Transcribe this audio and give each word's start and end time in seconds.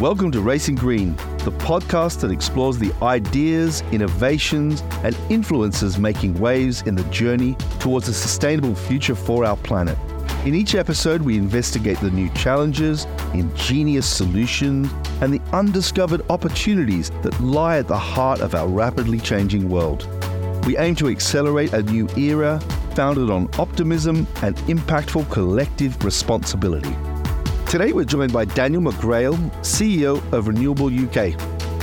Welcome 0.00 0.30
to 0.32 0.42
Racing 0.42 0.74
Green, 0.74 1.16
the 1.38 1.52
podcast 1.52 2.20
that 2.20 2.30
explores 2.30 2.76
the 2.76 2.92
ideas, 3.00 3.80
innovations, 3.92 4.82
and 5.02 5.16
influences 5.30 5.96
making 5.96 6.38
waves 6.38 6.82
in 6.82 6.96
the 6.96 7.04
journey 7.04 7.54
towards 7.78 8.06
a 8.06 8.12
sustainable 8.12 8.74
future 8.74 9.14
for 9.14 9.46
our 9.46 9.56
planet. 9.56 9.96
In 10.44 10.54
each 10.54 10.74
episode, 10.74 11.22
we 11.22 11.38
investigate 11.38 11.98
the 12.00 12.10
new 12.10 12.28
challenges, 12.34 13.06
ingenious 13.32 14.06
solutions, 14.06 14.92
and 15.22 15.32
the 15.32 15.40
undiscovered 15.54 16.20
opportunities 16.28 17.08
that 17.22 17.40
lie 17.40 17.78
at 17.78 17.88
the 17.88 17.96
heart 17.96 18.40
of 18.40 18.54
our 18.54 18.68
rapidly 18.68 19.18
changing 19.18 19.70
world. 19.70 20.06
We 20.66 20.76
aim 20.76 20.94
to 20.96 21.08
accelerate 21.08 21.72
a 21.72 21.82
new 21.82 22.06
era 22.18 22.60
founded 22.94 23.30
on 23.30 23.48
optimism 23.58 24.26
and 24.42 24.56
impactful 24.68 25.30
collective 25.30 26.04
responsibility. 26.04 26.94
Today, 27.76 27.92
we're 27.92 28.06
joined 28.06 28.32
by 28.32 28.46
Daniel 28.46 28.80
McGrail, 28.80 29.34
CEO 29.60 30.16
of 30.32 30.48
Renewable 30.48 30.86
UK. 30.86 31.38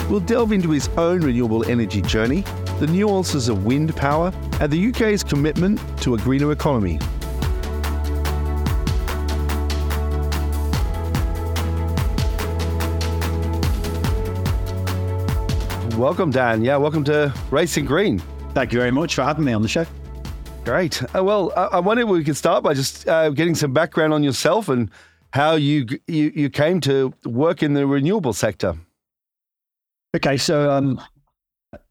We'll 0.09 0.21
delve 0.21 0.51
into 0.51 0.71
his 0.71 0.87
own 0.97 1.21
renewable 1.21 1.63
energy 1.69 2.01
journey, 2.01 2.41
the 2.79 2.87
nuances 2.87 3.47
of 3.47 3.63
wind 3.63 3.95
power, 3.95 4.33
and 4.59 4.73
the 4.73 4.87
UK's 4.87 5.23
commitment 5.23 5.79
to 6.01 6.15
a 6.15 6.17
greener 6.17 6.51
economy. 6.51 6.97
Welcome, 15.95 16.31
Dan. 16.31 16.63
Yeah, 16.63 16.77
welcome 16.77 17.03
to 17.03 17.31
Racing 17.51 17.85
Green. 17.85 18.17
Thank 18.55 18.73
you 18.73 18.79
very 18.79 18.89
much 18.89 19.13
for 19.13 19.21
having 19.21 19.45
me 19.45 19.53
on 19.53 19.61
the 19.61 19.67
show. 19.67 19.85
Great. 20.65 21.03
Uh, 21.15 21.23
well, 21.23 21.53
I, 21.55 21.65
I 21.65 21.79
wonder 21.81 22.01
if 22.01 22.09
we 22.09 22.23
could 22.23 22.37
start 22.37 22.63
by 22.63 22.73
just 22.73 23.07
uh, 23.07 23.29
getting 23.29 23.53
some 23.53 23.73
background 23.73 24.11
on 24.11 24.23
yourself 24.23 24.69
and 24.69 24.89
how 25.33 25.55
you, 25.55 25.87
you 26.07 26.31
you 26.35 26.49
came 26.49 26.79
to 26.81 27.11
work 27.25 27.63
in 27.63 27.73
the 27.73 27.87
renewable 27.87 28.33
sector. 28.33 28.75
Okay, 30.15 30.37
so 30.37 30.71
um, 30.71 31.01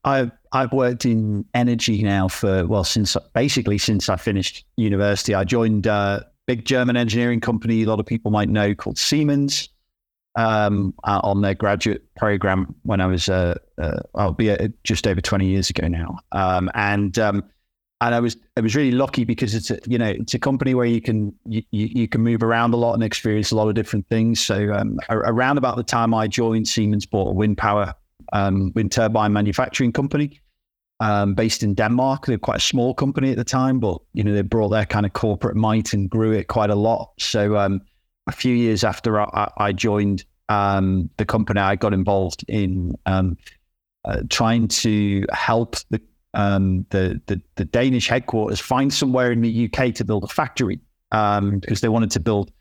I've 0.04 0.30
I've 0.52 0.72
worked 0.72 1.04
in 1.04 1.44
energy 1.52 2.04
now 2.04 2.28
for 2.28 2.64
well 2.68 2.84
since 2.84 3.16
basically 3.34 3.78
since 3.78 4.08
I 4.08 4.14
finished 4.14 4.64
university. 4.76 5.34
I 5.34 5.42
joined 5.42 5.86
a 5.86 6.24
big 6.46 6.64
German 6.64 6.96
engineering 6.96 7.40
company. 7.40 7.82
A 7.82 7.86
lot 7.86 7.98
of 7.98 8.06
people 8.06 8.30
might 8.30 8.48
know 8.48 8.76
called 8.76 8.96
Siemens 8.96 9.68
um, 10.36 10.94
uh, 11.02 11.20
on 11.24 11.42
their 11.42 11.54
graduate 11.54 12.02
program 12.14 12.72
when 12.84 13.00
I 13.00 13.06
was 13.06 13.28
uh, 13.28 13.58
uh, 13.76 13.98
I'll 14.14 14.32
be 14.32 14.52
uh, 14.52 14.68
just 14.84 15.08
over 15.08 15.20
twenty 15.20 15.48
years 15.48 15.68
ago 15.68 15.88
now, 15.88 16.20
um, 16.30 16.70
and 16.74 17.18
um, 17.18 17.42
and 18.02 18.14
I 18.16 18.20
was 18.20 18.36
I 18.56 18.60
was 18.60 18.74
really 18.74 18.90
lucky 18.90 19.24
because 19.24 19.54
it's 19.54 19.70
a 19.70 19.78
you 19.86 19.96
know 19.96 20.08
it's 20.08 20.34
a 20.34 20.38
company 20.38 20.74
where 20.74 20.86
you 20.86 21.00
can 21.00 21.32
you, 21.46 21.62
you 21.70 22.08
can 22.08 22.20
move 22.20 22.42
around 22.42 22.74
a 22.74 22.76
lot 22.76 22.94
and 22.94 23.02
experience 23.02 23.52
a 23.52 23.56
lot 23.56 23.68
of 23.68 23.74
different 23.74 24.08
things. 24.08 24.40
So 24.40 24.72
um, 24.72 24.98
around 25.08 25.56
about 25.56 25.76
the 25.76 25.84
time 25.84 26.12
I 26.12 26.26
joined, 26.26 26.66
Siemens 26.66 27.06
bought 27.06 27.28
a 27.28 27.32
wind 27.32 27.58
power 27.58 27.94
um, 28.32 28.72
wind 28.74 28.90
turbine 28.90 29.32
manufacturing 29.32 29.92
company 29.92 30.40
um, 30.98 31.34
based 31.34 31.62
in 31.62 31.74
Denmark. 31.74 32.26
They're 32.26 32.38
quite 32.38 32.56
a 32.56 32.60
small 32.60 32.92
company 32.92 33.30
at 33.30 33.36
the 33.36 33.44
time, 33.44 33.78
but 33.78 33.98
you 34.14 34.24
know 34.24 34.34
they 34.34 34.42
brought 34.42 34.70
their 34.70 34.86
kind 34.86 35.06
of 35.06 35.12
corporate 35.12 35.56
might 35.56 35.92
and 35.92 36.10
grew 36.10 36.32
it 36.32 36.48
quite 36.48 36.70
a 36.70 36.74
lot. 36.74 37.12
So 37.20 37.56
um, 37.56 37.80
a 38.26 38.32
few 38.32 38.54
years 38.54 38.82
after 38.82 39.20
I, 39.20 39.50
I 39.58 39.72
joined 39.72 40.24
um, 40.48 41.08
the 41.18 41.24
company, 41.24 41.60
I 41.60 41.76
got 41.76 41.94
involved 41.94 42.44
in 42.48 42.94
um, 43.06 43.38
uh, 44.04 44.22
trying 44.28 44.66
to 44.66 45.24
help 45.32 45.76
the 45.90 46.00
um, 46.34 46.86
the, 46.90 47.20
the, 47.26 47.40
the 47.56 47.64
Danish 47.64 48.08
headquarters 48.08 48.60
find 48.60 48.92
somewhere 48.92 49.32
in 49.32 49.42
the 49.42 49.70
UK 49.70 49.94
to 49.94 50.04
build 50.04 50.24
a 50.24 50.28
factory 50.28 50.80
um, 51.12 51.58
because 51.58 51.80
they 51.80 51.88
wanted 51.88 52.10
to 52.12 52.20
build 52.20 52.52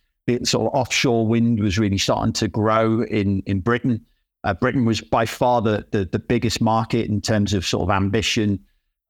sort 0.44 0.68
of 0.68 0.74
offshore 0.74 1.28
wind 1.28 1.60
was 1.60 1.78
really 1.78 1.98
starting 1.98 2.34
to 2.34 2.48
grow 2.48 3.04
in 3.04 3.42
in 3.46 3.60
Britain. 3.60 4.06
Uh, 4.44 4.54
Britain 4.54 4.86
was 4.86 5.02
by 5.02 5.26
far 5.26 5.62
the, 5.62 5.86
the, 5.92 6.06
the 6.06 6.20
biggest 6.20 6.62
market 6.62 7.08
in 7.08 7.22
terms 7.22 7.54
of 7.54 7.66
sort 7.66 7.84
of 7.84 7.90
ambition. 7.90 8.60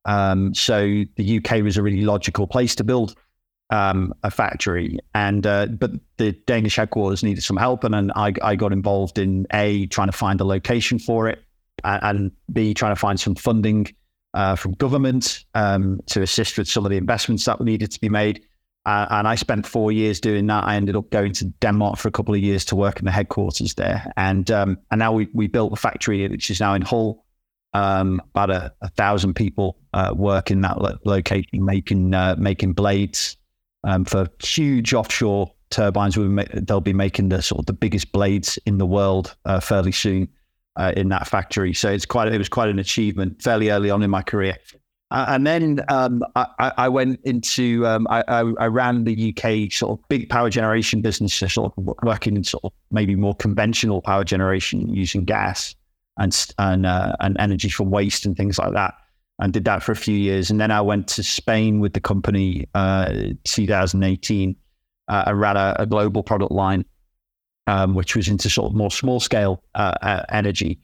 Um, 0.04 0.52
so 0.52 1.04
the 1.16 1.38
UK 1.38 1.62
was 1.62 1.76
a 1.76 1.82
really 1.82 2.02
logical 2.02 2.46
place 2.46 2.74
to 2.74 2.84
build 2.84 3.14
um, 3.70 4.12
a 4.22 4.30
factory, 4.30 4.98
and 5.14 5.46
uh, 5.46 5.66
but 5.66 5.92
the 6.18 6.32
Danish 6.46 6.76
headquarters 6.76 7.22
needed 7.22 7.42
some 7.42 7.56
help, 7.56 7.84
and 7.84 7.94
then 7.94 8.10
I, 8.14 8.34
I 8.42 8.56
got 8.56 8.72
involved 8.72 9.18
in 9.18 9.46
a 9.52 9.86
trying 9.86 10.08
to 10.08 10.12
find 10.12 10.40
a 10.40 10.44
location 10.44 10.98
for 10.98 11.28
it, 11.28 11.42
and, 11.84 12.02
and 12.02 12.32
b 12.52 12.74
trying 12.74 12.92
to 12.92 13.00
find 13.00 13.18
some 13.18 13.34
funding 13.34 13.86
uh, 14.34 14.56
from 14.56 14.72
government 14.72 15.44
um, 15.54 16.00
to 16.06 16.22
assist 16.22 16.58
with 16.58 16.68
some 16.68 16.84
of 16.84 16.90
the 16.90 16.96
investments 16.96 17.44
that 17.44 17.60
needed 17.60 17.90
to 17.92 18.00
be 18.00 18.08
made. 18.08 18.44
Uh, 18.84 19.06
and 19.10 19.28
I 19.28 19.36
spent 19.36 19.66
four 19.66 19.92
years 19.92 20.20
doing 20.20 20.46
that. 20.48 20.64
I 20.64 20.74
ended 20.74 20.96
up 20.96 21.08
going 21.10 21.32
to 21.34 21.44
Denmark 21.60 21.98
for 21.98 22.08
a 22.08 22.10
couple 22.10 22.34
of 22.34 22.40
years 22.40 22.64
to 22.66 22.76
work 22.76 22.98
in 22.98 23.04
the 23.04 23.12
headquarters 23.12 23.74
there, 23.74 24.12
and 24.16 24.50
um, 24.50 24.76
and 24.90 24.98
now 24.98 25.12
we 25.12 25.28
we 25.32 25.46
built 25.46 25.72
a 25.72 25.76
factory 25.76 26.26
which 26.26 26.50
is 26.50 26.58
now 26.60 26.74
in 26.74 26.82
Hull. 26.82 27.24
Um, 27.74 28.20
about 28.34 28.50
a, 28.50 28.70
a, 28.82 28.90
thousand 28.90 29.32
people 29.32 29.78
uh, 29.94 30.12
work 30.14 30.50
in 30.50 30.60
that 30.60 30.82
lo- 30.82 30.98
location, 31.06 31.64
making 31.64 32.12
uh, 32.12 32.34
making 32.36 32.74
blades 32.74 33.38
um, 33.84 34.04
for 34.04 34.28
huge 34.42 34.92
offshore 34.92 35.50
turbines. 35.70 36.18
We 36.18 36.28
ma- 36.28 36.44
they'll 36.52 36.80
be 36.80 36.92
making 36.92 37.30
the 37.30 37.40
sort 37.40 37.60
of 37.60 37.66
the 37.66 37.72
biggest 37.72 38.12
blades 38.12 38.58
in 38.66 38.76
the 38.76 38.84
world 38.84 39.36
uh, 39.46 39.60
fairly 39.60 39.92
soon 39.92 40.28
uh, 40.76 40.92
in 40.96 41.08
that 41.10 41.26
factory. 41.26 41.74
So 41.74 41.90
it's 41.90 42.06
quite 42.06 42.32
it 42.32 42.38
was 42.38 42.48
quite 42.48 42.68
an 42.68 42.78
achievement 42.78 43.42
fairly 43.42 43.70
early 43.70 43.90
on 43.90 44.02
in 44.02 44.10
my 44.10 44.22
career. 44.22 44.56
Uh, 45.10 45.26
and 45.28 45.46
then 45.46 45.84
um, 45.88 46.24
I, 46.36 46.72
I, 46.78 46.88
went 46.88 47.20
into 47.24 47.86
um, 47.86 48.06
I, 48.08 48.24
I, 48.26 48.66
ran 48.68 49.04
the 49.04 49.28
UK 49.36 49.70
sort 49.70 49.98
of 49.98 50.08
big 50.08 50.30
power 50.30 50.48
generation 50.48 51.02
business, 51.02 51.34
sort 51.34 51.70
of 51.76 51.94
working 52.02 52.34
in 52.34 52.44
sort 52.44 52.64
of 52.64 52.72
maybe 52.90 53.14
more 53.14 53.34
conventional 53.34 54.00
power 54.00 54.24
generation 54.24 54.88
using 54.88 55.26
gas 55.26 55.74
and 56.18 56.34
and 56.58 56.86
uh, 56.86 57.14
and 57.20 57.36
energy 57.38 57.68
from 57.68 57.90
waste 57.90 58.24
and 58.24 58.38
things 58.38 58.58
like 58.58 58.72
that. 58.72 58.94
And 59.38 59.52
did 59.52 59.66
that 59.66 59.82
for 59.82 59.92
a 59.92 59.96
few 59.96 60.16
years, 60.16 60.50
and 60.50 60.58
then 60.58 60.70
I 60.70 60.80
went 60.80 61.08
to 61.08 61.22
Spain 61.22 61.80
with 61.80 61.92
the 61.92 62.00
company, 62.00 62.66
uh, 62.74 63.12
2018. 63.44 64.56
Uh, 65.08 65.24
I 65.26 65.32
ran 65.32 65.58
a, 65.58 65.76
a 65.78 65.84
global 65.84 66.22
product 66.22 66.52
line 66.52 66.86
um, 67.66 67.94
which 67.94 68.16
was 68.16 68.28
into 68.28 68.50
sort 68.50 68.70
of 68.70 68.76
more 68.76 68.90
small 68.90 69.20
scale 69.20 69.62
uh, 69.74 69.94
uh, 70.02 70.24
energy. 70.30 70.78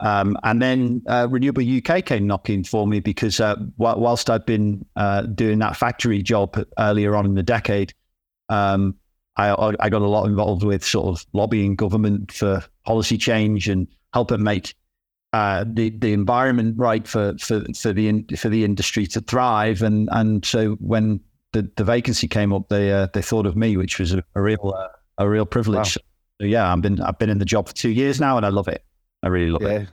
Um, 0.00 0.38
and 0.44 0.62
then 0.62 1.02
uh, 1.08 1.28
Renewable 1.30 1.62
UK 1.62 2.04
came 2.04 2.26
knocking 2.26 2.64
for 2.64 2.86
me 2.86 3.00
because 3.00 3.38
uh, 3.38 3.56
whilst 3.76 4.30
I'd 4.30 4.46
been 4.46 4.84
uh, 4.96 5.22
doing 5.22 5.58
that 5.58 5.76
factory 5.76 6.22
job 6.22 6.58
earlier 6.78 7.14
on 7.14 7.26
in 7.26 7.34
the 7.34 7.42
decade, 7.42 7.92
um, 8.48 8.96
I, 9.36 9.74
I, 9.78 9.88
got 9.88 10.02
a 10.02 10.08
lot 10.08 10.24
involved 10.26 10.64
with 10.64 10.84
sort 10.84 11.06
of 11.06 11.26
lobbying 11.32 11.76
government 11.76 12.32
for 12.32 12.64
policy 12.84 13.16
change 13.16 13.68
and 13.68 13.86
helping 14.12 14.42
make 14.42 14.74
uh, 15.32 15.64
the 15.66 15.90
the 15.90 16.12
environment 16.12 16.76
right 16.76 17.06
for 17.06 17.36
for 17.38 17.62
for 17.78 17.92
the 17.92 18.08
in, 18.08 18.26
for 18.36 18.48
the 18.48 18.64
industry 18.64 19.06
to 19.06 19.20
thrive. 19.20 19.82
And 19.82 20.08
and 20.12 20.44
so 20.44 20.72
when 20.80 21.20
the, 21.52 21.70
the 21.76 21.84
vacancy 21.84 22.26
came 22.26 22.52
up, 22.52 22.68
they 22.68 23.06
they 23.14 23.22
thought 23.22 23.46
of 23.46 23.56
me, 23.56 23.76
which 23.76 23.98
was 23.98 24.12
a, 24.12 24.24
a 24.34 24.42
real 24.42 24.74
a 25.18 25.28
real 25.28 25.46
privilege. 25.46 25.96
Wow. 25.96 26.09
Yeah, 26.40 26.72
I've 26.72 26.80
been 26.80 27.00
I've 27.00 27.18
been 27.18 27.30
in 27.30 27.38
the 27.38 27.44
job 27.44 27.68
for 27.68 27.74
two 27.74 27.90
years 27.90 28.20
now, 28.20 28.36
and 28.36 28.46
I 28.46 28.48
love 28.48 28.68
it. 28.68 28.82
I 29.22 29.28
really 29.28 29.50
love 29.50 29.62
yeah. 29.62 29.80
it. 29.80 29.88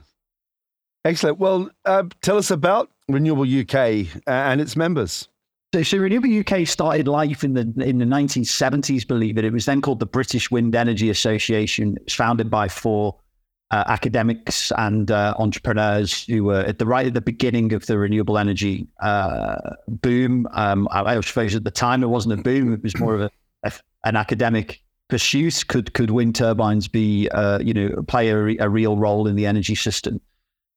Excellent. 1.04 1.38
Well, 1.38 1.70
uh, 1.84 2.04
tell 2.22 2.38
us 2.38 2.50
about 2.50 2.90
Renewable 3.08 3.44
UK 3.44 4.06
and 4.26 4.60
its 4.60 4.76
members. 4.76 5.28
So, 5.74 5.82
so, 5.82 5.98
Renewable 5.98 6.38
UK 6.40 6.66
started 6.66 7.06
life 7.06 7.44
in 7.44 7.52
the 7.52 7.60
in 7.84 7.98
the 7.98 8.06
1970s. 8.06 9.06
Believe 9.06 9.36
it, 9.36 9.44
it 9.44 9.52
was 9.52 9.66
then 9.66 9.82
called 9.82 10.00
the 10.00 10.06
British 10.06 10.50
Wind 10.50 10.74
Energy 10.74 11.10
Association. 11.10 11.96
It 11.96 12.04
was 12.04 12.14
founded 12.14 12.50
by 12.50 12.68
four 12.68 13.16
uh, 13.70 13.84
academics 13.86 14.72
and 14.78 15.10
uh, 15.10 15.34
entrepreneurs 15.38 16.24
who 16.24 16.44
were 16.44 16.60
at 16.60 16.78
the 16.78 16.86
right 16.86 17.06
at 17.06 17.12
the 17.12 17.20
beginning 17.20 17.74
of 17.74 17.84
the 17.84 17.98
renewable 17.98 18.38
energy 18.38 18.86
uh, 19.02 19.56
boom. 19.86 20.48
Um, 20.52 20.88
I, 20.90 21.16
I 21.16 21.20
suppose 21.20 21.54
at 21.54 21.64
the 21.64 21.70
time 21.70 22.02
it 22.02 22.08
wasn't 22.08 22.40
a 22.40 22.42
boom; 22.42 22.72
it 22.72 22.82
was 22.82 22.98
more 22.98 23.14
of 23.14 23.20
a, 23.20 23.30
a 23.64 23.72
an 24.04 24.16
academic 24.16 24.80
pursuit? 25.08 25.64
Could 25.68 25.92
could 25.94 26.10
wind 26.10 26.34
turbines 26.34 26.88
be, 26.88 27.28
uh, 27.30 27.58
you 27.58 27.74
know, 27.74 28.02
play 28.06 28.30
a, 28.30 28.56
a, 28.58 28.68
real 28.68 28.96
role 28.96 29.26
in 29.26 29.36
the 29.36 29.46
energy 29.46 29.74
system? 29.74 30.20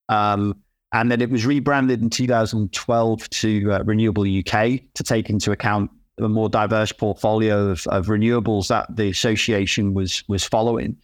Um, 0.10 0.56
and 0.94 1.12
then 1.12 1.22
it 1.22 1.30
was 1.30 1.46
rebranded 1.46 2.02
in 2.02 2.10
2012 2.10 3.30
to 3.30 3.72
uh, 3.72 3.84
Renewable 3.84 4.24
UK 4.24 4.82
to 4.94 5.04
take 5.04 5.30
into 5.30 5.52
account 5.52 5.90
a 6.20 6.28
more 6.28 6.50
diverse 6.50 6.92
portfolio 6.92 7.70
of, 7.70 7.88
of 7.88 8.08
renewables 8.08 8.68
that 8.68 8.94
the 8.96 9.10
association 9.10 9.94
was 9.94 10.24
was 10.28 10.44
following. 10.44 10.98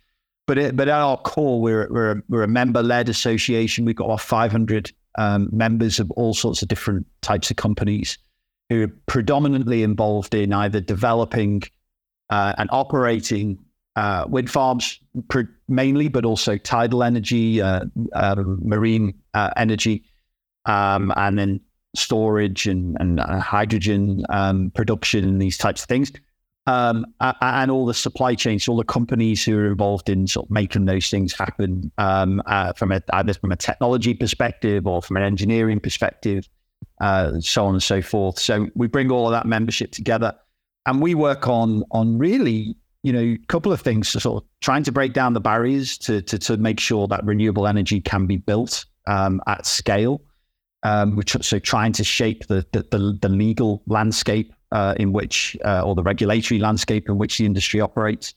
But 0.45 0.57
it, 0.57 0.75
but 0.75 0.87
at 0.87 0.99
our 0.99 1.17
core, 1.17 1.61
we're 1.61 1.87
we're 1.89 2.11
a, 2.11 2.21
we're 2.29 2.43
a 2.43 2.47
member 2.47 2.83
led 2.83 3.09
association. 3.09 3.85
We've 3.85 3.95
got 3.95 4.09
our 4.09 4.17
500 4.17 4.91
um, 5.17 5.49
members 5.51 5.99
of 5.99 6.11
all 6.11 6.33
sorts 6.33 6.61
of 6.61 6.67
different 6.67 7.05
types 7.21 7.49
of 7.49 7.57
companies 7.57 8.17
who 8.69 8.83
are 8.83 8.91
predominantly 9.07 9.83
involved 9.83 10.35
in 10.35 10.53
either 10.53 10.79
developing 10.79 11.63
uh, 12.29 12.53
and 12.57 12.69
operating 12.71 13.57
uh, 13.95 14.25
wind 14.27 14.49
farms 14.49 14.99
mainly, 15.67 16.07
but 16.07 16.25
also 16.25 16.57
tidal 16.57 17.03
energy, 17.03 17.61
uh, 17.61 17.81
um, 18.13 18.59
marine 18.61 19.13
uh, 19.33 19.49
energy, 19.57 20.03
um, 20.65 21.11
and 21.15 21.39
then 21.39 21.59
storage 21.95 22.67
and, 22.67 22.95
and 22.99 23.19
uh, 23.19 23.39
hydrogen 23.39 24.23
um, 24.29 24.71
production 24.75 25.23
and 25.23 25.41
these 25.41 25.57
types 25.57 25.81
of 25.81 25.87
things. 25.87 26.11
um, 26.67 27.05
and 27.21 27.71
all 27.71 27.85
the 27.85 27.93
supply 27.93 28.35
chains, 28.35 28.67
all 28.67 28.75
the 28.75 28.83
companies 28.83 29.43
who 29.43 29.57
are 29.57 29.67
involved 29.67 30.09
in 30.09 30.27
sort 30.27 30.47
of 30.47 30.51
making 30.51 30.83
those 30.85 31.09
things 31.09 31.33
happen 31.33 31.89
um, 31.97 32.41
uh, 32.45 32.73
from 32.73 32.91
a, 32.91 33.01
either 33.13 33.33
from 33.33 33.53
a 33.53 33.55
technology 33.55 34.13
perspective 34.13 34.85
or 34.85 35.01
from 35.01 35.15
an 35.15 35.23
engineering 35.23 35.79
perspective, 35.79 36.47
uh, 36.99 37.39
so 37.39 37.65
on 37.65 37.75
and 37.75 37.83
so 37.83 38.01
forth. 38.01 38.37
So 38.37 38.67
we 38.75 38.87
bring 38.87 39.09
all 39.11 39.27
of 39.27 39.31
that 39.31 39.45
membership 39.45 39.91
together, 39.93 40.35
and 40.87 41.01
we 41.01 41.13
work 41.13 41.47
on 41.47 41.83
on 41.91 42.17
really, 42.17 42.75
you 43.03 43.13
know, 43.13 43.19
a 43.19 43.37
couple 43.47 43.71
of 43.71 43.81
things. 43.81 44.09
So 44.09 44.19
sort 44.19 44.43
of 44.43 44.49
trying 44.61 44.83
to 44.83 44.91
break 44.91 45.13
down 45.13 45.33
the 45.33 45.41
barriers 45.41 45.97
to 45.99 46.21
to, 46.23 46.39
to 46.39 46.57
make 46.57 46.79
sure 46.79 47.07
that 47.07 47.23
renewable 47.23 47.67
energy 47.67 48.01
can 48.01 48.25
be 48.25 48.37
built 48.37 48.85
um, 49.05 49.41
at 49.45 49.67
scale. 49.67 50.21
Um, 50.83 51.15
which 51.15 51.35
so 51.41 51.59
trying 51.59 51.91
to 51.93 52.03
shape 52.03 52.45
the, 52.47 52.65
the, 52.71 52.85
the, 52.91 53.17
the 53.21 53.29
legal 53.29 53.81
landscape 53.87 54.53
uh, 54.71 54.93
in 54.97 55.11
which, 55.11 55.57
uh, 55.65 55.81
or 55.81 55.95
the 55.95 56.03
regulatory 56.03 56.59
landscape 56.59 57.09
in 57.09 57.17
which 57.17 57.39
the 57.39 57.45
industry 57.45 57.81
operates. 57.81 58.33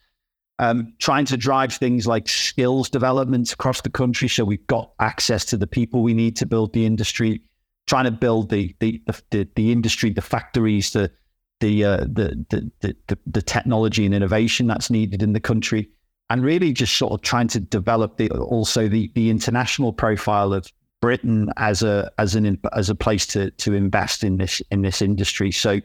Um, 0.58 0.94
trying 0.98 1.26
to 1.26 1.36
drive 1.36 1.72
things 1.72 2.06
like 2.06 2.28
skills 2.28 2.90
development 2.90 3.52
across 3.52 3.80
the 3.82 3.90
country, 3.90 4.28
so 4.28 4.44
we've 4.44 4.66
got 4.66 4.92
access 5.00 5.44
to 5.46 5.56
the 5.56 5.66
people 5.66 6.02
we 6.02 6.14
need 6.14 6.36
to 6.36 6.46
build 6.46 6.72
the 6.72 6.86
industry. 6.86 7.42
Trying 7.86 8.04
to 8.04 8.10
build 8.10 8.50
the 8.50 8.74
the 8.80 9.00
the, 9.30 9.48
the 9.54 9.72
industry, 9.72 10.10
the 10.10 10.22
factories, 10.22 10.92
the 10.92 11.10
the, 11.60 11.84
uh, 11.84 11.96
the, 12.00 12.44
the 12.50 12.96
the 13.06 13.18
the 13.26 13.42
technology 13.42 14.04
and 14.04 14.14
innovation 14.14 14.66
that's 14.66 14.90
needed 14.90 15.22
in 15.22 15.32
the 15.32 15.40
country, 15.40 15.88
and 16.28 16.42
really 16.42 16.72
just 16.72 16.96
sort 16.96 17.12
of 17.12 17.22
trying 17.22 17.48
to 17.48 17.60
develop 17.60 18.16
the 18.16 18.30
also 18.30 18.88
the 18.88 19.10
the 19.14 19.30
international 19.30 19.92
profile 19.92 20.52
of 20.52 20.66
Britain 21.00 21.50
as 21.56 21.82
a 21.82 22.10
as 22.18 22.34
an 22.34 22.60
as 22.74 22.90
a 22.90 22.94
place 22.94 23.26
to 23.26 23.50
to 23.52 23.74
invest 23.74 24.24
in 24.24 24.38
this 24.38 24.60
in 24.70 24.82
this 24.82 25.00
industry. 25.00 25.52
So 25.52 25.80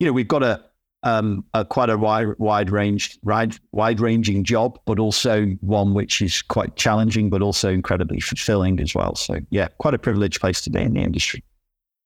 you 0.00 0.06
know, 0.06 0.12
we've 0.12 0.26
got 0.26 0.42
a, 0.42 0.64
um, 1.02 1.44
a 1.54 1.64
quite 1.64 1.90
a 1.90 1.96
wide, 1.96 2.28
wide 2.38 2.70
range, 2.70 3.18
wide, 3.22 3.56
wide 3.72 4.00
ranging 4.00 4.42
job, 4.42 4.80
but 4.86 4.98
also 4.98 5.46
one 5.60 5.94
which 5.94 6.20
is 6.20 6.42
quite 6.42 6.74
challenging, 6.76 7.30
but 7.30 7.42
also 7.42 7.70
incredibly 7.70 8.18
fulfilling 8.18 8.80
as 8.80 8.94
well. 8.94 9.14
So, 9.14 9.38
yeah, 9.50 9.68
quite 9.78 9.94
a 9.94 9.98
privileged 9.98 10.40
place 10.40 10.60
to 10.62 10.70
be 10.70 10.80
in 10.80 10.94
the 10.94 11.00
industry. 11.00 11.44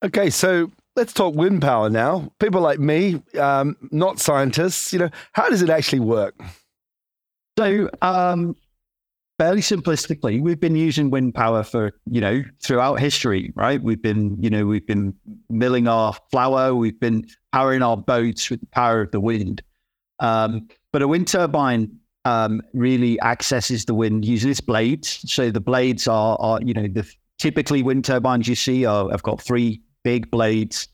Okay, 0.05 0.29
so 0.29 0.71
let's 0.97 1.13
talk 1.13 1.35
wind 1.35 1.61
power 1.61 1.91
now. 1.91 2.33
People 2.39 2.61
like 2.61 2.79
me, 2.79 3.23
um, 3.39 3.77
not 3.91 4.21
scientists, 4.21 4.93
you 4.93 4.99
know, 4.99 5.11
how 5.33 5.49
does 5.49 5.63
it 5.63 5.71
actually 5.71 6.01
work? 6.01 6.35
So, 7.59 7.89
um, 8.03 8.57
fairly 9.39 9.61
simplistically, 9.61 10.41
we've 10.41 10.61
been 10.61 10.77
using 10.77 11.11
wind 11.11 11.35
power 11.35 11.63
for, 11.63 11.93
you 12.07 12.21
know, 12.21 12.43
throughout 12.63 13.01
history, 13.01 13.53
right? 13.55 13.83
We've 13.83 14.01
been, 14.01 14.37
you 14.41 14.51
know, 14.51 14.67
we've 14.67 14.87
been 14.87 15.15
milling 15.49 15.89
our 15.89 16.15
flour, 16.31 16.75
we've 16.75 16.99
been 16.99 17.27
powering 17.53 17.83
our 17.83 17.97
boats 17.97 18.51
with 18.51 18.61
the 18.61 18.67
power 18.67 19.03
of 19.03 19.11
the 19.11 19.21
wind. 19.21 19.63
Um, 20.21 20.69
but 20.93 21.03
a 21.03 21.09
wind 21.09 21.27
turbine 21.27 21.99
um, 22.25 22.63
really 22.73 23.21
accesses 23.21 23.85
the 23.85 23.95
wind 23.95 24.25
using 24.25 24.51
its 24.51 24.61
blades. 24.61 25.31
So 25.31 25.51
the 25.51 25.61
blades 25.61 26.07
are, 26.07 26.37
are 26.41 26.61
you 26.63 26.73
know, 26.73 26.87
the 26.87 27.09
typically 27.39 27.83
wind 27.83 28.05
turbines 28.05 28.49
you 28.49 28.55
see 28.55 28.87
are, 28.87 29.11
have 29.11 29.23
got 29.23 29.41
three 29.43 29.83
big 30.05 30.31
blades. 30.31 30.89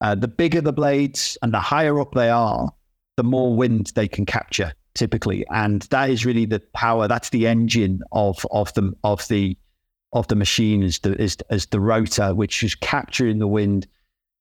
Uh, 0.00 0.14
the 0.14 0.28
bigger 0.28 0.60
the 0.60 0.72
blades 0.72 1.38
and 1.42 1.54
the 1.54 1.60
higher 1.60 2.00
up 2.00 2.12
they 2.14 2.28
are, 2.28 2.70
the 3.16 3.22
more 3.22 3.54
wind 3.54 3.92
they 3.94 4.08
can 4.08 4.26
capture 4.26 4.72
typically, 4.94 5.44
and 5.50 5.82
that 5.82 6.10
is 6.10 6.24
really 6.24 6.46
the 6.46 6.60
power. 6.72 7.08
That's 7.08 7.30
the 7.30 7.46
engine 7.46 8.00
of 8.12 8.44
of 8.50 8.72
the 8.74 8.92
of 9.04 9.26
the 9.28 9.56
of 10.12 10.28
the 10.28 10.36
machine 10.36 10.82
is 10.82 11.00
the 11.00 11.20
is 11.20 11.36
as 11.50 11.66
the 11.66 11.80
rotor, 11.80 12.34
which 12.34 12.62
is 12.62 12.74
capturing 12.74 13.38
the 13.38 13.48
wind. 13.48 13.86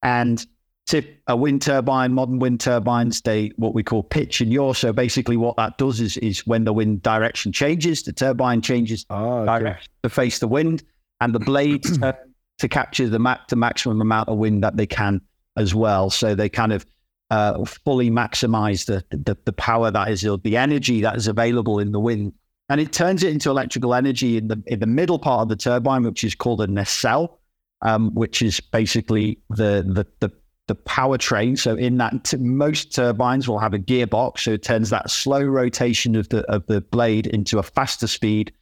And 0.02 0.46
tip 0.86 1.22
a 1.28 1.36
wind 1.36 1.62
turbine, 1.62 2.14
modern 2.14 2.40
wind 2.40 2.60
turbines, 2.60 3.22
they 3.22 3.52
what 3.56 3.74
we 3.74 3.84
call 3.84 4.04
pitch 4.04 4.42
and 4.42 4.52
yaw. 4.52 4.74
So 4.74 4.94
basically, 4.94 5.38
what 5.38 5.56
that 5.58 5.78
does 5.78 6.00
is 6.00 6.18
is 6.18 6.46
when 6.46 6.64
the 6.66 6.74
wind 6.74 7.02
direction 7.02 7.52
changes, 7.52 8.04
the 8.04 8.14
turbine 8.14 8.62
changes 8.62 9.06
oh, 9.10 9.40
okay. 9.40 9.60
direction 9.60 9.92
to 10.04 10.10
face 10.10 10.40
the 10.40 10.48
wind, 10.48 10.84
and 11.22 11.34
the 11.34 11.40
blades 11.40 11.98
to 12.64 12.70
capture 12.70 13.10
the, 13.10 13.20
ma- 13.20 13.38
the 13.50 13.58
maximum 13.58 14.00
amount 14.00 14.30
of 14.30 14.38
wind 14.38 14.64
that 14.64 14.78
they 14.78 14.88
can 14.88 15.20
as 15.58 15.76
well. 15.76 16.10
So 16.10 16.34
they 16.34 16.48
kind 16.48 16.72
of 16.72 16.86
uh, 17.30 17.66
fully 17.66 18.10
maximize 18.10 18.86
the, 18.86 19.04
the, 19.10 19.38
the 19.44 19.52
power 19.52 19.92
that 19.92 20.10
is 20.10 20.22
the 20.22 20.58
energy 20.58 21.02
that 21.02 21.18
is 21.18 21.28
available 21.28 21.80
in 21.80 21.92
the 21.92 22.00
wind, 22.00 22.32
and 22.70 22.80
it 22.80 22.94
turns 22.94 23.22
it 23.22 23.32
into 23.32 23.50
electrical 23.50 23.94
energy 23.94 24.38
in 24.38 24.48
the 24.48 24.64
in 24.66 24.80
the 24.80 24.88
middle 24.88 25.20
part 25.20 25.42
of 25.42 25.50
the 25.50 25.58
turbine, 25.58 26.04
which 26.04 26.24
is 26.24 26.36
called 26.36 26.62
a 26.62 26.68
nacelle, 26.68 27.38
um, 27.82 28.14
which 28.16 28.42
is 28.42 28.62
basically 28.62 29.40
the 29.50 29.84
the 29.86 30.06
the 30.22 30.34
the 30.68 30.76
powertrain. 30.76 31.60
So 31.60 31.76
in 31.76 31.98
that, 31.98 32.24
t- 32.24 32.38
most 32.38 32.96
turbines 32.96 33.50
will 33.50 33.60
have 33.60 33.74
a 33.74 33.80
gearbox, 33.80 34.40
so 34.40 34.52
it 34.52 34.64
turns 34.64 34.90
that 34.92 35.10
slow 35.10 35.44
rotation 35.44 36.16
of 36.16 36.30
the 36.30 36.50
of 36.50 36.66
the 36.68 36.80
blade 36.80 37.28
into 37.28 37.60
a 37.60 37.64
faster 37.64 38.08
speed, 38.08 38.54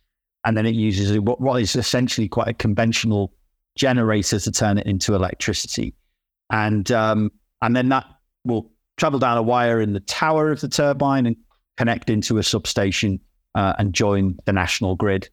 and 0.43 0.57
then 0.57 0.65
it 0.65 0.73
uses 0.73 1.19
what, 1.19 1.39
what 1.39 1.61
is 1.61 1.75
essentially 1.75 2.27
quite 2.27 2.47
a 2.47 2.53
conventional 2.53 3.31
generator 3.75 4.39
to 4.39 4.51
turn 4.51 4.77
it 4.77 4.85
into 4.85 5.15
electricity, 5.15 5.93
and 6.49 6.91
um, 6.91 7.31
and 7.61 7.75
then 7.75 7.89
that 7.89 8.05
will 8.43 8.71
travel 8.97 9.19
down 9.19 9.37
a 9.37 9.41
wire 9.41 9.81
in 9.81 9.93
the 9.93 9.99
tower 10.01 10.51
of 10.51 10.61
the 10.61 10.69
turbine 10.69 11.25
and 11.25 11.35
connect 11.77 12.09
into 12.09 12.37
a 12.37 12.43
substation 12.43 13.19
uh, 13.55 13.73
and 13.79 13.93
join 13.93 14.37
the 14.45 14.53
national 14.53 14.95
grid. 14.95 15.29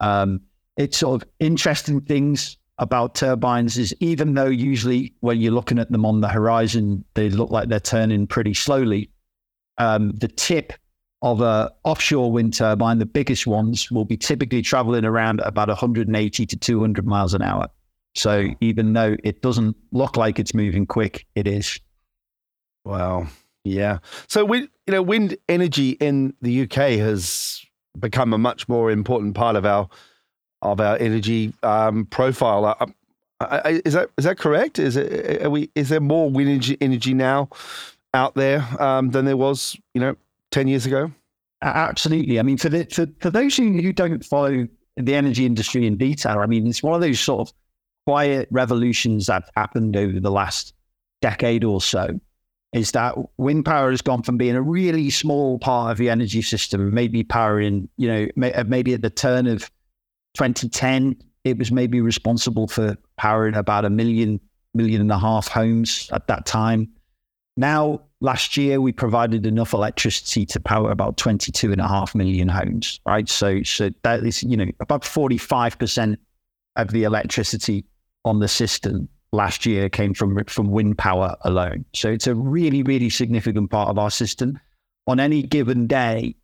Um, 0.00 0.40
it's 0.76 0.98
sort 0.98 1.22
of 1.22 1.28
interesting 1.38 2.00
things 2.00 2.56
about 2.78 3.14
turbines 3.14 3.76
is 3.76 3.94
even 4.00 4.34
though 4.34 4.46
usually 4.46 5.14
when 5.20 5.38
you're 5.38 5.52
looking 5.52 5.78
at 5.78 5.92
them 5.92 6.06
on 6.06 6.22
the 6.22 6.28
horizon, 6.28 7.04
they 7.14 7.28
look 7.28 7.50
like 7.50 7.68
they're 7.68 7.78
turning 7.78 8.26
pretty 8.26 8.54
slowly. 8.54 9.10
Um, 9.76 10.12
the 10.12 10.28
tip 10.28 10.72
of 11.22 11.42
a 11.42 11.70
offshore 11.84 12.32
wind 12.32 12.54
turbine, 12.54 12.98
the 12.98 13.06
biggest 13.06 13.46
ones, 13.46 13.90
will 13.90 14.06
be 14.06 14.16
typically 14.16 14.62
traveling 14.62 15.04
around 15.04 15.40
about 15.40 15.68
180 15.68 16.46
to 16.46 16.56
200 16.56 17.06
miles 17.06 17.34
an 17.34 17.42
hour. 17.42 17.68
So 18.14 18.48
even 18.60 18.92
though 18.92 19.16
it 19.22 19.42
doesn't 19.42 19.76
look 19.92 20.16
like 20.16 20.38
it's 20.38 20.54
moving 20.54 20.86
quick, 20.86 21.26
it 21.34 21.46
is. 21.46 21.80
Wow. 22.84 23.28
Yeah. 23.64 23.98
So 24.26 24.44
we, 24.44 24.60
you 24.60 24.68
know, 24.88 25.02
wind 25.02 25.36
energy 25.48 25.90
in 25.90 26.34
the 26.40 26.62
UK 26.62 26.98
has 26.98 27.64
become 27.98 28.32
a 28.32 28.38
much 28.38 28.68
more 28.68 28.90
important 28.90 29.34
part 29.34 29.56
of 29.56 29.64
our 29.66 29.88
of 30.62 30.80
our 30.80 30.96
energy 30.98 31.52
um, 31.62 32.06
profile. 32.06 32.64
Uh, 32.64 32.86
uh, 33.40 33.60
is 33.84 33.94
that 33.94 34.10
is 34.18 34.24
that 34.24 34.38
correct? 34.38 34.78
Is 34.78 34.96
it 34.96 35.42
are 35.42 35.50
we 35.50 35.70
is 35.74 35.88
there 35.88 36.00
more 36.00 36.30
wind 36.30 36.48
energy, 36.50 36.76
energy 36.80 37.14
now 37.14 37.48
out 38.12 38.34
there 38.34 38.66
um, 38.80 39.10
than 39.10 39.24
there 39.24 39.36
was, 39.36 39.76
you 39.94 40.00
know, 40.00 40.16
ten 40.50 40.68
years 40.68 40.86
ago? 40.86 41.10
Absolutely. 41.62 42.38
I 42.38 42.42
mean, 42.42 42.56
for 42.56 42.68
the 42.68 42.84
for, 42.86 43.06
for 43.20 43.30
those 43.30 43.56
who, 43.56 43.80
who 43.80 43.92
don't 43.92 44.24
follow 44.24 44.66
the 44.96 45.14
energy 45.14 45.46
industry 45.46 45.86
in 45.86 45.96
detail, 45.96 46.38
I 46.38 46.46
mean, 46.46 46.66
it's 46.66 46.82
one 46.82 46.94
of 46.94 47.00
those 47.00 47.20
sort 47.20 47.48
of 47.48 47.54
quiet 48.06 48.48
revolutions 48.50 49.26
that 49.26 49.50
happened 49.56 49.96
over 49.96 50.20
the 50.20 50.30
last 50.30 50.74
decade 51.20 51.64
or 51.64 51.80
so 51.80 52.18
is 52.72 52.92
that 52.92 53.16
wind 53.36 53.64
power 53.64 53.90
has 53.90 54.00
gone 54.00 54.22
from 54.22 54.36
being 54.36 54.54
a 54.54 54.62
really 54.62 55.10
small 55.10 55.58
part 55.58 55.90
of 55.90 55.98
the 55.98 56.08
energy 56.08 56.40
system, 56.40 56.94
maybe 56.94 57.24
powering, 57.24 57.88
you 57.96 58.08
know, 58.08 58.50
uh, 58.54 58.64
maybe 58.66 58.94
at 58.94 59.02
the 59.02 59.10
turn 59.10 59.46
of 59.46 59.70
2010, 60.34 61.16
it 61.42 61.58
was 61.58 61.72
maybe 61.72 62.00
responsible 62.00 62.68
for 62.68 62.96
powering 63.16 63.54
about 63.54 63.84
a 63.84 63.90
million, 63.90 64.38
million 64.74 65.00
and 65.00 65.10
a 65.10 65.18
half 65.18 65.48
homes 65.48 66.08
at 66.12 66.28
that 66.28 66.46
time. 66.46 66.88
Now, 67.56 68.02
last 68.20 68.56
year, 68.56 68.80
we 68.80 68.92
provided 68.92 69.46
enough 69.46 69.72
electricity 69.72 70.46
to 70.46 70.60
power 70.60 70.92
about 70.92 71.16
22 71.16 71.72
and 71.72 71.80
a 71.80 71.88
half 71.88 72.14
million 72.14 72.48
homes, 72.48 73.00
right? 73.04 73.28
So, 73.28 73.62
so 73.64 73.90
that 74.02 74.24
is, 74.24 74.44
you 74.44 74.56
know, 74.56 74.66
about 74.78 75.02
45% 75.02 76.16
of 76.76 76.90
the 76.90 77.04
electricity 77.04 77.84
on 78.24 78.40
the 78.40 78.48
system 78.48 79.08
last 79.32 79.64
year 79.64 79.88
came 79.88 80.14
from 80.14 80.42
from 80.46 80.70
wind 80.70 80.98
power 80.98 81.36
alone. 81.42 81.84
So 81.94 82.10
it's 82.10 82.26
a 82.26 82.34
really, 82.34 82.82
really 82.82 83.10
significant 83.10 83.70
part 83.70 83.88
of 83.88 83.98
our 83.98 84.10
system. 84.10 84.58
On 85.06 85.20
any 85.20 85.42
given 85.42 85.86
day, 85.86 86.36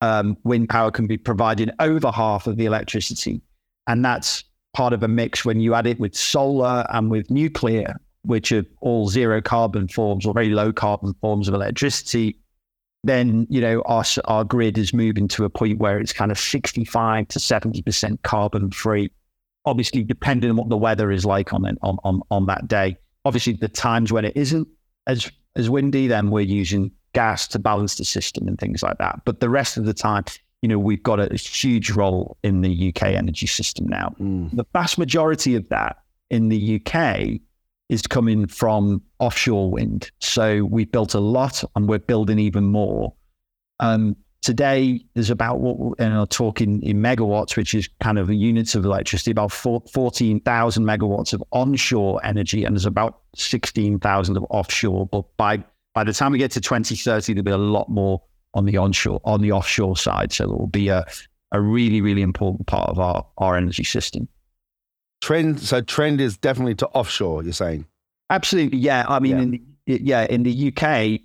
um, 0.00 0.36
wind 0.44 0.68
power 0.68 0.90
can 0.90 1.06
be 1.06 1.18
providing 1.18 1.70
over 1.78 2.10
half 2.10 2.46
of 2.46 2.56
the 2.56 2.66
electricity, 2.66 3.42
and 3.86 4.04
that's 4.04 4.44
part 4.72 4.92
of 4.92 5.02
a 5.02 5.08
mix 5.08 5.44
when 5.44 5.60
you 5.60 5.74
add 5.74 5.86
it 5.86 5.98
with 5.98 6.14
solar 6.14 6.86
and 6.90 7.10
with 7.10 7.30
nuclear, 7.30 8.00
which 8.22 8.52
are 8.52 8.64
all 8.80 9.08
zero 9.08 9.40
carbon 9.40 9.88
forms 9.88 10.24
or 10.24 10.32
very 10.32 10.50
low 10.50 10.72
carbon 10.72 11.14
forms 11.20 11.48
of 11.48 11.54
electricity. 11.54 12.38
Then 13.02 13.46
you 13.50 13.60
know 13.60 13.82
our 13.82 14.04
our 14.26 14.44
grid 14.44 14.78
is 14.78 14.92
moving 14.92 15.28
to 15.28 15.44
a 15.44 15.50
point 15.50 15.78
where 15.78 15.98
it's 15.98 16.12
kind 16.12 16.30
of 16.30 16.38
sixty 16.38 16.84
five 16.84 17.28
to 17.28 17.40
seventy 17.40 17.82
percent 17.82 18.22
carbon 18.22 18.70
free 18.70 19.10
obviously 19.64 20.02
depending 20.02 20.50
on 20.50 20.56
what 20.56 20.68
the 20.68 20.76
weather 20.76 21.10
is 21.10 21.24
like 21.24 21.52
on, 21.52 21.64
on 21.82 21.98
on 22.04 22.20
on 22.30 22.46
that 22.46 22.68
day. 22.68 22.96
Obviously, 23.24 23.52
the 23.52 23.68
times 23.68 24.12
when 24.12 24.24
it 24.24 24.36
isn't 24.36 24.66
as 25.06 25.30
as 25.56 25.68
windy, 25.68 26.06
then 26.06 26.30
we're 26.30 26.40
using 26.40 26.90
gas 27.12 27.48
to 27.48 27.58
balance 27.58 27.96
the 27.96 28.04
system 28.04 28.46
and 28.46 28.58
things 28.58 28.82
like 28.82 28.98
that. 28.98 29.20
But 29.24 29.40
the 29.40 29.50
rest 29.50 29.76
of 29.76 29.84
the 29.84 29.94
time, 29.94 30.24
you 30.62 30.68
know, 30.68 30.78
we've 30.78 31.02
got 31.02 31.18
a, 31.18 31.32
a 31.32 31.36
huge 31.36 31.90
role 31.90 32.36
in 32.42 32.60
the 32.60 32.88
UK 32.88 33.02
energy 33.08 33.46
system 33.46 33.86
now. 33.88 34.14
Mm. 34.20 34.54
The 34.54 34.64
vast 34.72 34.96
majority 34.96 35.56
of 35.56 35.68
that 35.70 35.98
in 36.30 36.48
the 36.48 36.80
UK 36.80 37.40
is 37.88 38.02
coming 38.02 38.46
from 38.46 39.02
offshore 39.18 39.70
wind. 39.70 40.10
So 40.20 40.64
we've 40.64 40.90
built 40.90 41.14
a 41.14 41.20
lot, 41.20 41.64
and 41.74 41.88
we're 41.88 41.98
building 41.98 42.38
even 42.38 42.64
more. 42.64 43.12
Um, 43.80 44.16
today, 44.42 45.04
there's 45.14 45.30
about 45.30 45.60
what 45.60 45.98
and 45.98 46.14
I'll 46.14 46.26
talk 46.26 46.60
in, 46.60 46.82
in 46.82 46.98
megawatts, 46.98 47.56
which 47.56 47.74
is 47.74 47.88
kind 48.00 48.18
of 48.18 48.26
the 48.26 48.36
units 48.36 48.74
of 48.74 48.84
electricity, 48.84 49.30
about 49.30 49.52
14,000 49.52 50.84
megawatts 50.84 51.32
of 51.32 51.42
onshore 51.52 52.20
energy, 52.24 52.64
and 52.64 52.74
there's 52.74 52.86
about 52.86 53.20
16,000 53.36 54.36
of 54.36 54.44
offshore. 54.50 55.06
But 55.06 55.24
by 55.36 55.62
by 55.94 56.04
the 56.04 56.12
time 56.12 56.32
we 56.32 56.38
get 56.38 56.52
to 56.52 56.60
2030, 56.60 57.34
there'll 57.34 57.44
be 57.44 57.50
a 57.50 57.58
lot 57.58 57.88
more 57.88 58.22
on 58.54 58.64
the 58.64 58.76
onshore, 58.76 59.20
on 59.24 59.40
the 59.40 59.52
offshore 59.52 59.96
side. 59.96 60.32
So 60.32 60.44
it 60.44 60.50
will 60.50 60.66
be 60.66 60.88
a, 60.88 61.04
a 61.52 61.60
really, 61.60 62.00
really 62.00 62.22
important 62.22 62.66
part 62.66 62.88
of 62.88 62.98
our, 62.98 63.26
our 63.38 63.56
energy 63.56 63.84
system. 63.84 64.28
Trend. 65.20 65.60
So 65.60 65.80
trend 65.80 66.20
is 66.20 66.36
definitely 66.36 66.76
to 66.76 66.86
offshore. 66.88 67.42
You're 67.42 67.52
saying? 67.52 67.86
Absolutely. 68.30 68.78
Yeah. 68.78 69.04
I 69.08 69.18
mean, 69.18 69.36
yeah, 69.36 69.42
in 69.42 69.50
the, 69.50 69.62
yeah, 70.04 70.26
in 70.30 70.42
the 70.44 70.72
UK, 70.72 71.20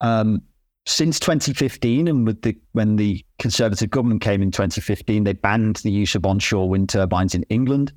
um, 0.00 0.42
since 0.86 1.20
2015, 1.20 2.08
and 2.08 2.26
with 2.26 2.42
the 2.42 2.56
when 2.72 2.96
the 2.96 3.24
Conservative 3.38 3.90
government 3.90 4.20
came 4.20 4.42
in 4.42 4.50
2015, 4.50 5.24
they 5.24 5.32
banned 5.32 5.76
the 5.76 5.90
use 5.90 6.14
of 6.14 6.26
onshore 6.26 6.68
wind 6.68 6.88
turbines 6.88 7.34
in 7.34 7.44
England. 7.44 7.92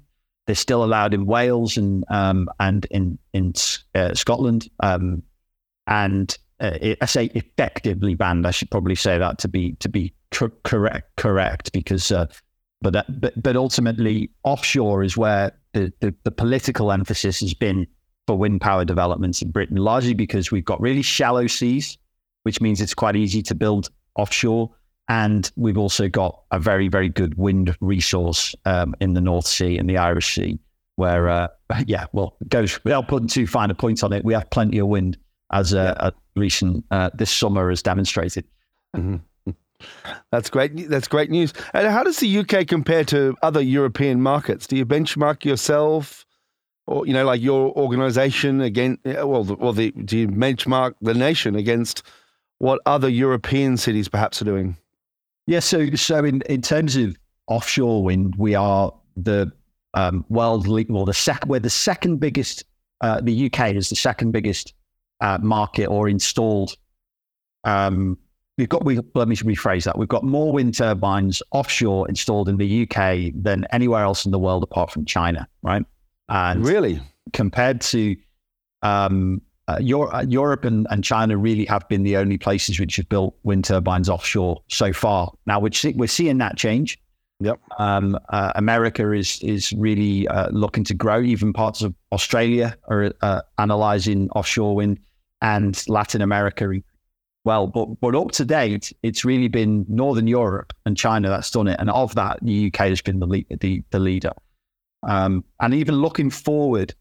They're 0.46 0.56
still 0.56 0.84
allowed 0.84 1.14
in 1.14 1.26
Wales 1.26 1.78
and 1.78 2.04
um, 2.10 2.48
and 2.60 2.86
in 2.92 3.18
in 3.34 3.54
uh, 3.96 4.14
Scotland. 4.14 4.70
Um, 4.82 5.24
and 5.88 6.38
uh, 6.60 6.78
it, 6.82 6.98
I 7.02 7.06
say 7.06 7.26
effectively 7.34 8.16
banned. 8.16 8.46
I 8.46 8.52
should 8.52 8.70
probably 8.70 8.96
say 8.96 9.18
that 9.18 9.40
to 9.40 9.48
be 9.48 9.74
to 9.74 9.90
be 9.90 10.14
cor- 10.32 10.54
correct 10.64 11.16
correct 11.16 11.72
because 11.74 12.12
uh, 12.12 12.28
but, 12.82 12.94
that, 12.94 13.20
but 13.22 13.42
but 13.42 13.56
ultimately 13.56 14.30
offshore 14.44 15.04
is 15.04 15.18
where 15.18 15.52
the, 15.74 15.92
the, 16.02 16.14
the 16.24 16.32
political 16.32 16.92
emphasis 16.92 17.40
has 17.40 17.54
been 17.54 17.88
for 18.28 18.38
wind 18.38 18.62
power 18.62 18.86
developments 18.86 19.42
in 19.42 19.50
Britain, 19.52 19.78
largely 19.78 20.14
because 20.14 20.52
we've 20.52 20.66
got 20.66 20.80
really 20.80 21.02
shallow 21.02 21.48
seas, 21.48 21.98
which 22.46 22.62
means 22.62 22.80
it's 22.80 22.94
quite 22.94 23.16
easy 23.16 23.42
to 23.42 23.56
build 23.56 23.90
offshore. 24.16 24.70
And 25.10 25.52
we've 25.56 25.78
also 25.78 26.08
got 26.08 26.44
a 26.52 26.60
very, 26.60 26.88
very 26.88 27.10
good 27.10 27.36
wind 27.38 27.76
resource 27.82 28.54
um, 28.66 28.94
in 29.00 29.14
the 29.14 29.22
North 29.22 29.48
Sea 29.48 29.78
and 29.78 29.90
the 29.90 29.98
Irish 29.98 30.36
Sea, 30.36 30.60
where, 30.96 31.28
uh, 31.28 31.48
yeah, 31.88 32.06
well, 32.14 32.38
goes 32.48 32.84
without 32.84 33.08
putting 33.08 33.28
too 33.28 33.48
fine 33.48 33.72
a 33.72 33.76
point 33.76 34.04
on 34.04 34.14
it, 34.14 34.24
we 34.24 34.34
have 34.34 34.50
plenty 34.52 34.78
of 34.78 34.88
wind 34.88 35.18
as 35.52 35.74
a, 35.74 35.76
yeah. 35.78 36.08
a 36.08 36.14
recent 36.36 36.86
uh, 36.92 37.10
this 37.16 37.32
summer 37.32 37.70
has 37.70 37.82
demonstrated. 37.82 38.46
Mm-hmm. 38.96 39.18
That's 40.32 40.50
great. 40.50 40.90
That's 40.90 41.08
great 41.08 41.30
news. 41.30 41.54
And 41.74 41.88
how 41.88 42.04
does 42.04 42.18
the 42.20 42.40
UK 42.40 42.68
compare 42.68 43.04
to 43.06 43.36
other 43.42 43.62
European 43.62 44.22
markets? 44.22 44.68
Do 44.68 44.76
you 44.76 44.86
benchmark 44.86 45.46
yourself, 45.46 46.26
or 46.88 47.06
you 47.06 47.14
know, 47.14 47.26
like 47.26 47.42
your 47.42 47.72
organisation 47.78 48.62
again? 48.62 48.98
Well, 49.04 49.44
well, 49.44 49.74
the, 49.74 49.92
do 49.92 50.18
you 50.18 50.28
benchmark 50.28 50.94
the 51.02 51.14
nation 51.14 51.56
against 51.56 52.04
what 52.60 52.82
other 52.86 53.10
European 53.10 53.78
cities 53.78 54.08
perhaps 54.08 54.42
are 54.42 54.46
doing? 54.46 54.78
Yeah. 55.48 55.60
So, 55.60 55.90
so 55.96 56.24
in 56.24 56.42
in 56.44 56.62
terms 56.62 56.96
of 56.96 57.16
offshore 57.48 58.04
wind, 58.04 58.36
we 58.38 58.56
are 58.56 58.94
the 59.18 59.52
um, 59.94 60.26
world 60.30 60.68
well 60.68 61.06
the 61.06 61.14
second 61.14 61.50
we're 61.50 61.60
the 61.60 61.70
second 61.70 62.18
biggest. 62.18 62.64
Uh, 63.02 63.20
the 63.22 63.48
UK 63.48 63.76
is 63.76 63.90
the 63.90 63.96
second 63.96 64.32
biggest 64.32 64.74
uh, 65.22 65.38
market 65.42 65.88
or 65.88 66.08
installed. 66.08 66.76
Um, 67.66 68.18
we've 68.58 68.70
got, 68.70 68.86
we, 68.86 69.00
let 69.14 69.28
me 69.28 69.36
rephrase 69.36 69.84
that. 69.84 69.98
We've 69.98 70.08
got 70.08 70.24
more 70.24 70.52
wind 70.52 70.76
turbines 70.76 71.42
offshore 71.52 72.08
installed 72.08 72.50
in 72.50 72.58
the 72.58 72.84
UK 72.84 73.34
than 73.36 73.66
anywhere 73.72 74.04
else 74.04 74.26
in 74.26 74.32
the 74.32 74.40
world 74.40 74.64
apart 74.64 74.92
from 74.92 75.06
China, 75.06 75.48
right? 75.62 75.84
And 76.30 76.66
really? 76.66 77.02
Compared 77.34 77.82
to 77.82 78.16
um, 78.82 79.42
uh, 79.68 79.78
Europe, 79.82 80.14
uh, 80.14 80.26
Europe 80.28 80.64
and, 80.64 80.86
and, 80.90 81.04
China 81.04 81.38
really 81.38 81.66
have 81.66 81.88
been 81.88 82.04
the 82.04 82.18
only 82.18 82.38
places 82.38 82.80
which 82.80 82.98
have 82.98 83.10
built 83.10 83.36
wind 83.44 83.66
turbines 83.66 84.10
offshore 84.10 84.62
so 84.68 84.94
far. 84.94 85.32
Now 85.48 85.60
we're, 85.60 85.72
we're 85.96 86.08
seeing 86.08 86.38
that 86.38 86.56
change. 86.56 87.00
Yep. 87.40 87.60
Um, 87.80 88.18
uh, 88.30 88.54
America 88.56 89.12
is 89.12 89.42
is 89.42 89.74
really 89.74 90.26
uh, 90.30 90.50
looking 90.52 90.86
to 90.86 90.94
grow. 90.94 91.22
Even 91.22 91.52
parts 91.52 91.82
of 91.82 91.94
Australia 92.14 92.78
are 92.88 93.12
uh, 93.22 93.42
analyzing 93.58 94.30
offshore 94.32 94.76
wind, 94.76 95.00
and 95.42 95.84
Latin 95.90 96.22
America. 96.22 96.72
Well, 97.44 97.68
but 97.68 98.00
but 98.00 98.16
up 98.16 98.32
to 98.34 98.46
date, 98.46 98.94
it's 99.04 99.26
really 99.26 99.50
been 99.50 99.86
Northern 99.90 100.28
Europe 100.28 100.72
and 100.86 100.96
China 100.96 101.28
that's 101.28 101.52
done 101.52 101.68
it, 101.68 101.78
and 101.80 101.90
of 101.90 102.16
that, 102.16 102.40
the 102.42 102.68
UK 102.68 102.88
has 102.88 103.02
been 103.02 103.20
the 103.20 103.28
lead, 103.28 103.46
the, 103.60 103.84
the 103.92 104.00
leader. 104.00 104.32
Um, 105.04 105.44
and 105.60 105.74
even 105.74 105.96
looking 105.96 106.30
forward, 106.30 106.96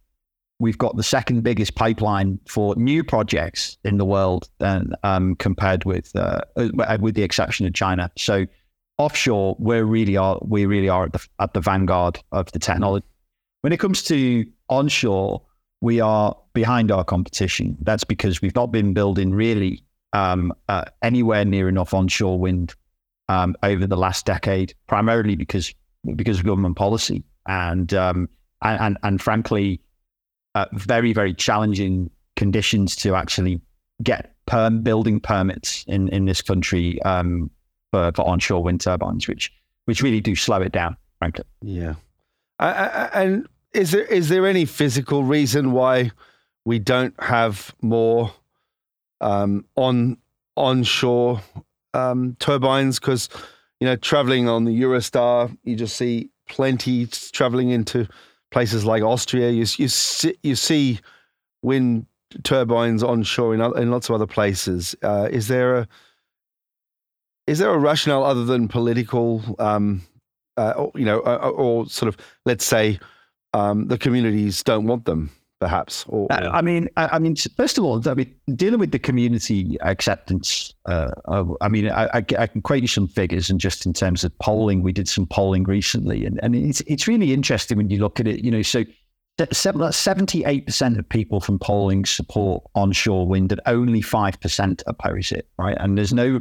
we've 0.59 0.79
got 0.79 0.97
the 0.97 1.03
second 1.03 1.43
biggest 1.43 1.75
pipeline 1.75 2.39
for 2.49 2.75
new 2.77 3.03
projects 3.03 3.77
in 3.85 3.99
the 3.99 4.05
world, 4.05 4.49
um, 4.61 5.35
compared 5.37 5.85
with 5.85 6.15
uh, 6.17 6.41
with 7.01 7.15
the 7.15 7.23
exception 7.23 7.67
of 7.67 7.75
China. 7.75 8.11
So 8.17 8.47
offshore, 8.99 9.57
we 9.59 9.81
really 9.81 10.17
are 10.17 10.39
we 10.43 10.67
really 10.67 10.89
are 10.89 11.05
at 11.05 11.13
the 11.13 11.27
at 11.41 11.55
the 11.55 11.61
vanguard 11.61 12.21
of 12.33 12.51
the 12.53 12.59
technology. 12.59 13.07
When 13.63 13.73
it 13.73 13.81
comes 13.81 14.03
to 14.05 14.45
onshore, 14.69 15.43
we 15.81 16.01
are 16.01 16.37
behind 16.53 16.91
our 16.91 17.05
competition. 17.05 17.77
That's 17.81 18.05
because 18.05 18.41
we've 18.41 18.55
not 18.55 18.71
been 18.71 18.95
building 18.95 19.33
really 19.35 19.83
um, 20.13 20.53
uh, 20.69 20.85
anywhere 21.03 21.45
near 21.45 21.69
enough 21.69 21.93
onshore 21.93 22.39
wind 22.39 22.75
um, 23.29 23.57
over 23.63 23.87
the 23.87 23.97
last 23.97 24.27
decade, 24.27 24.75
primarily 24.87 25.35
because 25.35 25.75
because 26.15 26.39
of 26.39 26.45
government 26.45 26.77
policy 26.77 27.25
and 27.47 27.93
um, 27.95 28.29
and, 28.63 28.81
and, 28.81 28.99
and 29.03 29.23
frankly, 29.23 29.81
uh, 30.55 30.67
very 30.73 31.13
very 31.13 31.35
challenging 31.35 32.11
conditions 32.37 32.97
to 32.97 33.15
actually 33.15 33.61
get 34.03 34.35
perm 34.47 34.83
building 34.83 35.21
permits 35.21 35.85
in 35.87 36.09
in 36.09 36.25
this 36.27 36.43
country 36.43 37.01
um, 37.03 37.51
for, 37.91 38.13
for 38.15 38.27
onshore 38.27 38.63
wind 38.63 38.81
turbines, 38.81 39.29
which 39.29 39.53
which 39.87 40.03
really 40.03 40.21
do 40.21 40.35
slow 40.35 40.61
it 40.61 40.73
down, 40.73 40.97
frankly. 41.19 41.45
Yeah, 41.63 41.95
and 42.59 43.49
is 43.73 43.93
there 43.93 44.05
is 44.05 44.29
there 44.29 44.47
any 44.47 44.65
physical 44.65 45.25
reason 45.25 45.73
why 45.73 46.11
we 46.65 46.79
don't 46.79 47.15
have 47.21 47.75
more 47.83 48.33
um, 49.21 49.65
on 49.77 50.19
onshore 50.57 51.41
um, 51.93 52.37
turbines? 52.39 52.99
Because 52.99 53.29
you 53.81 53.87
know, 53.87 53.97
traveling 53.97 54.49
on 54.49 54.65
the 54.65 54.83
Eurostar, 54.83 55.57
you 55.65 55.77
just 55.77 55.97
see 55.97 56.31
plenty 56.49 57.07
traveling 57.07 57.71
into 57.71 58.09
places 58.55 58.85
like 58.85 59.03
Austria. 59.03 59.51
You 59.51 59.67
you 59.77 59.89
see, 59.89 60.37
you 60.45 60.55
see 60.55 61.01
wind 61.63 62.07
turbines 62.45 63.03
onshore 63.03 63.53
in, 63.53 63.61
in 63.61 63.91
lots 63.91 64.09
of 64.09 64.15
other 64.15 64.29
places. 64.29 64.95
Uh, 65.03 65.29
is 65.31 65.49
there 65.49 65.77
a 65.77 65.89
is 67.49 67.59
there 67.59 67.71
a 67.71 67.79
rationale 67.79 68.25
other 68.25 68.45
than 68.45 68.69
political, 68.69 69.43
um, 69.59 70.03
uh, 70.57 70.87
you 70.95 71.05
know, 71.05 71.19
or, 71.19 71.51
or, 71.51 71.87
sort 71.87 72.09
of, 72.09 72.17
let's 72.47 72.65
say, 72.65 72.99
um, 73.53 73.89
the 73.89 73.99
communities 73.99 74.63
don't 74.63 74.87
want 74.87 75.05
them, 75.05 75.31
perhaps? 75.61 76.05
Or, 76.09 76.27
or... 76.31 76.33
I 76.33 76.63
mean, 76.63 76.89
I, 76.97 77.09
I, 77.13 77.19
mean, 77.19 77.37
first 77.57 77.79
of 77.79 77.85
all, 77.85 78.07
I 78.09 78.15
mean, 78.15 78.35
dealing 78.55 78.81
with 78.81 78.93
the 78.93 78.99
community 78.99 79.77
acceptance. 79.81 80.75
Uh, 80.87 81.11
I 81.61 81.69
mean, 81.69 81.91
I, 81.91 82.05
I, 82.07 82.25
I, 82.39 82.47
can 82.47 82.63
quote 82.63 82.83
you 82.83 82.89
some 82.89 83.09
figures, 83.09 83.51
and 83.51 83.61
just 83.61 83.87
in 83.87 83.93
terms 83.93 84.25
of 84.25 84.37
polling, 84.39 84.83
we 84.83 84.93
did 84.93 85.09
some 85.09 85.27
polling 85.27 85.65
recently, 85.65 86.25
and, 86.27 86.39
and 86.43 86.55
it's 86.55 86.81
it's 86.83 87.07
really 87.09 87.33
interesting 87.33 87.77
when 87.77 87.91
you 87.91 87.99
look 87.99 88.21
at 88.21 88.27
it. 88.27 88.45
You 88.45 88.51
know, 88.51 88.63
so. 88.63 88.85
78% 89.37 90.97
of 90.97 91.09
people 91.09 91.41
from 91.41 91.59
polling 91.59 92.05
support 92.05 92.63
onshore 92.77 93.27
wind 93.27 93.51
and 93.51 93.61
only 93.67 94.01
5% 94.01 94.83
oppose 94.87 95.33
it, 95.33 95.49
right? 95.59 95.77
And 95.81 95.99
there's 95.99 96.15
no 96.15 96.41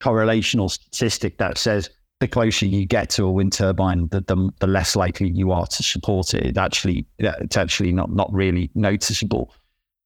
correlational 0.00 0.70
statistic 0.70 1.36
that 1.36 1.58
says 1.58 1.90
the 2.20 2.28
closer 2.28 2.66
you 2.66 2.86
get 2.86 3.08
to 3.10 3.24
a 3.24 3.30
wind 3.30 3.52
turbine, 3.52 4.06
the, 4.08 4.20
the, 4.20 4.50
the 4.60 4.66
less 4.66 4.94
likely 4.94 5.30
you 5.30 5.50
are 5.50 5.66
to 5.66 5.82
support 5.82 6.34
it. 6.34 6.44
it 6.44 6.58
actually, 6.58 7.06
it's 7.18 7.56
actually 7.56 7.92
not 7.92 8.12
not 8.12 8.32
really 8.32 8.70
noticeable. 8.74 9.52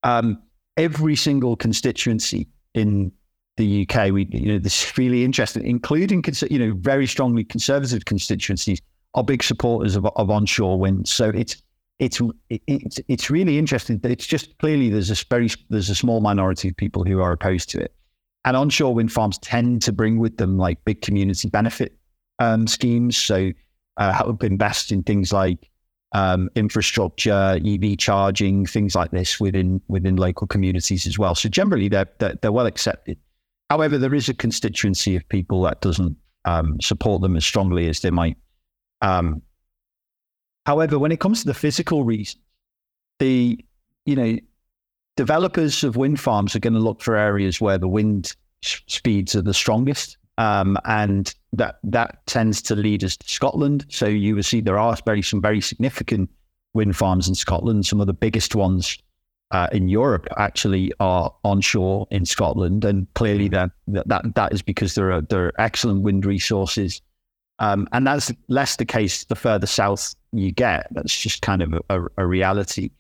Um, 0.05 0.41
every 0.77 1.17
single 1.17 1.57
constituency 1.57 2.49
in 2.73 3.13
the 3.57 3.87
UK, 3.89 4.13
we 4.13 4.29
you 4.31 4.53
know 4.53 4.59
this 4.59 4.85
is 4.85 4.97
really 4.97 5.25
interesting, 5.25 5.67
including 5.67 6.25
you 6.51 6.59
know 6.59 6.75
very 6.79 7.07
strongly 7.07 7.45
conservative 7.45 8.05
constituencies, 8.05 8.81
are 9.15 9.25
big 9.25 9.43
supporters 9.43 9.97
of, 9.97 10.07
of 10.07 10.31
onshore 10.31 10.79
wind. 10.79 11.09
So 11.09 11.31
it's 11.31 11.63
it's 11.99 12.21
it's 12.49 13.01
it's 13.09 13.29
really 13.29 13.59
interesting. 13.59 14.01
It's 14.05 14.27
just 14.27 14.57
clearly 14.59 14.89
there's 14.89 15.11
a 15.11 15.17
very 15.29 15.51
there's 15.69 15.91
a 15.91 15.95
small 15.97 16.21
minority 16.21 16.69
of 16.69 16.77
people 16.77 17.03
who 17.03 17.21
are 17.21 17.33
opposed 17.33 17.71
to 17.71 17.81
it. 17.81 17.93
And 18.45 18.57
onshore 18.57 18.95
wind 18.95 19.11
farms 19.11 19.39
tend 19.39 19.83
to 19.83 19.93
bring 19.93 20.19
with 20.19 20.37
them 20.37 20.59
like 20.59 20.85
big 20.85 21.01
community 21.01 21.49
benefit 21.49 21.97
um, 22.39 22.67
schemes. 22.67 23.17
So 23.17 23.53
uh, 23.97 24.13
help 24.13 24.43
invest 24.43 24.93
in 24.93 25.03
things 25.03 25.33
like 25.33 25.71
um, 26.13 26.49
infrastructure, 26.55 27.61
EV 27.65 27.99
charging, 27.99 28.67
things 28.67 28.95
like 28.95 29.11
this 29.11 29.41
within 29.41 29.81
within 29.89 30.17
local 30.17 30.47
communities 30.47 31.07
as 31.07 31.19
well. 31.19 31.35
So 31.35 31.49
generally, 31.49 31.89
they're 31.89 32.09
they're, 32.19 32.35
they're 32.41 32.53
well 32.53 32.67
accepted. 32.67 33.19
However, 33.71 33.99
there 33.99 34.15
is 34.15 34.29
a 34.29 34.35
constituency 34.35 35.17
of 35.17 35.29
people 35.29 35.63
that 35.63 35.81
doesn't 35.81 36.17
um, 36.45 36.81
support 36.81 37.23
them 37.23 37.37
as 37.37 37.45
strongly 37.45 37.89
as 37.89 38.01
they 38.01 38.11
might. 38.11 38.37
Um, 39.01 39.43
however, 40.67 40.99
when 40.99 41.13
it 41.13 41.21
comes 41.21 41.41
to 41.41 41.47
the 41.47 41.55
physical 41.55 42.05
reasons, 42.05 42.43
the 43.19 43.59
you 44.05 44.17
know, 44.17 44.39
developers 45.17 45.85
of 45.85 45.97
wind 45.97 46.21
farms 46.21 46.55
are 46.55 46.61
going 46.61 46.75
to 46.75 46.81
look 46.81 47.03
for 47.03 47.17
areas 47.17 47.61
where 47.61 47.79
the 47.79 47.89
wind 47.89 48.35
speeds 48.63 49.35
are 49.35 49.43
the 49.43 49.55
strongest. 49.55 50.17
Um, 50.37 50.77
and 50.85 51.33
that 51.53 51.79
that 51.85 52.27
tends 52.27 52.61
to 52.63 52.75
lead 52.75 53.05
us 53.05 53.17
to 53.17 53.29
Scotland. 53.29 53.87
So 53.89 54.07
you 54.07 54.35
will 54.35 54.43
see 54.43 54.61
there 54.61 54.79
are 54.79 54.97
very 55.05 55.23
some 55.23 55.41
very 55.41 55.61
significant 55.61 56.29
wind 56.73 56.97
farms 56.97 57.29
in 57.29 57.35
Scotland. 57.35 57.87
Some 57.87 58.01
of 58.01 58.07
the 58.07 58.13
biggest 58.13 58.55
ones 58.55 58.99
uh, 59.53 59.69
in 59.71 59.89
Europe 59.89 60.27
actually 60.37 60.93
are 60.99 61.33
onshore 61.45 62.09
in 62.11 62.27
Scotland, 62.27 62.85
and 62.85 63.07
clearly 63.15 63.49
that 63.49 63.71
that 63.87 64.35
that 64.35 64.53
is 64.53 64.63
because 64.63 64.95
there 64.95 65.13
are 65.13 65.21
there 65.21 65.47
are 65.47 65.61
excellent 65.61 66.03
wind 66.03 66.27
resources, 66.27 67.01
um, 67.61 67.87
and 67.93 68.07
that's 68.07 68.33
less 68.49 68.77
the 68.77 68.85
case 68.85 69.25
the 69.25 69.37
further 69.37 69.67
south 69.67 70.17
you 70.33 70.51
get. 70.51 70.89
That's 70.91 71.17
just 71.17 71.43
kind 71.43 71.63
of 71.63 71.81
a, 71.89 72.03
a 72.19 72.27
reality. 72.27 72.91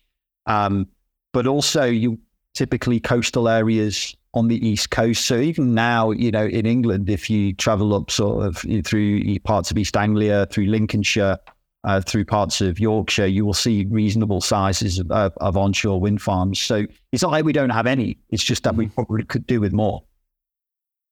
Um, 0.47 0.87
but 1.33 1.49
also, 1.49 1.85
you 1.85 2.21
typically 2.55 3.01
coastal 3.01 3.49
areas 3.49 4.15
on 4.35 4.49
the 4.49 4.67
east 4.67 4.91
coast. 4.91 5.25
So 5.25 5.39
even 5.39 5.75
now, 5.75 6.11
you 6.11 6.31
know, 6.31 6.45
in 6.45 6.67
England, 6.67 7.09
if 7.09 7.31
you 7.31 7.55
travel 7.55 7.95
up 7.95 8.11
sort 8.11 8.45
of 8.45 8.59
through 8.85 9.39
parts 9.41 9.71
of 9.71 9.79
East 9.79 9.97
Anglia, 9.97 10.47
through 10.51 10.67
Lincolnshire, 10.67 11.39
uh, 11.85 12.01
through 12.01 12.25
parts 12.25 12.61
of 12.61 12.79
Yorkshire, 12.79 13.27
you 13.27 13.45
will 13.45 13.55
see 13.55 13.87
reasonable 13.89 14.41
sizes 14.41 14.99
of, 14.99 15.11
of, 15.11 15.33
of, 15.39 15.57
onshore 15.57 16.01
wind 16.01 16.21
farms. 16.21 16.61
So 16.61 16.87
it's 17.13 17.23
not 17.23 17.31
like 17.31 17.45
we 17.45 17.53
don't 17.53 17.71
have 17.71 17.87
any. 17.87 18.19
It's 18.31 18.45
just 18.45 18.65
that 18.65 18.75
we 18.75 18.89
probably 18.89 19.25
could 19.25 19.47
do 19.47 19.61
with 19.61 19.73
more. 19.73 20.03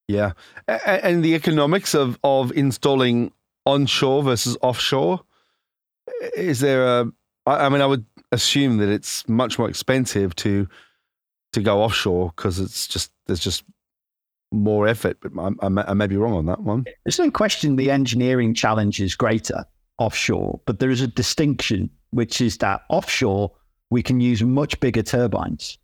Yeah, 0.08 0.32
and 0.66 1.24
the 1.24 1.34
economics 1.34 1.94
of 1.94 2.18
of 2.24 2.52
installing 2.52 3.32
onshore 3.64 4.24
versus 4.24 4.58
offshore 4.60 5.20
is 6.36 6.60
there 6.60 6.84
a? 6.84 7.06
I 7.46 7.68
mean, 7.68 7.80
I 7.80 7.86
would 7.86 8.04
assume 8.30 8.78
that 8.78 8.88
it's 8.88 9.28
much 9.28 9.58
more 9.58 9.68
expensive 9.68 10.34
to 10.36 10.68
to 11.52 11.60
go 11.60 11.82
offshore 11.82 12.32
because 12.36 12.58
it's 12.58 12.86
just 12.86 13.10
there's 13.26 13.40
just 13.40 13.64
more 14.50 14.86
effort. 14.86 15.18
But 15.20 15.32
I, 15.38 15.66
I, 15.66 15.90
I 15.90 15.94
may 15.94 16.06
be 16.06 16.16
wrong 16.16 16.34
on 16.34 16.46
that 16.46 16.60
one. 16.60 16.84
There's 17.04 17.18
no 17.18 17.30
question 17.30 17.76
the 17.76 17.90
engineering 17.90 18.54
challenge 18.54 19.00
is 19.00 19.14
greater 19.14 19.64
offshore, 19.98 20.60
but 20.66 20.78
there 20.78 20.90
is 20.90 21.00
a 21.00 21.06
distinction, 21.06 21.90
which 22.10 22.40
is 22.40 22.58
that 22.58 22.82
offshore 22.88 23.52
we 23.90 24.02
can 24.02 24.20
use 24.20 24.42
much 24.42 24.78
bigger 24.80 25.02
turbines. 25.02 25.78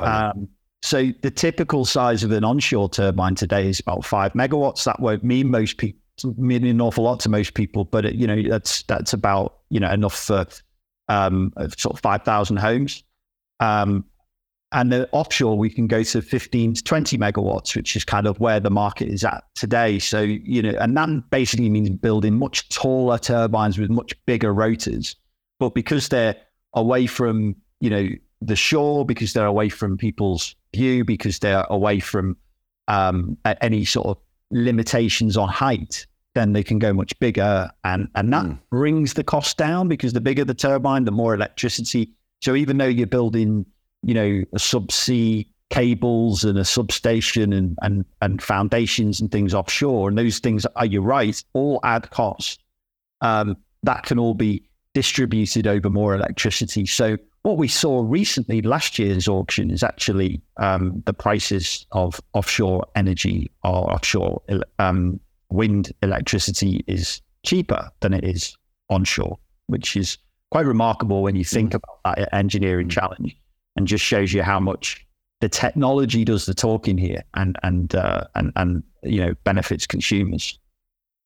Oh, 0.00 0.06
um, 0.06 0.48
so 0.82 1.10
the 1.22 1.30
typical 1.30 1.84
size 1.84 2.22
of 2.22 2.30
an 2.30 2.44
onshore 2.44 2.88
turbine 2.88 3.34
today 3.34 3.68
is 3.68 3.80
about 3.80 4.04
five 4.04 4.32
megawatts. 4.34 4.84
That 4.84 5.00
won't 5.00 5.24
mean 5.24 5.50
most 5.50 5.76
people 5.76 6.00
mean 6.36 6.64
an 6.64 6.80
awful 6.80 7.04
lot 7.04 7.20
to 7.20 7.28
most 7.28 7.54
people, 7.54 7.84
but 7.84 8.04
it, 8.04 8.14
you 8.14 8.26
know 8.26 8.42
that's 8.48 8.82
that's 8.84 9.12
about 9.12 9.58
you 9.70 9.80
know 9.80 9.90
enough 9.90 10.14
for 10.14 10.46
um, 11.08 11.52
sort 11.76 11.94
of 11.94 12.00
five 12.00 12.22
thousand 12.22 12.58
homes. 12.58 13.02
Um, 13.60 14.04
and 14.72 14.92
the 14.92 15.08
offshore, 15.12 15.56
we 15.56 15.70
can 15.70 15.86
go 15.86 16.02
to 16.02 16.20
15 16.20 16.74
to 16.74 16.82
20 16.84 17.16
megawatts, 17.16 17.74
which 17.74 17.96
is 17.96 18.04
kind 18.04 18.26
of 18.26 18.38
where 18.38 18.60
the 18.60 18.70
market 18.70 19.08
is 19.08 19.24
at 19.24 19.44
today. 19.54 19.98
So, 19.98 20.20
you 20.20 20.60
know, 20.60 20.76
and 20.78 20.94
that 20.96 21.30
basically 21.30 21.70
means 21.70 21.88
building 21.90 22.38
much 22.38 22.68
taller 22.68 23.18
turbines 23.18 23.78
with 23.78 23.88
much 23.88 24.12
bigger 24.26 24.52
rotors. 24.52 25.16
But 25.58 25.74
because 25.74 26.10
they're 26.10 26.36
away 26.74 27.06
from, 27.06 27.56
you 27.80 27.88
know, 27.88 28.08
the 28.42 28.56
shore, 28.56 29.06
because 29.06 29.32
they're 29.32 29.46
away 29.46 29.70
from 29.70 29.96
people's 29.96 30.54
view, 30.74 31.02
because 31.02 31.38
they're 31.38 31.66
away 31.70 31.98
from 31.98 32.36
um, 32.88 33.38
any 33.62 33.86
sort 33.86 34.06
of 34.08 34.18
limitations 34.50 35.38
on 35.38 35.48
height, 35.48 36.06
then 36.34 36.52
they 36.52 36.62
can 36.62 36.78
go 36.78 36.92
much 36.92 37.18
bigger. 37.20 37.70
And, 37.84 38.08
and 38.14 38.32
that 38.34 38.44
mm. 38.44 38.58
brings 38.70 39.14
the 39.14 39.24
cost 39.24 39.56
down 39.56 39.88
because 39.88 40.12
the 40.12 40.20
bigger 40.20 40.44
the 40.44 40.54
turbine, 40.54 41.04
the 41.04 41.10
more 41.10 41.34
electricity. 41.34 42.12
So 42.42 42.54
even 42.54 42.76
though 42.76 42.86
you're 42.86 43.06
building, 43.06 43.64
you 44.02 44.14
know, 44.14 44.44
subsea 44.56 45.46
cables 45.70 46.44
and 46.44 46.58
a 46.58 46.64
substation 46.64 47.52
and, 47.52 47.76
and, 47.82 48.04
and 48.22 48.42
foundations 48.42 49.20
and 49.20 49.30
things 49.30 49.54
offshore. 49.54 50.08
And 50.08 50.16
those 50.16 50.38
things, 50.38 50.64
are 50.76 50.86
you 50.86 51.02
right, 51.02 51.42
all 51.52 51.80
add 51.84 52.10
cost. 52.10 52.62
Um, 53.20 53.56
that 53.82 54.04
can 54.04 54.18
all 54.18 54.34
be 54.34 54.64
distributed 54.94 55.66
over 55.66 55.90
more 55.90 56.14
electricity. 56.14 56.86
So 56.86 57.16
what 57.42 57.58
we 57.58 57.68
saw 57.68 58.02
recently, 58.06 58.62
last 58.62 58.98
year's 58.98 59.28
auction, 59.28 59.70
is 59.70 59.82
actually 59.82 60.40
um, 60.56 61.02
the 61.06 61.12
prices 61.12 61.86
of 61.92 62.20
offshore 62.32 62.86
energy 62.96 63.50
or 63.62 63.92
offshore 63.92 64.42
um, 64.78 65.20
wind 65.50 65.92
electricity 66.02 66.84
is 66.86 67.20
cheaper 67.44 67.90
than 68.00 68.12
it 68.12 68.24
is 68.24 68.56
onshore, 68.90 69.38
which 69.66 69.96
is 69.96 70.18
quite 70.50 70.66
remarkable 70.66 71.22
when 71.22 71.36
you 71.36 71.44
think 71.44 71.72
mm. 71.72 71.76
about 71.76 72.16
that 72.16 72.34
engineering 72.34 72.88
challenge 72.88 73.36
and 73.76 73.86
just 73.86 74.04
shows 74.04 74.32
you 74.32 74.42
how 74.42 74.60
much 74.60 75.06
the 75.40 75.48
technology 75.48 76.24
does 76.24 76.46
the 76.46 76.54
talking 76.54 76.98
here 76.98 77.22
and 77.34 77.56
and 77.62 77.94
uh, 77.94 78.24
and 78.34 78.52
and 78.56 78.82
you 79.02 79.24
know 79.24 79.34
benefits 79.44 79.86
consumers. 79.86 80.58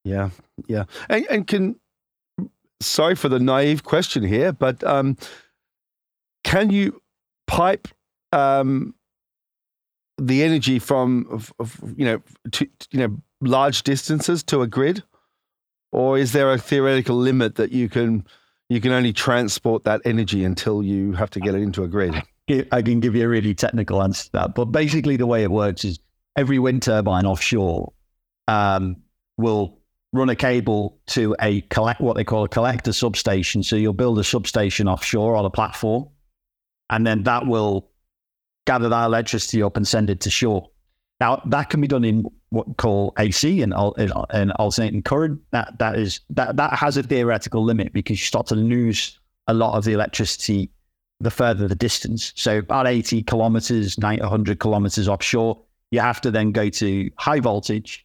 Yeah, 0.05 0.31
yeah, 0.67 0.85
and, 1.09 1.27
and 1.31 1.47
can 1.47 1.77
sorry 2.81 3.15
for 3.15 3.29
the 3.29 3.39
naive 3.39 3.85
question 3.85 4.23
here, 4.23 4.53
but 4.53 4.83
um, 4.85 5.17
can 6.45 6.71
you 6.71 7.01
pipe 7.47 7.89
um, 8.33 8.95
the 10.19 10.43
energy 10.43 10.79
from 10.79 11.27
of, 11.31 11.53
of, 11.59 11.81
you 11.97 12.05
know 12.05 12.23
to, 12.51 12.69
you 12.91 12.99
know 12.99 13.17
large 13.41 13.83
distances 13.83 14.43
to 14.45 14.63
a 14.63 14.67
grid, 14.67 15.03
or 15.91 16.19
is 16.19 16.33
there 16.33 16.53
a 16.53 16.59
theoretical 16.59 17.17
limit 17.17 17.55
that 17.55 17.73
you 17.73 17.89
can 17.89 18.27
you 18.69 18.81
can 18.81 18.93
only 18.93 19.13
transport 19.13 19.85
that 19.85 20.01
energy 20.05 20.45
until 20.45 20.83
you 20.83 21.13
have 21.13 21.31
to 21.31 21.41
get 21.41 21.55
it 21.55 21.63
into 21.63 21.83
a 21.83 21.89
grid? 21.89 22.15
I 22.49 22.83
can 22.83 23.01
give 23.01 23.15
you 23.15 23.25
a 23.25 23.29
really 23.29 23.55
technical 23.55 24.03
answer 24.03 24.25
to 24.25 24.33
that. 24.33 24.55
But 24.55 24.67
basically, 24.67 25.17
the 25.17 25.27
way 25.27 25.43
it 25.43 25.51
works 25.51 25.85
is 25.85 26.01
every 26.37 26.59
wind 26.59 26.83
turbine 26.83 27.25
offshore 27.25 27.93
um, 28.49 28.97
will 29.37 29.79
run 30.13 30.29
a 30.29 30.37
cable 30.37 30.99
to 31.07 31.35
a 31.41 31.63
collect 31.63 32.01
what 32.01 32.17
they 32.17 32.25
call 32.25 32.45
a 32.45 32.49
collector 32.49 32.93
substation. 32.93 33.63
So 33.63 33.77
you'll 33.77 33.93
build 33.93 34.19
a 34.19 34.25
substation 34.25 34.89
offshore 34.89 35.37
on 35.37 35.45
a 35.45 35.51
platform, 35.51 36.09
and 36.91 37.07
then 37.07 37.23
that 37.25 37.47
will 37.47 37.89
gather 38.67 38.89
that 38.89 39.05
electricity 39.07 39.63
up 39.63 39.77
and 39.77 39.87
send 39.87 40.11
it 40.11 40.21
to 40.21 40.31
shore. 40.31 40.69
Now 41.21 41.41
that 41.47 41.71
can 41.71 41.81
be 41.81 41.87
done 41.87 42.05
in 42.05 42.25
what 42.51 42.69
we 42.69 42.75
call 42.75 43.13
AC 43.19 43.63
and, 43.63 43.73
and 43.73 44.53
alternating 44.53 45.03
current. 45.03 45.41
That 45.53 45.79
that 45.79 45.97
is 45.97 46.21
that 46.31 46.57
that 46.57 46.75
has 46.75 46.97
a 46.97 47.03
theoretical 47.03 47.65
limit 47.65 47.93
because 47.93 48.19
you 48.19 48.27
start 48.27 48.49
to 48.49 48.57
lose 48.57 49.19
a 49.47 49.55
lot 49.55 49.77
of 49.77 49.85
the 49.85 49.93
electricity 49.93 50.71
the 51.23 51.31
further 51.31 51.69
the 51.69 51.75
distance. 51.75 52.33
So 52.37 52.59
about 52.59 52.87
80 52.87 53.23
kilometers, 53.23 53.99
90, 53.99 54.23
100 54.23 54.59
kilometers 54.59 55.09
offshore, 55.09 55.61
you 55.91 56.01
have 56.01 56.21
to 56.23 56.31
then 56.31 56.53
go 56.53 56.69
to 56.69 57.11
high 57.19 57.41
voltage, 57.41 58.05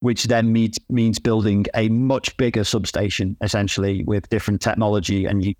which 0.00 0.24
then 0.24 0.52
means, 0.52 0.78
means 0.88 1.18
building 1.18 1.66
a 1.74 1.88
much 1.88 2.36
bigger 2.36 2.64
substation, 2.64 3.36
essentially 3.40 4.04
with 4.04 4.28
different 4.28 4.60
technology. 4.60 5.24
And 5.26 5.44
you 5.44 5.54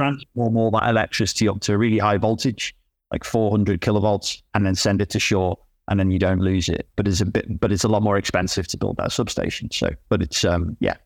transform 0.00 0.56
all 0.56 0.70
that 0.72 0.88
electricity 0.88 1.48
up 1.48 1.60
to 1.60 1.74
a 1.74 1.78
really 1.78 1.98
high 1.98 2.18
voltage, 2.18 2.74
like 3.12 3.24
400 3.24 3.80
kilovolts, 3.80 4.42
and 4.54 4.66
then 4.66 4.74
send 4.74 5.00
it 5.00 5.10
to 5.10 5.20
shore. 5.20 5.58
And 5.90 5.98
then 5.98 6.10
you 6.10 6.18
don't 6.18 6.40
lose 6.40 6.68
it, 6.68 6.86
but 6.96 7.08
it's 7.08 7.22
a 7.22 7.26
bit, 7.26 7.60
but 7.60 7.72
it's 7.72 7.84
a 7.84 7.88
lot 7.88 8.02
more 8.02 8.18
expensive 8.18 8.68
to 8.68 8.76
build 8.76 8.98
that 8.98 9.10
substation. 9.10 9.70
So, 9.70 9.88
but 10.10 10.20
it's, 10.20 10.44
um, 10.44 10.76
yeah. 10.80 10.96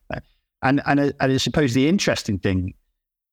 And, 0.63 0.83
and, 0.87 0.99
and 0.99 1.15
I 1.21 1.37
suppose 1.37 1.73
the 1.73 1.89
interesting 1.89 2.39
thing 2.39 2.75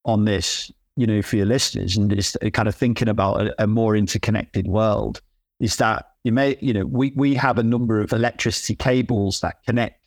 on 0.05 0.25
this 0.25 0.71
you 0.99 1.07
know, 1.07 1.21
for 1.21 1.37
your 1.37 1.45
listeners 1.45 1.95
and 1.95 2.13
just 2.13 2.35
kind 2.51 2.67
of 2.67 2.75
thinking 2.75 3.07
about 3.07 3.39
a, 3.41 3.63
a, 3.63 3.67
more 3.67 3.95
interconnected 3.95 4.67
world 4.67 5.21
is 5.61 5.77
that 5.77 6.09
you 6.25 6.33
may, 6.33 6.57
you 6.59 6.73
know, 6.73 6.85
we, 6.85 7.13
we 7.15 7.33
have 7.35 7.57
a 7.57 7.63
number 7.63 8.01
of 8.01 8.11
electricity 8.11 8.75
cables 8.75 9.39
that 9.39 9.63
connect 9.65 10.01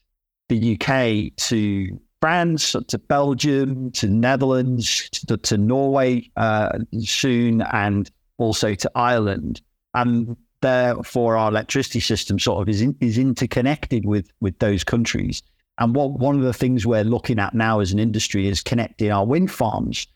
the 0.51 0.75
UK 0.75 1.35
to 1.49 1.99
France, 2.21 2.77
to 2.89 2.99
Belgium, 2.99 3.91
to 3.93 4.07
Netherlands, 4.07 5.09
to, 5.11 5.39
to 5.39 5.57
Norway 5.57 6.31
uh, 6.37 6.79
soon, 7.01 7.63
and 7.63 8.11
also 8.37 8.75
to 8.75 8.91
Ireland. 8.95 9.63
And 9.95 10.37
therefore, 10.61 11.39
our 11.39 11.49
electricity 11.49 12.01
system 12.01 12.39
sort 12.39 12.61
of 12.61 12.69
is, 12.69 12.83
in, 12.83 12.95
is 13.01 13.17
interconnected 13.17 14.05
with, 14.05 14.31
with 14.43 14.59
those 14.59 14.85
countries. 14.85 15.43
And 15.79 15.95
what 15.95 16.19
one 16.19 16.37
of 16.37 16.43
the 16.43 16.53
things 16.53 16.87
we're 16.87 17.03
looking 17.03 17.39
at 17.39 17.55
now 17.55 17.81
as 17.81 17.93
an 17.93 17.99
industry 17.99 18.47
is 18.47 18.63
connecting 18.63 19.11
our 19.11 19.25
wind 19.25 19.51
farms 19.51 20.07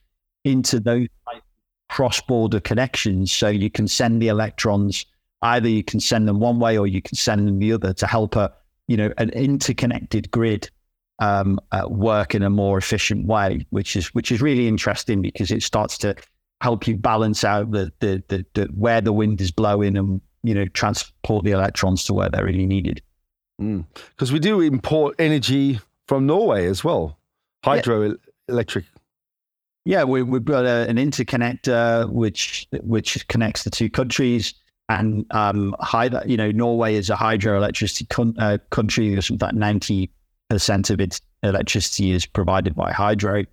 into 0.46 0.80
those 0.80 1.09
cross-border 1.88 2.61
connections. 2.61 3.30
So 3.30 3.48
you 3.48 3.70
can 3.70 3.87
send 3.87 4.22
the 4.22 4.28
electrons 4.28 5.04
either 5.42 5.68
you 5.68 5.85
can 5.85 6.00
send 6.00 6.26
them 6.26 6.40
one 6.40 6.59
way 6.59 6.78
or 6.78 6.87
you 6.87 7.02
can 7.02 7.16
send 7.16 7.46
them 7.46 7.59
the 7.59 7.72
other 7.72 7.92
to 7.94 8.06
help 8.06 8.37
a 8.37 8.52
you 8.88 8.96
know 8.96 9.12
an 9.18 9.30
interconnected 9.30 10.30
grid 10.30 10.70
um, 11.18 11.59
uh, 11.72 11.87
work 11.88 12.35
in 12.35 12.42
a 12.42 12.50
more 12.50 12.76
efficient 12.76 13.26
way, 13.26 13.66
which 13.70 13.96
is 13.96 14.14
which 14.14 14.30
is 14.30 14.40
really 14.40 14.68
interesting 14.68 15.22
because 15.22 15.50
it 15.50 15.62
starts 15.62 15.98
to 15.98 16.14
help 16.61 16.87
you 16.87 16.96
balance 16.96 17.44
out 17.44 17.70
the 17.70 17.92
the, 18.00 18.22
the, 18.28 18.44
the 18.54 18.64
where 18.66 19.00
the 19.00 19.12
wind 19.12 19.40
is 19.40 19.50
blowing 19.50 19.96
and 19.96 20.20
you 20.42 20.54
know 20.54 20.66
transport 20.68 21.44
the 21.44 21.52
electrons 21.52 22.04
to 22.04 22.14
where 22.14 22.28
they're 22.28 22.44
really 22.44 22.66
needed. 22.66 23.02
Because 23.59 24.30
mm. 24.30 24.32
we 24.32 24.38
do 24.38 24.61
import 24.61 25.16
energy 25.18 25.80
from 26.06 26.26
Norway 26.26 26.66
as 26.66 26.85
well, 26.85 27.18
hydroelectric 27.64 28.85
Yeah, 29.87 30.03
we, 30.03 30.25
we've 30.25 30.44
got 30.44 30.64
a, 30.64 30.88
an 30.88 30.96
interconnector 30.96 32.11
which 32.11 32.66
which 32.83 33.27
connects 33.29 33.62
the 33.62 33.70
two 33.70 33.88
countries, 33.88 34.53
and 34.88 35.25
um, 35.31 35.77
you 36.27 36.37
know, 36.37 36.51
Norway 36.51 36.96
is 36.96 37.09
a 37.09 37.14
hydroelectricity 37.14 38.09
con- 38.09 38.35
uh, 38.37 38.59
country. 38.70 39.11
There's 39.11 39.31
about 39.31 39.55
ninety 39.55 40.11
percent 40.51 40.90
of 40.90 41.01
its 41.01 41.20
electricity 41.44 42.11
is 42.11 42.27
provided 42.27 42.75
by 42.75 42.90
hydro, 42.90 43.44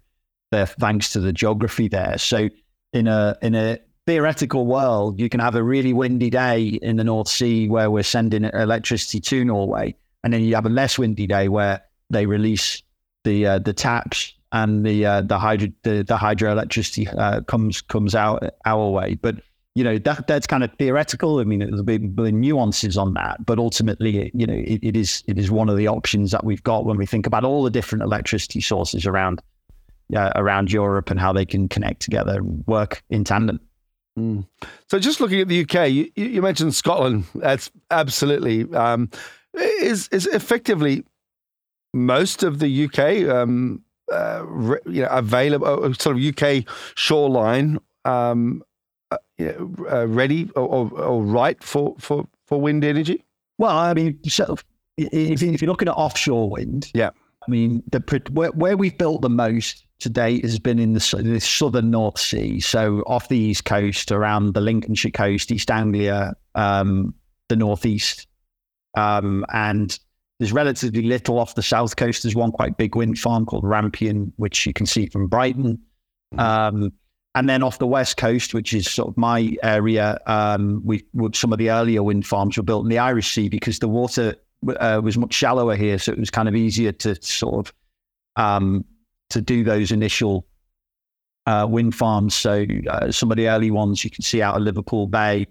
there 0.51 0.65
thanks 0.65 1.11
to 1.11 1.19
the 1.19 1.33
geography 1.33 1.87
there. 1.87 2.17
So, 2.17 2.49
in 2.93 3.07
a 3.07 3.37
in 3.43 3.53
a 3.53 3.77
theoretical 4.07 4.65
world, 4.65 5.19
you 5.19 5.29
can 5.29 5.39
have 5.39 5.53
a 5.53 5.61
really 5.61 5.93
windy 5.93 6.31
day 6.31 6.79
in 6.81 6.95
the 6.95 7.03
North 7.03 7.27
Sea 7.27 7.69
where 7.69 7.91
we're 7.91 8.01
sending 8.01 8.45
electricity 8.45 9.19
to 9.19 9.45
Norway, 9.45 9.93
and 10.23 10.33
then 10.33 10.41
you 10.41 10.55
have 10.55 10.65
a 10.65 10.69
less 10.69 10.97
windy 10.97 11.27
day 11.27 11.47
where 11.47 11.83
they 12.09 12.25
release 12.25 12.81
the 13.23 13.45
uh, 13.45 13.59
the 13.59 13.73
taps 13.73 14.33
and 14.53 14.85
the 14.85 15.05
uh, 15.05 15.21
the 15.21 15.37
hydro 15.37 15.69
the, 15.81 16.03
the 16.03 16.15
hydroelectricity 16.15 17.13
uh, 17.17 17.41
comes 17.41 17.81
comes 17.81 18.15
out 18.15 18.43
our 18.65 18.89
way. 18.89 19.15
But 19.15 19.37
you 19.75 19.83
know 19.83 19.97
that 19.97 20.27
that's 20.27 20.47
kind 20.47 20.63
of 20.63 20.71
theoretical. 20.77 21.39
I 21.39 21.43
mean, 21.43 21.59
there's 21.59 21.81
be, 21.81 21.97
be 21.97 22.31
nuances 22.31 22.95
on 22.95 23.15
that, 23.15 23.43
but 23.45 23.57
ultimately, 23.57 24.31
you 24.33 24.45
know, 24.45 24.53
it, 24.53 24.79
it 24.83 24.95
is 24.95 25.23
it 25.27 25.39
is 25.39 25.49
one 25.49 25.69
of 25.69 25.75
the 25.75 25.87
options 25.87 26.31
that 26.31 26.43
we've 26.43 26.63
got 26.63 26.85
when 26.85 26.97
we 26.97 27.07
think 27.07 27.25
about 27.25 27.43
all 27.43 27.63
the 27.63 27.71
different 27.71 28.03
electricity 28.03 28.61
sources 28.61 29.07
around 29.07 29.41
uh, 30.15 30.31
around 30.35 30.71
Europe 30.71 31.09
and 31.09 31.19
how 31.19 31.33
they 31.33 31.45
can 31.45 31.67
connect 31.67 32.01
together 32.01 32.37
and 32.37 32.63
work 32.67 33.03
in 33.09 33.23
tandem. 33.23 33.59
Mm. 34.17 34.45
So, 34.87 34.99
just 34.99 35.19
looking 35.19 35.41
at 35.41 35.47
the 35.47 35.61
UK, 35.61 35.89
you, 35.89 36.11
you 36.15 36.41
mentioned 36.43 36.75
Scotland. 36.75 37.25
That's 37.33 37.71
absolutely 37.89 38.71
um, 38.75 39.09
is 39.55 40.07
is 40.09 40.27
effectively 40.27 41.03
most 41.95 42.43
of 42.43 42.59
the 42.59 42.85
UK 42.85 43.27
um, 43.27 43.81
uh, 44.13 44.75
you 44.85 45.01
know, 45.01 45.09
available, 45.09 45.67
uh, 45.67 45.93
sort 45.93 46.17
of 46.17 46.23
UK 46.23 46.65
shoreline, 46.95 47.79
um, 48.05 48.63
uh, 49.11 49.17
you 49.37 49.47
know, 49.47 49.87
uh, 49.91 50.07
ready 50.07 50.49
or, 50.55 50.67
or, 50.67 51.01
or, 51.01 51.23
right 51.23 51.61
for, 51.63 51.95
for, 51.99 52.27
for 52.47 52.59
wind 52.61 52.83
energy? 52.83 53.23
Well, 53.57 53.75
I 53.75 53.93
mean, 53.93 54.19
so 54.25 54.57
if, 54.97 55.41
if 55.41 55.61
you're 55.61 55.69
looking 55.69 55.87
at 55.87 55.95
offshore 55.95 56.49
wind, 56.49 56.91
yeah, 56.93 57.09
I 57.47 57.51
mean, 57.51 57.83
the 57.91 58.21
where, 58.31 58.51
where 58.51 58.77
we've 58.77 58.97
built 58.97 59.21
the 59.21 59.29
most 59.29 59.85
to 59.99 60.09
date 60.09 60.43
has 60.43 60.59
been 60.59 60.79
in 60.79 60.93
the, 60.93 61.21
the, 61.23 61.39
southern 61.39 61.91
North 61.91 62.19
Sea, 62.19 62.59
so 62.59 63.03
off 63.07 63.29
the 63.29 63.37
east 63.37 63.65
coast, 63.65 64.11
around 64.11 64.53
the 64.53 64.61
Lincolnshire 64.61 65.11
coast, 65.11 65.51
East 65.51 65.71
Anglia, 65.71 66.33
um, 66.55 67.13
the 67.49 67.55
northeast, 67.55 68.27
um, 68.95 69.45
and 69.53 69.97
there's 70.39 70.51
relatively 70.51 71.03
little 71.03 71.39
off 71.39 71.55
the 71.55 71.63
south 71.63 71.95
coast. 71.95 72.23
There's 72.23 72.35
one 72.35 72.51
quite 72.51 72.77
big 72.77 72.95
wind 72.95 73.19
farm 73.19 73.45
called 73.45 73.63
Rampion, 73.63 74.31
which 74.37 74.65
you 74.65 74.73
can 74.73 74.85
see 74.85 75.07
from 75.07 75.27
Brighton. 75.27 75.79
Mm-hmm. 76.33 76.39
Um, 76.39 76.93
and 77.35 77.49
then 77.49 77.63
off 77.63 77.79
the 77.79 77.87
west 77.87 78.17
coast, 78.17 78.53
which 78.53 78.73
is 78.73 78.89
sort 78.89 79.09
of 79.09 79.17
my 79.17 79.55
area, 79.63 80.19
um, 80.27 80.81
we 80.85 81.03
some 81.33 81.51
of 81.51 81.59
the 81.59 81.71
earlier 81.71 82.03
wind 82.03 82.27
farms 82.27 82.57
were 82.57 82.63
built 82.63 82.85
in 82.85 82.89
the 82.89 82.99
Irish 82.99 83.33
Sea 83.33 83.49
because 83.49 83.79
the 83.79 83.87
water 83.87 84.35
uh, 84.77 85.01
was 85.03 85.17
much 85.17 85.33
shallower 85.33 85.75
here, 85.75 85.97
so 85.97 86.11
it 86.11 86.19
was 86.19 86.29
kind 86.29 86.47
of 86.47 86.55
easier 86.55 86.91
to 86.91 87.15
sort 87.23 87.67
of 87.67 87.73
um, 88.35 88.85
to 89.29 89.41
do 89.41 89.63
those 89.63 89.91
initial 89.91 90.45
uh, 91.47 91.65
wind 91.67 91.95
farms. 91.95 92.35
So 92.35 92.65
uh, 92.89 93.11
some 93.11 93.31
of 93.31 93.37
the 93.37 93.49
early 93.49 93.71
ones 93.71 94.03
you 94.03 94.11
can 94.11 94.21
see 94.23 94.41
out 94.41 94.55
of 94.55 94.61
Liverpool 94.61 95.07
Bay, 95.07 95.47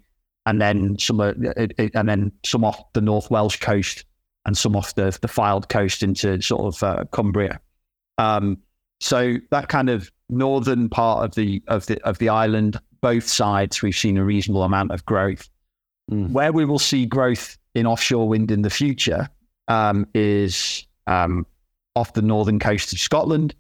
and 0.47 0.61
then 0.61 0.97
some 0.99 1.19
and 1.21 2.09
then 2.09 2.31
some 2.45 2.65
off 2.65 2.93
the 2.93 3.01
North 3.01 3.29
Welsh 3.29 3.59
coast 3.59 4.05
and 4.47 4.57
some 4.57 4.77
off 4.77 4.95
the 4.95 5.17
the 5.21 5.29
Fylde 5.29 5.69
coast 5.69 6.03
into 6.03 6.41
sort 6.43 6.75
of 6.75 6.83
uh, 6.83 7.05
Cumbria. 7.13 7.61
Um, 8.19 8.59
so 9.01 9.37
that 9.51 9.69
kind 9.69 9.91
of 9.91 10.11
northern 10.29 10.89
part 10.89 11.25
of 11.25 11.35
the 11.35 11.63
of 11.69 11.87
the 11.87 12.01
of 12.03 12.19
the 12.19 12.29
island, 12.29 12.79
both 13.01 13.27
sides, 13.27 13.83
we've 13.83 13.95
seen 13.95 14.17
a 14.17 14.25
reasonable 14.25 14.63
amount 14.63 14.93
of 14.93 15.05
growth. 15.05 15.49
Mm. 16.11 16.31
Where 16.31 16.53
we 16.53 16.65
will 16.65 16.79
see 16.79 17.07
growth 17.07 17.59
in 17.75 17.87
offshore 17.87 18.29
wind 18.29 18.51
in 18.51 18.63
the 18.63 18.71
future 18.71 19.29
um, 19.69 20.07
is 20.15 20.87
um, 21.07 21.47
off 21.95 22.13
the 22.13 22.23
northern 22.23 22.59
coast 22.59 22.93
of 22.93 22.99
Scotland, 22.99 23.55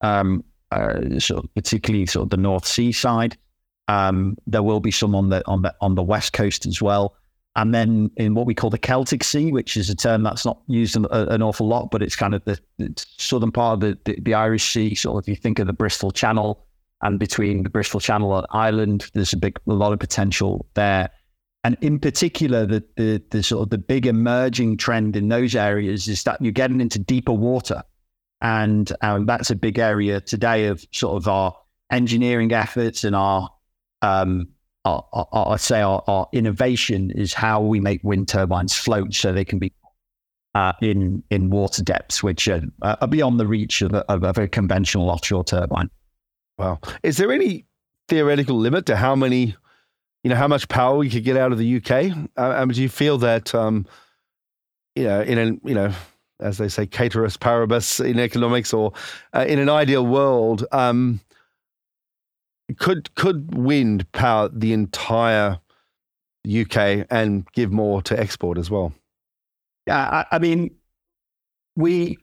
um, 0.00 0.44
uh, 0.70 1.18
sort 1.18 1.44
of 1.44 1.54
particularly 1.54 2.06
sort 2.06 2.24
of 2.24 2.30
the 2.30 2.36
North 2.36 2.66
Sea 2.66 2.92
side. 2.92 3.36
Um, 3.88 4.36
there 4.46 4.62
will 4.62 4.80
be 4.80 4.90
some 4.90 5.14
on 5.14 5.30
the 5.30 5.42
on 5.46 5.62
the 5.62 5.74
on 5.80 5.94
the 5.94 6.02
west 6.02 6.32
coast 6.34 6.66
as 6.66 6.82
well. 6.82 7.14
And 7.58 7.74
then 7.74 8.08
in 8.16 8.34
what 8.34 8.46
we 8.46 8.54
call 8.54 8.70
the 8.70 8.78
Celtic 8.78 9.24
Sea, 9.24 9.50
which 9.50 9.76
is 9.76 9.90
a 9.90 9.96
term 9.96 10.22
that's 10.22 10.46
not 10.46 10.60
used 10.68 10.94
an, 10.94 11.06
an 11.10 11.42
awful 11.42 11.66
lot, 11.66 11.90
but 11.90 12.04
it's 12.04 12.14
kind 12.14 12.32
of 12.32 12.44
the, 12.44 12.56
the 12.78 13.04
southern 13.16 13.50
part 13.50 13.74
of 13.74 13.80
the, 13.80 13.98
the, 14.04 14.20
the, 14.20 14.34
Irish 14.34 14.72
Sea. 14.72 14.94
So 14.94 15.18
if 15.18 15.26
you 15.26 15.34
think 15.34 15.58
of 15.58 15.66
the 15.66 15.72
Bristol 15.72 16.12
Channel 16.12 16.64
and 17.02 17.18
between 17.18 17.64
the 17.64 17.68
Bristol 17.68 17.98
Channel 17.98 18.36
and 18.38 18.46
Ireland, 18.50 19.10
there's 19.12 19.32
a 19.32 19.36
big, 19.36 19.58
a 19.66 19.72
lot 19.72 19.92
of 19.92 19.98
potential 19.98 20.66
there. 20.74 21.10
And 21.64 21.76
in 21.80 21.98
particular, 21.98 22.64
the, 22.64 22.84
the, 22.96 23.20
the 23.30 23.42
sort 23.42 23.64
of 23.64 23.70
the 23.70 23.78
big 23.78 24.06
emerging 24.06 24.76
trend 24.76 25.16
in 25.16 25.26
those 25.26 25.56
areas 25.56 26.06
is 26.06 26.22
that 26.22 26.40
you're 26.40 26.52
getting 26.52 26.80
into 26.80 27.00
deeper 27.00 27.32
water. 27.32 27.82
And 28.40 28.92
um, 29.00 29.26
that's 29.26 29.50
a 29.50 29.56
big 29.56 29.80
area 29.80 30.20
today 30.20 30.66
of 30.66 30.86
sort 30.92 31.16
of 31.16 31.26
our 31.26 31.56
engineering 31.90 32.52
efforts 32.52 33.02
and 33.02 33.16
our 33.16 33.50
um, 34.00 34.46
our, 35.12 35.28
our, 35.32 35.52
I'd 35.54 35.60
say 35.60 35.80
our, 35.80 36.02
our, 36.06 36.28
innovation 36.32 37.10
is 37.10 37.34
how 37.34 37.60
we 37.60 37.80
make 37.80 38.02
wind 38.02 38.28
turbines 38.28 38.74
float 38.74 39.14
so 39.14 39.32
they 39.32 39.44
can 39.44 39.58
be 39.58 39.72
uh, 40.54 40.72
in 40.80 41.22
in 41.30 41.50
water 41.50 41.82
depths 41.82 42.22
which 42.22 42.48
are, 42.48 42.62
are 42.82 43.08
beyond 43.08 43.38
the 43.38 43.46
reach 43.46 43.82
of 43.82 43.94
a, 43.94 44.10
of 44.10 44.38
a, 44.38 44.48
conventional 44.48 45.10
offshore 45.10 45.44
turbine. 45.44 45.90
Wow! 46.58 46.80
Is 47.02 47.16
there 47.16 47.30
any 47.30 47.66
theoretical 48.08 48.56
limit 48.56 48.86
to 48.86 48.96
how 48.96 49.14
many, 49.14 49.54
you 50.24 50.30
know, 50.30 50.36
how 50.36 50.48
much 50.48 50.68
power 50.68 50.96
we 50.96 51.10
could 51.10 51.24
get 51.24 51.36
out 51.36 51.52
of 51.52 51.58
the 51.58 51.76
UK? 51.76 52.16
Uh, 52.36 52.64
do 52.64 52.82
you 52.82 52.88
feel 52.88 53.18
that, 53.18 53.54
um, 53.54 53.86
you 54.96 55.04
know, 55.04 55.20
in 55.20 55.38
an 55.38 55.60
you 55.64 55.74
know, 55.74 55.92
as 56.40 56.58
they 56.58 56.68
say, 56.68 56.88
ceteris 56.90 57.36
paribus 57.36 58.00
in 58.00 58.18
economics, 58.18 58.72
or 58.72 58.92
uh, 59.34 59.44
in 59.46 59.58
an 59.58 59.68
ideal 59.68 60.06
world, 60.06 60.64
um, 60.72 61.20
could 62.76 63.14
could 63.14 63.54
wind 63.54 64.10
power 64.12 64.48
the 64.52 64.72
entire 64.72 65.58
UK 66.46 67.06
and 67.10 67.46
give 67.52 67.72
more 67.72 68.02
to 68.02 68.18
export 68.18 68.58
as 68.58 68.70
well? 68.70 68.92
Yeah, 69.86 70.24
I, 70.30 70.36
I 70.36 70.38
mean, 70.38 70.70
we 71.76 72.18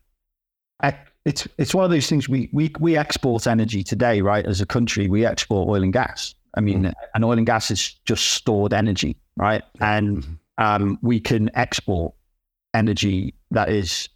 it's 1.26 1.48
it's 1.58 1.74
one 1.74 1.84
of 1.84 1.92
those 1.92 2.08
things 2.08 2.30
we 2.30 2.50
we 2.54 2.72
we 2.80 2.96
export 2.96 3.48
energy 3.48 3.84
today, 3.84 4.22
right? 4.22 4.46
As 4.46 4.62
a 4.62 4.66
country, 4.66 5.10
we 5.10 5.26
export 5.26 5.68
oil 5.68 5.84
and 5.84 5.92
gas. 5.92 6.36
I 6.56 6.62
mean, 6.62 6.84
mm. 6.84 6.94
and 7.14 7.26
oil 7.26 7.38
and 7.38 7.46
gas 7.46 7.72
is 7.72 7.94
just 8.06 8.28
stored 8.28 8.74
energy, 8.74 9.18
right? 9.36 9.64
And 9.82 10.20
mm-hmm. 10.20 10.64
um, 10.64 11.00
we 11.02 11.20
can 11.20 11.50
export 11.56 12.14
energy 12.74 13.34
that 13.52 13.70
is 13.70 14.08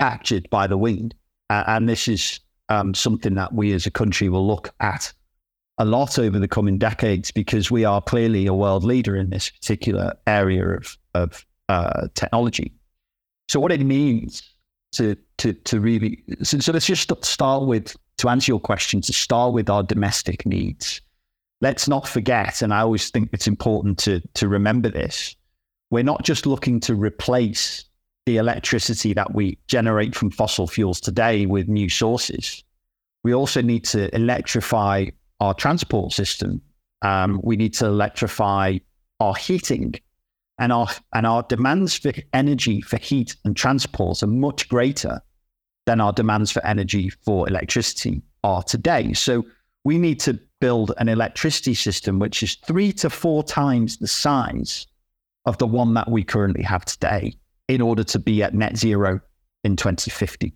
captured 0.00 0.48
by 0.50 0.68
the 0.68 0.78
wind, 0.78 1.14
uh, 1.50 1.64
and 1.66 1.88
this 1.88 2.06
is 2.08 2.40
um, 2.68 2.94
something 2.94 3.34
that 3.34 3.52
we 3.52 3.72
as 3.72 3.86
a 3.86 3.90
country 3.90 4.28
will 4.28 4.46
look 4.46 4.72
at 4.80 5.12
a 5.82 5.84
lot 5.84 6.16
over 6.16 6.38
the 6.38 6.46
coming 6.46 6.78
decades 6.78 7.32
because 7.32 7.68
we 7.68 7.84
are 7.84 8.00
clearly 8.00 8.46
a 8.46 8.54
world 8.54 8.84
leader 8.84 9.16
in 9.16 9.30
this 9.30 9.50
particular 9.50 10.12
area 10.28 10.64
of, 10.64 10.96
of 11.14 11.44
uh, 11.68 12.06
technology. 12.14 12.72
So, 13.48 13.58
what 13.58 13.72
it 13.72 13.80
means 13.80 14.48
to 14.92 15.16
to 15.38 15.52
to 15.52 15.80
really 15.80 16.22
so, 16.42 16.58
so, 16.60 16.72
let's 16.72 16.86
just 16.86 17.12
start 17.24 17.66
with 17.66 17.96
to 18.18 18.28
answer 18.28 18.52
your 18.52 18.60
question 18.60 19.00
to 19.00 19.12
start 19.12 19.52
with 19.52 19.68
our 19.68 19.82
domestic 19.82 20.46
needs. 20.46 21.00
Let's 21.60 21.88
not 21.88 22.06
forget, 22.06 22.62
and 22.62 22.72
I 22.72 22.80
always 22.80 23.10
think 23.10 23.30
it's 23.32 23.48
important 23.48 23.98
to 24.00 24.20
to 24.34 24.46
remember 24.46 24.88
this. 24.88 25.34
We're 25.90 26.04
not 26.04 26.22
just 26.22 26.46
looking 26.46 26.78
to 26.80 26.94
replace 26.94 27.84
the 28.24 28.36
electricity 28.36 29.14
that 29.14 29.34
we 29.34 29.58
generate 29.66 30.14
from 30.14 30.30
fossil 30.30 30.68
fuels 30.68 31.00
today 31.00 31.44
with 31.44 31.66
new 31.66 31.88
sources. 31.88 32.62
We 33.24 33.34
also 33.34 33.60
need 33.60 33.84
to 33.86 34.14
electrify 34.14 35.06
our 35.42 35.52
transport 35.52 36.12
system. 36.12 36.62
Um, 37.02 37.40
we 37.42 37.56
need 37.56 37.74
to 37.74 37.86
electrify 37.86 38.78
our 39.18 39.34
heating, 39.34 39.94
and 40.58 40.72
our 40.72 40.86
and 41.14 41.26
our 41.26 41.42
demands 41.42 41.98
for 41.98 42.12
energy 42.32 42.80
for 42.80 42.96
heat 42.96 43.36
and 43.44 43.56
transport 43.56 44.22
are 44.22 44.28
much 44.28 44.68
greater 44.68 45.20
than 45.86 46.00
our 46.00 46.12
demands 46.12 46.52
for 46.52 46.64
energy 46.64 47.10
for 47.24 47.48
electricity 47.48 48.22
are 48.44 48.62
today. 48.62 49.12
So 49.14 49.44
we 49.82 49.98
need 49.98 50.20
to 50.20 50.38
build 50.60 50.92
an 50.98 51.08
electricity 51.08 51.74
system 51.74 52.20
which 52.20 52.44
is 52.44 52.54
three 52.64 52.92
to 52.92 53.10
four 53.10 53.42
times 53.42 53.96
the 53.96 54.06
size 54.06 54.86
of 55.44 55.58
the 55.58 55.66
one 55.66 55.94
that 55.94 56.08
we 56.08 56.22
currently 56.22 56.62
have 56.62 56.84
today 56.84 57.34
in 57.66 57.80
order 57.80 58.04
to 58.04 58.20
be 58.20 58.44
at 58.44 58.54
net 58.54 58.76
zero 58.76 59.20
in 59.64 59.74
2050. 59.74 60.54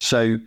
So 0.00 0.38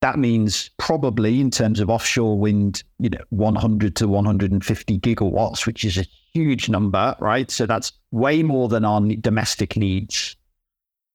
that 0.00 0.18
means 0.18 0.70
probably 0.76 1.40
in 1.40 1.50
terms 1.50 1.80
of 1.80 1.90
offshore 1.90 2.38
wind, 2.38 2.84
you 2.98 3.10
know, 3.10 3.18
100 3.30 3.96
to 3.96 4.06
150 4.06 4.98
gigawatts, 5.00 5.66
which 5.66 5.84
is 5.84 5.98
a 5.98 6.06
huge 6.32 6.68
number, 6.68 7.16
right? 7.18 7.50
So 7.50 7.66
that's 7.66 7.92
way 8.12 8.42
more 8.42 8.68
than 8.68 8.84
our 8.84 9.00
domestic 9.00 9.76
needs 9.76 10.36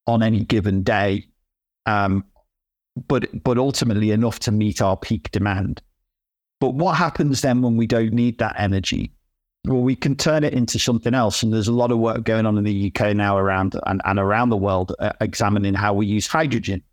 on 0.05 0.21
any 0.21 0.43
given 0.43 0.83
day, 0.83 1.25
um, 1.85 2.25
but 3.07 3.27
but 3.43 3.57
ultimately 3.57 4.11
enough 4.11 4.39
to 4.39 4.51
meet 4.51 4.81
our 4.81 4.97
peak 4.97 5.31
demand. 5.31 5.81
But 6.59 6.71
what 6.71 6.97
happens 6.97 7.41
then 7.41 7.61
when 7.61 7.77
we 7.77 7.87
don't 7.87 8.13
need 8.13 8.37
that 8.39 8.55
energy? 8.57 9.13
Well, 9.65 9.81
we 9.81 9.95
can 9.95 10.17
turn 10.17 10.43
it 10.43 10.53
into 10.53 10.77
something 10.77 11.13
else. 11.13 11.41
And 11.41 11.53
there's 11.53 11.69
a 11.69 11.73
lot 11.73 11.91
of 11.91 11.99
work 11.99 12.25
going 12.25 12.45
on 12.45 12.57
in 12.57 12.65
the 12.65 12.91
UK 12.93 13.15
now 13.15 13.37
around 13.37 13.79
and, 13.85 14.01
and 14.03 14.19
around 14.19 14.49
the 14.49 14.57
world 14.57 14.93
uh, 14.99 15.13
examining 15.21 15.73
how 15.73 15.93
we 15.93 16.05
use 16.05 16.27
hydrogen 16.27 16.83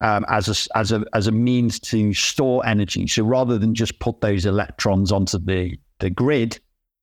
um, 0.00 0.24
as 0.28 0.48
a 0.48 0.78
as 0.78 0.92
a 0.92 1.04
as 1.14 1.26
a 1.26 1.32
means 1.32 1.80
to 1.80 2.12
store 2.12 2.64
energy. 2.66 3.06
So 3.06 3.24
rather 3.24 3.58
than 3.58 3.74
just 3.74 3.98
put 3.98 4.20
those 4.20 4.46
electrons 4.46 5.12
onto 5.12 5.38
the 5.38 5.78
the 6.00 6.10
grid, 6.10 6.58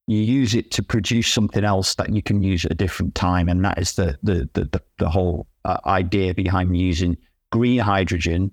you 0.08 0.20
use 0.20 0.54
it 0.54 0.72
to 0.72 0.84
produce 0.84 1.28
something 1.28 1.64
else 1.64 1.96
that 1.96 2.14
you 2.14 2.22
can 2.22 2.44
use 2.44 2.66
at 2.66 2.72
a 2.72 2.76
different 2.76 3.16
time, 3.16 3.50
and 3.50 3.64
that 3.66 3.78
is 3.80 3.94
the 3.94 4.18
the 4.24 4.50
the 4.54 4.66
the, 4.66 4.82
the 5.00 5.10
whole 5.10 5.48
uh, 5.66 5.80
idea 5.86 6.34
behind 6.34 6.78
using 6.78 7.18
green 7.52 7.80
hydrogen, 7.80 8.52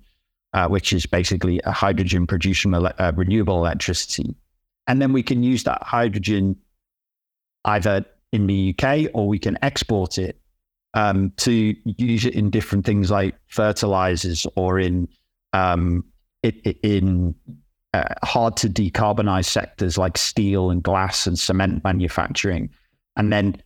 uh, 0.54 0.68
which 0.68 0.92
is 0.92 1.06
basically 1.06 1.60
a 1.64 1.72
hydrogen 1.72 2.26
produced 2.26 2.62
from 2.62 2.74
ele- 2.74 2.94
uh, 2.98 3.12
renewable 3.14 3.58
electricity, 3.58 4.34
and 4.86 5.02
then 5.02 5.12
we 5.12 5.22
can 5.22 5.42
use 5.42 5.64
that 5.64 5.82
hydrogen 5.82 6.56
either 7.66 8.06
in 8.32 8.46
the 8.46 8.74
UK 8.74 9.10
or 9.12 9.28
we 9.28 9.38
can 9.38 9.58
export 9.60 10.16
it 10.16 10.39
um, 10.94 11.32
to 11.36 11.74
use 11.84 12.24
it 12.24 12.34
in 12.34 12.50
different 12.50 12.84
things 12.84 13.10
like 13.10 13.34
fertilizers 13.48 14.46
or 14.56 14.78
in 14.78 15.08
um, 15.52 16.04
in 16.42 17.34
uh, 17.92 18.04
hard 18.22 18.56
to 18.56 18.68
decarbonize 18.68 19.46
sectors 19.46 19.98
like 19.98 20.16
steel 20.16 20.70
and 20.70 20.82
glass 20.82 21.26
and 21.26 21.38
cement 21.38 21.82
manufacturing, 21.84 22.70
and 23.16 23.32
then 23.32 23.62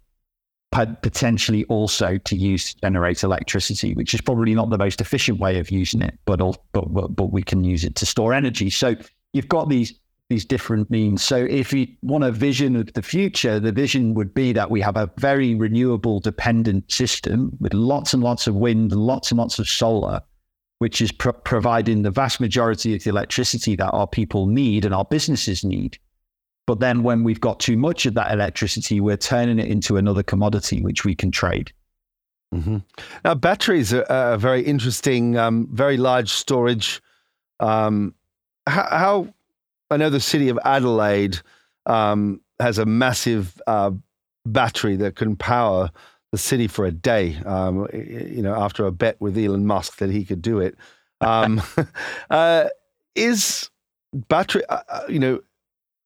potentially 1.03 1.65
also 1.67 2.19
to 2.19 2.37
use 2.37 2.75
to 2.75 2.81
generate 2.81 3.23
electricity, 3.23 3.95
which 3.95 4.13
is 4.13 4.21
probably 4.21 4.55
not 4.55 4.71
the 4.71 4.79
most 4.79 5.01
efficient 5.01 5.39
way 5.39 5.59
of 5.59 5.71
using 5.71 6.03
it, 6.03 6.19
but 6.25 6.41
but 6.73 6.87
but 7.15 7.33
we 7.33 7.43
can 7.43 7.65
use 7.65 7.85
it 7.85 7.95
to 7.97 8.07
store 8.07 8.35
energy. 8.35 8.71
So 8.71 8.97
you've 9.33 9.49
got 9.49 9.69
these 9.69 9.95
these 10.35 10.45
different 10.45 10.91
means. 10.91 11.23
So 11.23 11.37
if 11.37 11.73
you 11.73 11.87
want 12.03 12.25
a 12.25 12.33
vision 12.33 12.75
of 12.75 12.93
the 12.93 13.03
future, 13.03 13.61
the 13.61 13.71
vision 13.71 14.15
would 14.15 14.35
be 14.35 14.53
that 14.53 14.69
we 14.69 14.81
have 14.81 14.97
a 14.97 15.09
very 15.19 15.55
renewable 15.55 16.19
dependent 16.19 16.91
system 16.91 17.57
with 17.61 17.73
lots 17.73 18.13
and 18.13 18.23
lots 18.23 18.49
of 18.49 18.57
wind 18.57 18.91
lots 18.91 19.31
and 19.31 19.39
lots 19.39 19.61
of 19.61 19.69
solar, 19.69 20.21
which 20.81 21.01
is 21.01 21.13
pro- 21.13 21.33
providing 21.33 22.03
the 22.03 22.11
vast 22.11 22.41
majority 22.41 22.97
of 22.97 23.05
the 23.05 23.11
electricity 23.11 23.77
that 23.77 23.91
our 23.91 24.09
people 24.09 24.47
need 24.47 24.85
and 24.85 24.93
our 24.93 25.05
businesses 25.05 25.63
need. 25.63 25.99
But 26.67 26.81
then 26.81 27.05
when 27.05 27.23
we've 27.23 27.41
got 27.41 27.61
too 27.61 27.77
much 27.77 28.05
of 28.05 28.15
that 28.15 28.33
electricity, 28.33 28.99
we're 28.99 29.17
turning 29.17 29.61
it 29.61 29.69
into 29.69 29.97
another 29.97 30.25
commodity 30.25 30.83
which 30.83 31.05
we 31.05 31.15
can 31.15 31.31
trade. 31.31 31.73
Mm-hmm. 32.53 32.79
Now, 33.25 33.35
batteries 33.37 33.95
are 33.95 34.33
a 34.33 34.39
very 34.39 34.63
interesting, 34.63 35.37
um, 35.37 35.69
very 35.71 35.97
large 35.97 36.31
storage. 36.31 37.01
Um, 37.61 38.15
how, 38.67 38.89
how 38.91 39.35
I 39.91 39.97
know 39.97 40.11
the 40.11 40.21
city 40.21 40.49
of 40.49 40.59
Adelaide 40.65 41.39
um, 41.87 42.41
has 42.61 42.79
a 42.79 42.87
massive 42.87 43.61
uh, 43.67 43.93
battery 44.47 44.97
that 44.97 45.17
can 45.17 45.37
power 45.37 45.91
the 46.33 46.39
city 46.39 46.67
for 46.67 46.85
a 46.85 46.91
day. 46.91 47.37
Um, 47.45 47.89
you 47.93 48.43
know, 48.43 48.55
after 48.55 48.87
a 48.87 48.93
bet 48.93 49.21
with 49.21 49.37
Elon 49.39 49.67
Musk 49.67 49.99
that 49.99 50.11
he 50.11 50.25
could 50.25 50.43
do 50.43 50.61
it, 50.61 50.77
um, 51.21 51.63
uh, 52.31 52.69
is 53.15 53.71
battery? 54.29 54.65
Uh, 54.67 54.83
uh, 54.89 55.03
you 55.09 55.19
know, 55.19 55.41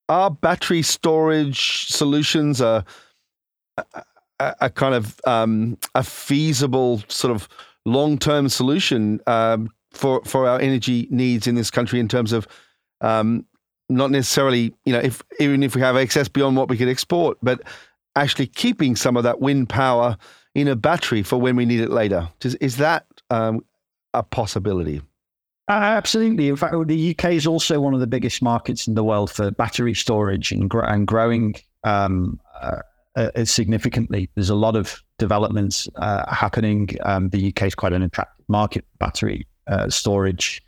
are 0.08 0.30
battery 0.30 0.82
storage 0.82 1.86
solutions 1.86 2.60
a, 2.60 2.84
a, 3.78 4.54
a 4.60 4.70
kind 4.70 4.94
of 4.94 5.20
um, 5.26 5.78
a 5.94 6.02
feasible 6.02 7.02
sort 7.08 7.34
of 7.34 7.48
long 7.84 8.18
term 8.18 8.48
solution 8.48 9.20
um, 9.26 9.70
for 9.92 10.22
for 10.24 10.48
our 10.48 10.60
energy 10.60 11.08
needs 11.10 11.46
in 11.46 11.54
this 11.54 11.70
country 11.70 12.00
in 12.00 12.08
terms 12.08 12.32
of 12.32 12.46
um, 13.00 13.44
not 13.88 14.10
necessarily, 14.10 14.74
you 14.84 14.92
know, 14.92 15.00
if 15.00 15.22
even 15.40 15.62
if 15.62 15.74
we 15.74 15.80
have 15.80 15.96
excess 15.96 16.28
beyond 16.28 16.56
what 16.56 16.68
we 16.68 16.76
could 16.76 16.88
export, 16.88 17.38
but 17.42 17.62
actually 18.16 18.46
keeping 18.46 18.96
some 18.96 19.16
of 19.16 19.22
that 19.22 19.40
wind 19.40 19.68
power 19.68 20.16
in 20.54 20.68
a 20.68 20.76
battery 20.76 21.22
for 21.22 21.38
when 21.38 21.56
we 21.56 21.64
need 21.64 21.80
it 21.80 21.90
later. 21.90 22.28
Is, 22.42 22.54
is 22.56 22.76
that 22.78 23.06
um, 23.30 23.64
a 24.12 24.22
possibility? 24.22 25.00
Uh, 25.68 25.72
absolutely. 25.72 26.48
In 26.48 26.56
fact, 26.56 26.74
the 26.86 27.16
UK 27.16 27.32
is 27.32 27.46
also 27.46 27.78
one 27.80 27.94
of 27.94 28.00
the 28.00 28.06
biggest 28.06 28.42
markets 28.42 28.86
in 28.88 28.94
the 28.94 29.04
world 29.04 29.30
for 29.30 29.50
battery 29.50 29.94
storage 29.94 30.50
and, 30.50 30.68
gr- 30.68 30.80
and 30.80 31.06
growing 31.06 31.54
um, 31.84 32.40
uh, 32.60 32.80
uh, 33.16 33.44
significantly. 33.44 34.30
There's 34.34 34.50
a 34.50 34.54
lot 34.54 34.76
of 34.76 35.02
developments 35.18 35.86
uh, 35.96 36.34
happening. 36.34 36.88
Um, 37.02 37.28
the 37.28 37.48
UK 37.48 37.64
is 37.64 37.74
quite 37.74 37.92
an 37.92 38.02
attractive 38.02 38.44
market 38.48 38.84
for 38.90 38.96
battery 38.96 39.46
uh, 39.66 39.90
storage. 39.90 40.62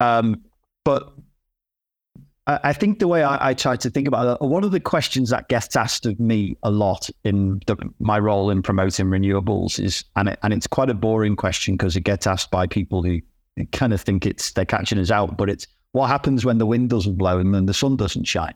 Um, 0.00 0.42
but 0.84 1.14
I 2.46 2.74
think 2.74 2.98
the 2.98 3.08
way 3.08 3.22
I, 3.22 3.50
I, 3.50 3.54
try 3.54 3.74
to 3.76 3.88
think 3.88 4.06
about 4.06 4.38
it, 4.38 4.44
one 4.44 4.64
of 4.64 4.70
the 4.70 4.80
questions 4.80 5.30
that 5.30 5.48
gets 5.48 5.74
asked 5.76 6.04
of 6.04 6.20
me 6.20 6.58
a 6.62 6.70
lot 6.70 7.08
in 7.24 7.62
the, 7.66 7.76
my 8.00 8.18
role 8.18 8.50
in 8.50 8.62
promoting 8.62 9.06
renewables 9.06 9.80
is, 9.82 10.04
and, 10.16 10.28
it, 10.28 10.38
and 10.42 10.52
it's 10.52 10.66
quite 10.66 10.90
a 10.90 10.94
boring 10.94 11.36
question 11.36 11.74
because 11.74 11.96
it 11.96 12.02
gets 12.02 12.26
asked 12.26 12.50
by 12.50 12.66
people 12.66 13.02
who 13.02 13.20
kind 13.72 13.94
of 13.94 14.00
think 14.02 14.26
it's 14.26 14.52
they're 14.52 14.66
catching 14.66 14.98
us 14.98 15.10
out, 15.10 15.38
but 15.38 15.48
it's 15.48 15.66
what 15.92 16.08
happens 16.08 16.44
when 16.44 16.58
the 16.58 16.66
wind 16.66 16.90
doesn't 16.90 17.14
blow 17.14 17.38
and 17.38 17.54
then 17.54 17.64
the 17.64 17.72
sun 17.72 17.96
doesn't 17.96 18.24
shine. 18.24 18.54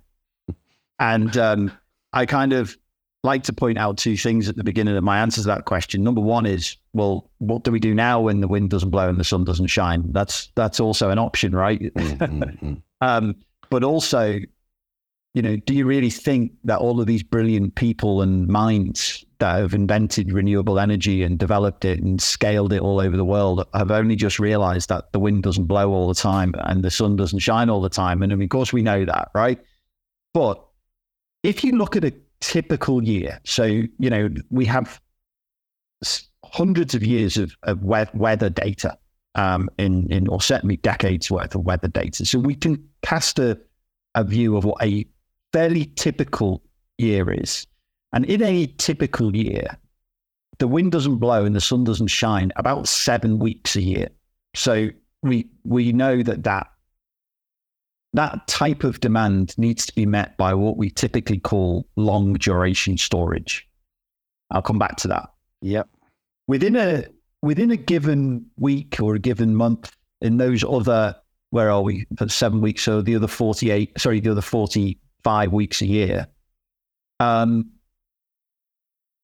And 0.98 1.36
um, 1.38 1.72
I 2.12 2.26
kind 2.26 2.52
of 2.52 2.76
like 3.24 3.42
to 3.44 3.52
point 3.54 3.78
out 3.78 3.96
two 3.96 4.16
things 4.16 4.48
at 4.48 4.56
the 4.56 4.64
beginning 4.64 4.96
of 4.96 5.04
my 5.04 5.18
answer 5.18 5.40
to 5.40 5.46
that 5.46 5.64
question. 5.64 6.02
Number 6.02 6.20
one 6.20 6.44
is, 6.44 6.76
well, 6.92 7.30
what 7.38 7.64
do 7.64 7.70
we 7.70 7.80
do 7.80 7.94
now 7.94 8.20
when 8.20 8.40
the 8.40 8.48
wind 8.48 8.68
doesn't 8.68 8.90
blow 8.90 9.08
and 9.08 9.18
the 9.18 9.24
sun 9.24 9.44
doesn't 9.44 9.68
shine? 9.68 10.12
That's 10.12 10.50
that's 10.56 10.78
also 10.78 11.10
an 11.10 11.18
option, 11.18 11.54
right? 11.54 11.80
Mm-hmm. 11.80 12.74
um, 13.00 13.34
but 13.70 13.84
also, 13.84 14.38
you 15.34 15.42
know, 15.42 15.56
do 15.56 15.74
you 15.74 15.86
really 15.86 16.10
think 16.10 16.52
that 16.64 16.78
all 16.78 17.00
of 17.00 17.06
these 17.06 17.22
brilliant 17.22 17.74
people 17.74 18.22
and 18.22 18.48
minds 18.48 19.24
that 19.38 19.56
have 19.56 19.74
invented 19.74 20.32
renewable 20.32 20.80
energy 20.80 21.22
and 21.22 21.38
developed 21.38 21.84
it 21.84 22.00
and 22.00 22.20
scaled 22.20 22.72
it 22.72 22.80
all 22.80 23.00
over 23.00 23.16
the 23.16 23.24
world 23.24 23.64
have 23.74 23.90
only 23.90 24.16
just 24.16 24.38
realized 24.38 24.88
that 24.88 25.12
the 25.12 25.20
wind 25.20 25.42
doesn't 25.42 25.66
blow 25.66 25.90
all 25.90 26.08
the 26.08 26.14
time 26.14 26.54
and 26.64 26.82
the 26.82 26.90
sun 26.90 27.14
doesn't 27.14 27.38
shine 27.38 27.70
all 27.70 27.80
the 27.80 27.88
time? 27.88 28.22
And 28.22 28.32
of 28.32 28.48
course, 28.48 28.72
we 28.72 28.82
know 28.82 29.04
that, 29.04 29.30
right? 29.34 29.60
But 30.34 30.64
if 31.42 31.62
you 31.62 31.72
look 31.72 31.94
at 31.94 32.04
a 32.04 32.14
typical 32.40 33.02
year, 33.02 33.40
so, 33.44 33.64
you 33.64 34.10
know, 34.10 34.28
we 34.50 34.64
have 34.64 35.00
hundreds 36.44 36.94
of 36.94 37.04
years 37.04 37.36
of, 37.36 37.54
of 37.64 37.82
weather 37.82 38.50
data 38.50 38.98
um, 39.34 39.68
in, 39.78 40.10
in, 40.12 40.28
or 40.28 40.40
certainly 40.40 40.76
decades 40.78 41.30
worth 41.30 41.54
of 41.54 41.64
weather 41.64 41.88
data. 41.88 42.24
So 42.24 42.38
we 42.38 42.54
can 42.54 42.82
cast 43.02 43.38
a, 43.38 43.58
a 44.14 44.24
view 44.24 44.56
of 44.56 44.64
what 44.64 44.82
a 44.82 45.06
fairly 45.52 45.86
typical 45.96 46.62
year 46.98 47.30
is. 47.32 47.66
And 48.12 48.24
in 48.24 48.42
a 48.42 48.66
typical 48.78 49.36
year, 49.36 49.76
the 50.58 50.68
wind 50.68 50.92
doesn't 50.92 51.18
blow 51.18 51.44
and 51.44 51.54
the 51.54 51.60
sun 51.60 51.84
doesn't 51.84 52.08
shine 52.08 52.52
about 52.56 52.88
seven 52.88 53.38
weeks 53.38 53.76
a 53.76 53.82
year. 53.82 54.08
So 54.54 54.88
we 55.22 55.48
we 55.64 55.92
know 55.92 56.22
that 56.22 56.44
that 56.44 56.68
that 58.14 58.46
type 58.48 58.84
of 58.84 59.00
demand 59.00 59.56
needs 59.58 59.84
to 59.86 59.94
be 59.94 60.06
met 60.06 60.36
by 60.36 60.54
what 60.54 60.76
we 60.76 60.90
typically 60.90 61.38
call 61.38 61.86
long 61.96 62.32
duration 62.34 62.96
storage. 62.96 63.68
I'll 64.50 64.62
come 64.62 64.78
back 64.78 64.96
to 64.98 65.08
that. 65.08 65.28
Yep. 65.60 65.88
Within 66.46 66.76
a 66.76 67.04
within 67.42 67.70
a 67.70 67.76
given 67.76 68.46
week 68.56 69.00
or 69.00 69.14
a 69.14 69.18
given 69.18 69.54
month, 69.54 69.92
in 70.20 70.36
those 70.36 70.64
other, 70.64 71.14
where 71.50 71.70
are 71.70 71.82
we, 71.82 72.06
seven 72.26 72.60
weeks, 72.60 72.82
so 72.82 73.00
the 73.00 73.16
other 73.16 73.28
48, 73.28 73.98
sorry, 73.98 74.20
the 74.20 74.30
other 74.30 74.40
45 74.40 75.52
weeks 75.52 75.80
a 75.80 75.86
year, 75.86 76.26
um, 77.20 77.70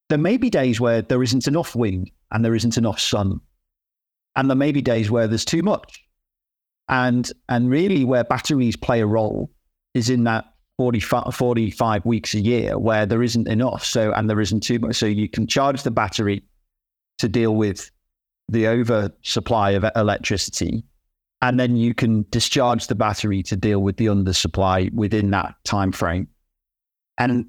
there 0.09 0.19
may 0.19 0.37
be 0.37 0.51
days 0.51 0.81
where 0.81 1.03
there 1.03 1.23
isn't 1.23 1.47
enough 1.47 1.75
wind 1.75 2.11
and 2.31 2.45
there 2.45 2.55
isn't 2.55 2.77
enough 2.77 3.01
sun. 3.01 3.41
And 4.37 4.51
there 4.51 4.57
may 4.57 4.73
be 4.73 4.83
days 4.83 5.11
where 5.11 5.27
there's 5.27 5.45
too 5.45 5.63
much. 5.63 6.05
And, 6.89 7.31
and 7.49 7.71
really, 7.71 8.05
where 8.05 8.25
batteries 8.25 8.77
play 8.77 9.01
a 9.01 9.07
role 9.07 9.51
is 9.95 10.11
in 10.11 10.25
that 10.25 10.45
45, 10.77 11.35
45 11.35 12.05
weeks 12.05 12.35
a 12.35 12.41
year 12.41 12.79
where 12.79 13.07
there 13.07 13.23
isn't 13.23 13.49
enough. 13.49 13.85
So, 13.85 14.13
and 14.13 14.29
there 14.29 14.41
isn't 14.41 14.61
too 14.63 14.79
much. 14.81 14.97
So 14.97 15.07
you 15.07 15.29
can 15.29 15.47
charge 15.47 15.83
the 15.83 15.91
battery 15.91 16.43
to 17.19 17.29
deal 17.29 17.55
with 17.55 17.91
the 18.49 18.69
oversupply 18.69 19.71
of 19.71 19.85
electricity, 19.97 20.85
and 21.43 21.59
then 21.59 21.77
you 21.77 21.95
can 21.95 22.25
discharge 22.31 22.87
the 22.87 22.95
battery 22.95 23.43
to 23.45 23.57
deal 23.57 23.81
with 23.81 23.97
the 23.97 24.07
undersupply 24.07 24.93
within 24.93 25.31
that 25.31 25.55
time 25.65 25.93
frame. 25.93 26.29
And 27.19 27.47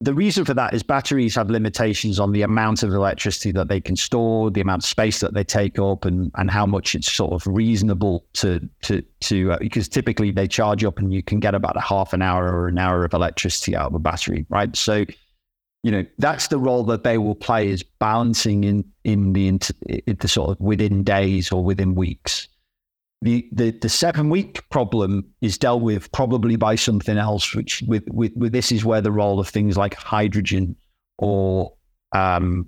the 0.00 0.14
reason 0.14 0.44
for 0.44 0.54
that 0.54 0.74
is 0.74 0.82
batteries 0.82 1.34
have 1.36 1.50
limitations 1.50 2.20
on 2.20 2.32
the 2.32 2.42
amount 2.42 2.82
of 2.82 2.92
electricity 2.92 3.52
that 3.52 3.68
they 3.68 3.80
can 3.80 3.96
store, 3.96 4.50
the 4.50 4.60
amount 4.60 4.82
of 4.82 4.88
space 4.88 5.20
that 5.20 5.34
they 5.34 5.44
take 5.44 5.78
up, 5.78 6.04
and 6.04 6.30
and 6.34 6.50
how 6.50 6.66
much 6.66 6.94
it's 6.94 7.10
sort 7.10 7.32
of 7.32 7.46
reasonable 7.46 8.26
to 8.34 8.60
to 8.82 9.02
to 9.20 9.52
uh, 9.52 9.58
because 9.58 9.88
typically 9.88 10.30
they 10.30 10.46
charge 10.46 10.84
up 10.84 10.98
and 10.98 11.12
you 11.12 11.22
can 11.22 11.40
get 11.40 11.54
about 11.54 11.76
a 11.76 11.80
half 11.80 12.12
an 12.12 12.22
hour 12.22 12.52
or 12.52 12.68
an 12.68 12.78
hour 12.78 13.04
of 13.04 13.14
electricity 13.14 13.74
out 13.74 13.88
of 13.88 13.94
a 13.94 13.98
battery, 13.98 14.44
right? 14.48 14.74
So 14.76 15.04
you 15.84 15.90
know 15.90 16.04
that's 16.16 16.48
the 16.48 16.58
role 16.58 16.82
that 16.84 17.04
they 17.04 17.18
will 17.18 17.34
play 17.34 17.68
is 17.68 17.82
balancing 17.82 18.64
in 18.64 18.84
in 19.04 19.34
the, 19.34 19.48
in 19.48 19.60
the 20.18 20.28
sort 20.28 20.50
of 20.50 20.60
within 20.60 21.04
days 21.04 21.52
or 21.52 21.62
within 21.62 21.94
weeks. 21.94 22.48
The, 23.20 23.46
the, 23.52 23.70
the 23.70 23.88
seven 23.88 24.28
week 24.28 24.68
problem 24.70 25.24
is 25.40 25.56
dealt 25.56 25.82
with 25.82 26.10
probably 26.12 26.56
by 26.56 26.74
something 26.74 27.16
else, 27.16 27.54
which 27.54 27.82
with, 27.86 28.04
with, 28.10 28.32
with 28.36 28.52
this 28.52 28.70
is 28.70 28.84
where 28.84 29.00
the 29.00 29.12
role 29.12 29.40
of 29.40 29.48
things 29.48 29.78
like 29.78 29.94
hydrogen 29.94 30.76
or 31.18 31.72
um, 32.12 32.66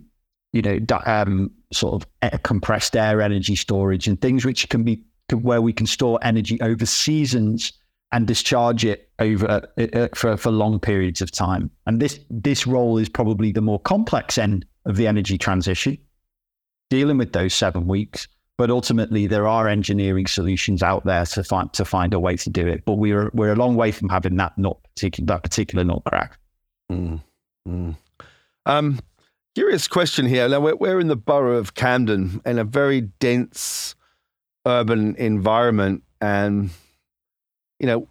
you 0.53 0.61
know 0.61 0.79
um, 1.07 1.51
sort 1.73 2.05
of 2.23 2.43
compressed 2.43 2.97
air 2.97 3.23
energy 3.23 3.57
storage 3.57 4.07
and 4.07 4.21
things 4.21 4.45
which 4.45 4.69
can 4.69 4.83
be 4.83 5.03
where 5.33 5.63
we 5.63 5.73
can 5.73 5.87
store 5.87 6.19
energy 6.23 6.61
over 6.61 6.85
seasons 6.85 7.73
and 8.13 8.27
discharge 8.27 8.85
it 8.85 9.11
over 9.19 9.47
uh, 9.79 9.83
uh, 9.83 10.09
for, 10.15 10.37
for 10.37 10.51
long 10.51 10.79
periods 10.79 11.21
of 11.21 11.31
time. 11.31 11.71
And 11.87 12.01
this 12.01 12.21
this 12.31 12.67
role 12.67 12.99
is 12.99 13.09
probably 13.09 13.53
the 13.53 13.61
more 13.61 13.81
complex 13.81 14.39
end 14.39 14.65
of 14.85 14.97
the 14.97 15.07
energy 15.07 15.39
transition, 15.39 15.99
dealing 16.91 17.19
with 17.19 17.33
those 17.33 17.55
seven 17.55 17.87
weeks. 17.87 18.29
But 18.59 18.71
ultimately, 18.71 19.27
there 19.27 19.47
are 19.47 19.69
engineering 19.69 20.27
solutions 20.27 20.83
out 20.83 21.05
there 21.05 21.27
to 21.27 21.45
find 21.45 21.71
to 21.75 21.85
find 21.85 22.15
a 22.15 22.21
way 22.21 22.37
to 22.37 22.49
do 22.49 22.67
it. 22.67 22.85
But 22.87 22.95
we're 22.95 23.31
we're 23.35 23.53
a 23.53 23.57
long 23.57 23.77
way 23.77 23.93
from 23.93 24.09
having 24.09 24.37
that 24.37 24.57
not 24.57 24.83
particular 24.83 25.27
that 25.27 25.43
particular 25.43 25.85
nut 25.85 26.03
crack. 26.07 26.39
Mm, 26.91 27.23
mm. 27.69 27.97
Um, 28.65 29.01
curious 29.55 29.89
question 29.89 30.27
here. 30.27 30.49
Now 30.49 30.61
we're, 30.61 30.77
we're 30.77 31.01
in 31.01 31.09
the 31.09 31.17
borough 31.17 31.59
of 31.59 31.75
Camden 31.75 32.41
in 32.47 32.59
a 32.59 32.65
very 32.65 33.03
dense 33.03 33.95
urban 34.67 35.17
environment, 35.17 36.03
and 36.21 36.71
you 37.79 37.87
know, 37.87 38.09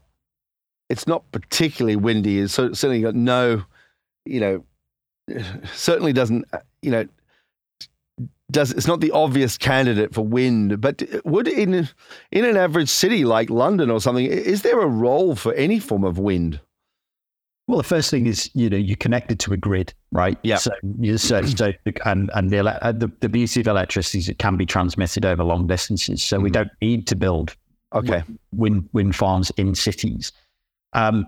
it's 0.90 1.08
not 1.08 1.30
particularly 1.32 1.96
windy. 1.96 2.40
It's 2.40 2.54
certainly 2.54 3.02
got 3.02 3.16
no, 3.16 3.64
you 4.26 4.40
know, 4.40 4.64
certainly 5.74 6.14
doesn't, 6.14 6.46
you 6.82 6.92
know, 6.92 7.08
does 8.52 8.72
it's 8.72 8.88
not 8.88 9.02
the 9.02 9.12
obvious 9.12 9.58
candidate 9.58 10.14
for 10.14 10.24
wind, 10.24 10.80
but 10.80 11.02
would 11.26 11.48
in 11.48 11.90
in 12.32 12.46
an 12.46 12.58
average 12.58 12.90
city 12.90 13.26
like 13.26 13.50
London 13.50 13.90
or 13.90 14.00
something, 14.00 14.26
is 14.26 14.62
there 14.62 14.80
a 14.80 14.88
role 14.88 15.36
for 15.36 15.54
any 15.56 15.80
form 15.80 16.04
of 16.04 16.20
wind? 16.20 16.60
Well, 17.68 17.80
the 17.80 17.84
first 17.84 18.12
thing 18.12 18.28
is 18.28 18.52
you 18.54 18.70
know 18.70 18.78
you're 18.78 18.98
connected 18.98 19.40
to 19.42 19.54
a 19.54 19.58
grid, 19.58 19.94
right? 20.12 20.38
Yeah. 20.44 20.58
So 20.58 20.72
you 21.00 21.18
so, 21.18 21.42
so 21.42 21.74
and 22.06 22.30
and 22.36 22.52
the, 22.52 22.60
uh, 22.60 22.92
the, 22.92 23.12
the 23.22 23.30
beauty 23.30 23.62
of 23.62 23.68
electricity 23.68 24.20
is 24.20 24.30
it 24.30 24.38
can 24.38 24.58
be 24.58 24.66
transmitted 24.68 25.26
over 25.26 25.44
long 25.44 25.66
distances, 25.66 26.22
so 26.22 26.38
mm 26.38 26.44
we 26.44 26.52
don't 26.52 26.70
need 26.80 27.08
to 27.08 27.16
build 27.16 27.56
okay 27.96 28.24
wind 28.52 28.90
wind 28.94 29.16
farms 29.16 29.52
in 29.58 29.76
cities. 29.76 30.32
Um, 30.94 31.28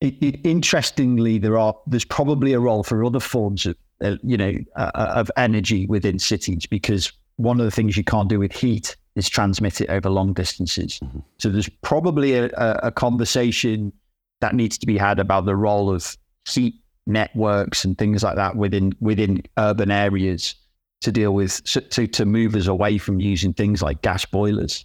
it, 0.00 0.14
it, 0.22 0.40
interestingly, 0.44 1.38
there 1.38 1.58
are 1.58 1.74
there's 1.86 2.04
probably 2.04 2.52
a 2.52 2.60
role 2.60 2.82
for 2.82 3.04
other 3.04 3.20
forms 3.20 3.66
of 3.66 3.76
uh, 4.02 4.16
you 4.22 4.36
know 4.36 4.54
uh, 4.76 4.90
uh, 4.94 5.12
of 5.16 5.30
energy 5.36 5.86
within 5.86 6.18
cities 6.18 6.66
because 6.66 7.12
one 7.36 7.60
of 7.60 7.64
the 7.64 7.70
things 7.70 7.96
you 7.96 8.04
can't 8.04 8.28
do 8.28 8.38
with 8.38 8.52
heat 8.52 8.96
is 9.16 9.28
transmit 9.28 9.80
it 9.80 9.88
over 9.90 10.08
long 10.08 10.32
distances. 10.32 11.00
Mm-hmm. 11.02 11.18
So 11.38 11.48
there's 11.48 11.68
probably 11.82 12.34
a, 12.34 12.46
a, 12.82 12.90
conversation 12.90 13.92
that 14.40 14.54
needs 14.54 14.76
to 14.78 14.86
be 14.86 14.96
had 14.96 15.18
about 15.18 15.44
the 15.44 15.56
role 15.56 15.92
of 15.92 16.16
heat 16.48 16.74
networks 17.06 17.84
and 17.84 17.96
things 17.96 18.22
like 18.22 18.36
that 18.36 18.54
within 18.54 18.92
within 19.00 19.42
urban 19.56 19.90
areas 19.90 20.54
to 21.00 21.10
deal 21.10 21.32
with 21.32 21.64
to 21.64 22.06
to 22.06 22.24
move 22.24 22.54
us 22.54 22.66
away 22.66 22.98
from 22.98 23.20
using 23.20 23.52
things 23.52 23.82
like 23.82 24.02
gas 24.02 24.24
boilers. 24.24 24.84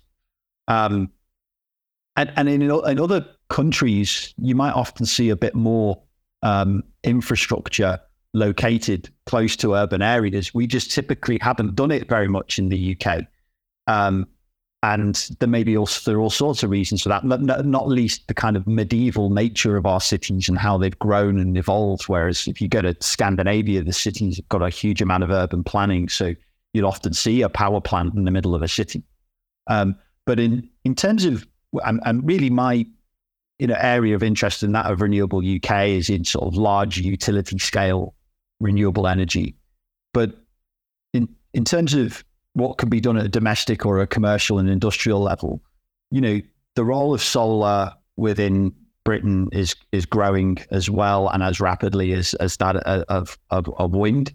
Um, 0.67 1.11
and 2.15 2.31
and 2.35 2.49
in, 2.49 2.61
in 2.61 2.99
other 2.99 3.25
countries, 3.49 4.33
you 4.37 4.55
might 4.55 4.73
often 4.73 5.05
see 5.05 5.29
a 5.29 5.35
bit 5.35 5.55
more 5.55 6.01
um, 6.41 6.83
infrastructure 7.03 7.99
located 8.33 9.09
close 9.25 9.55
to 9.57 9.73
urban 9.73 10.01
areas. 10.01 10.53
We 10.53 10.67
just 10.67 10.91
typically 10.91 11.37
haven't 11.41 11.75
done 11.75 11.91
it 11.91 12.07
very 12.09 12.27
much 12.27 12.57
in 12.57 12.69
the 12.69 12.97
UK. 12.97 13.21
Um, 13.87 14.27
and 14.81 15.15
there 15.39 15.47
may 15.47 15.63
be 15.63 15.77
also 15.77 16.11
there 16.11 16.17
are 16.17 16.21
all 16.21 16.29
sorts 16.29 16.61
of 16.61 16.69
reasons 16.69 17.03
for 17.03 17.09
that, 17.09 17.23
not, 17.23 17.65
not 17.65 17.87
least 17.87 18.27
the 18.27 18.33
kind 18.33 18.57
of 18.57 18.67
medieval 18.67 19.29
nature 19.29 19.77
of 19.77 19.85
our 19.85 20.01
cities 20.01 20.49
and 20.49 20.57
how 20.57 20.77
they've 20.77 20.99
grown 20.99 21.39
and 21.39 21.57
evolved. 21.57 22.03
Whereas 22.09 22.47
if 22.49 22.59
you 22.59 22.67
go 22.67 22.81
to 22.81 22.93
Scandinavia, 22.99 23.81
the 23.81 23.93
cities 23.93 24.37
have 24.37 24.49
got 24.49 24.61
a 24.61 24.69
huge 24.69 25.01
amount 25.01 25.23
of 25.23 25.31
urban 25.31 25.63
planning, 25.63 26.09
so 26.09 26.33
you'll 26.73 26.87
often 26.87 27.13
see 27.13 27.41
a 27.41 27.49
power 27.49 27.79
plant 27.79 28.13
in 28.15 28.25
the 28.25 28.31
middle 28.31 28.55
of 28.55 28.61
a 28.61 28.67
city. 28.67 29.03
Um, 29.67 29.95
but 30.25 30.37
in 30.37 30.69
in 30.83 30.95
terms 30.95 31.23
of 31.23 31.47
and, 31.85 31.99
and 32.05 32.25
really 32.25 32.49
my 32.49 32.85
you 33.59 33.67
know 33.67 33.77
area 33.79 34.15
of 34.15 34.23
interest 34.23 34.63
in 34.63 34.71
that 34.73 34.85
of 34.87 34.99
RenewableUK 34.99 35.97
is 35.97 36.09
in 36.09 36.25
sort 36.25 36.45
of 36.47 36.55
large 36.55 36.97
utility 36.97 37.59
scale 37.59 38.13
renewable 38.59 39.07
energy. 39.07 39.55
But 40.13 40.35
in 41.13 41.27
in 41.53 41.63
terms 41.63 41.93
of 41.93 42.23
what 42.53 42.77
can 42.77 42.89
be 42.89 42.99
done 42.99 43.17
at 43.17 43.25
a 43.25 43.29
domestic 43.29 43.85
or 43.85 43.99
a 43.99 44.07
commercial 44.07 44.59
and 44.59 44.69
industrial 44.69 45.21
level, 45.21 45.61
you 46.11 46.21
know, 46.21 46.41
the 46.75 46.85
role 46.85 47.13
of 47.13 47.21
solar 47.21 47.93
within 48.15 48.73
Britain 49.03 49.49
is 49.51 49.75
is 49.91 50.05
growing 50.05 50.57
as 50.71 50.89
well 50.89 51.27
and 51.29 51.43
as 51.43 51.59
rapidly 51.59 52.13
as 52.13 52.33
as 52.35 52.57
that 52.57 52.75
of 52.77 53.37
of, 53.49 53.69
of 53.77 53.91
wind. 53.93 54.33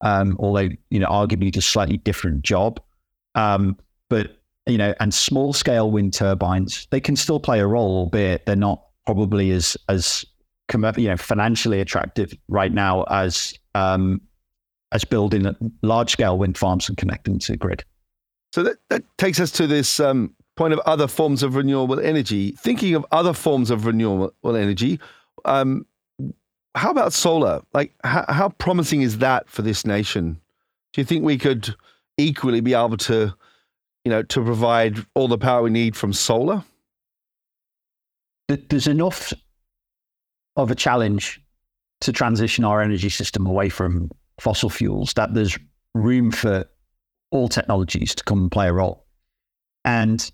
Um, 0.00 0.36
although 0.38 0.68
you 0.90 1.00
know, 1.00 1.08
arguably, 1.08 1.52
just 1.52 1.70
slightly 1.70 1.98
different 1.98 2.42
job. 2.42 2.80
Um, 3.34 3.76
but 4.08 4.37
you 4.68 4.78
know, 4.78 4.94
and 5.00 5.12
small 5.12 5.52
scale 5.52 5.90
wind 5.90 6.12
turbines, 6.12 6.86
they 6.90 7.00
can 7.00 7.16
still 7.16 7.40
play 7.40 7.60
a 7.60 7.66
role, 7.66 7.98
albeit 7.98 8.46
they're 8.46 8.56
not 8.56 8.82
probably 9.06 9.50
as 9.50 9.76
as 9.88 10.24
you 10.72 11.08
know 11.08 11.16
financially 11.16 11.80
attractive 11.80 12.32
right 12.48 12.72
now 12.72 13.04
as 13.04 13.58
um, 13.74 14.20
as 14.92 15.04
building 15.04 15.54
large 15.82 16.10
scale 16.10 16.38
wind 16.38 16.58
farms 16.58 16.88
and 16.88 16.98
connecting 16.98 17.38
to 17.38 17.52
the 17.52 17.58
grid. 17.58 17.84
So 18.52 18.62
that, 18.62 18.76
that 18.90 19.04
takes 19.18 19.40
us 19.40 19.50
to 19.52 19.66
this 19.66 20.00
um, 20.00 20.34
point 20.56 20.72
of 20.72 20.80
other 20.80 21.06
forms 21.06 21.42
of 21.42 21.54
renewable 21.54 22.00
energy. 22.00 22.52
Thinking 22.52 22.94
of 22.94 23.04
other 23.12 23.32
forms 23.32 23.70
of 23.70 23.86
renewable 23.86 24.56
energy, 24.56 24.98
um, 25.44 25.86
how 26.74 26.90
about 26.90 27.12
solar? 27.12 27.62
Like, 27.74 27.92
how, 28.04 28.24
how 28.28 28.48
promising 28.50 29.02
is 29.02 29.18
that 29.18 29.48
for 29.48 29.62
this 29.62 29.84
nation? 29.86 30.40
Do 30.92 31.00
you 31.00 31.04
think 31.04 31.24
we 31.24 31.38
could 31.38 31.74
equally 32.16 32.60
be 32.60 32.74
able 32.74 32.96
to 32.96 33.34
you 34.08 34.14
know, 34.14 34.22
to 34.22 34.42
provide 34.42 35.04
all 35.14 35.28
the 35.28 35.36
power 35.36 35.60
we 35.60 35.68
need 35.68 35.94
from 35.94 36.14
solar? 36.14 36.64
There's 38.48 38.86
enough 38.86 39.34
of 40.56 40.70
a 40.70 40.74
challenge 40.74 41.42
to 42.00 42.10
transition 42.10 42.64
our 42.64 42.80
energy 42.80 43.10
system 43.10 43.44
away 43.44 43.68
from 43.68 44.10
fossil 44.40 44.70
fuels 44.70 45.12
that 45.12 45.34
there's 45.34 45.58
room 45.94 46.30
for 46.30 46.64
all 47.32 47.50
technologies 47.50 48.14
to 48.14 48.24
come 48.24 48.38
and 48.38 48.50
play 48.50 48.68
a 48.68 48.72
role. 48.72 49.04
And 49.84 50.32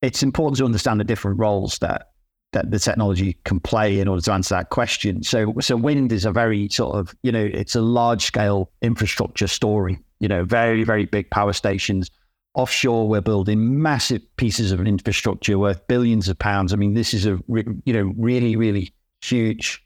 it's 0.00 0.22
important 0.22 0.56
to 0.56 0.64
understand 0.64 0.98
the 0.98 1.04
different 1.04 1.38
roles 1.38 1.78
that 1.80 2.12
that 2.52 2.70
the 2.70 2.78
technology 2.78 3.36
can 3.44 3.60
play 3.60 4.00
in 4.00 4.08
order 4.08 4.22
to 4.22 4.32
answer 4.32 4.54
that 4.54 4.70
question. 4.70 5.22
So, 5.22 5.52
so 5.60 5.76
wind 5.76 6.10
is 6.10 6.24
a 6.24 6.32
very 6.32 6.70
sort 6.70 6.96
of, 6.96 7.14
you 7.22 7.30
know, 7.30 7.44
it's 7.44 7.76
a 7.76 7.82
large 7.82 8.24
scale 8.24 8.72
infrastructure 8.80 9.46
story, 9.46 10.00
you 10.20 10.26
know, 10.26 10.42
very, 10.42 10.84
very 10.84 11.04
big 11.04 11.30
power 11.30 11.52
stations 11.52 12.10
offshore 12.54 13.08
we're 13.08 13.20
building 13.20 13.80
massive 13.80 14.22
pieces 14.36 14.72
of 14.72 14.80
infrastructure 14.80 15.58
worth 15.58 15.86
billions 15.86 16.28
of 16.28 16.38
pounds. 16.38 16.72
I 16.72 16.76
mean 16.76 16.94
this 16.94 17.14
is 17.14 17.26
a 17.26 17.38
you 17.48 17.92
know 17.92 18.12
really 18.16 18.56
really 18.56 18.92
huge 19.22 19.84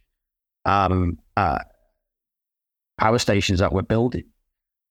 um, 0.64 1.18
uh, 1.37 1.59
power 2.98 3.18
stations 3.18 3.59
that 3.59 3.72
we're 3.72 3.83
building. 3.83 4.24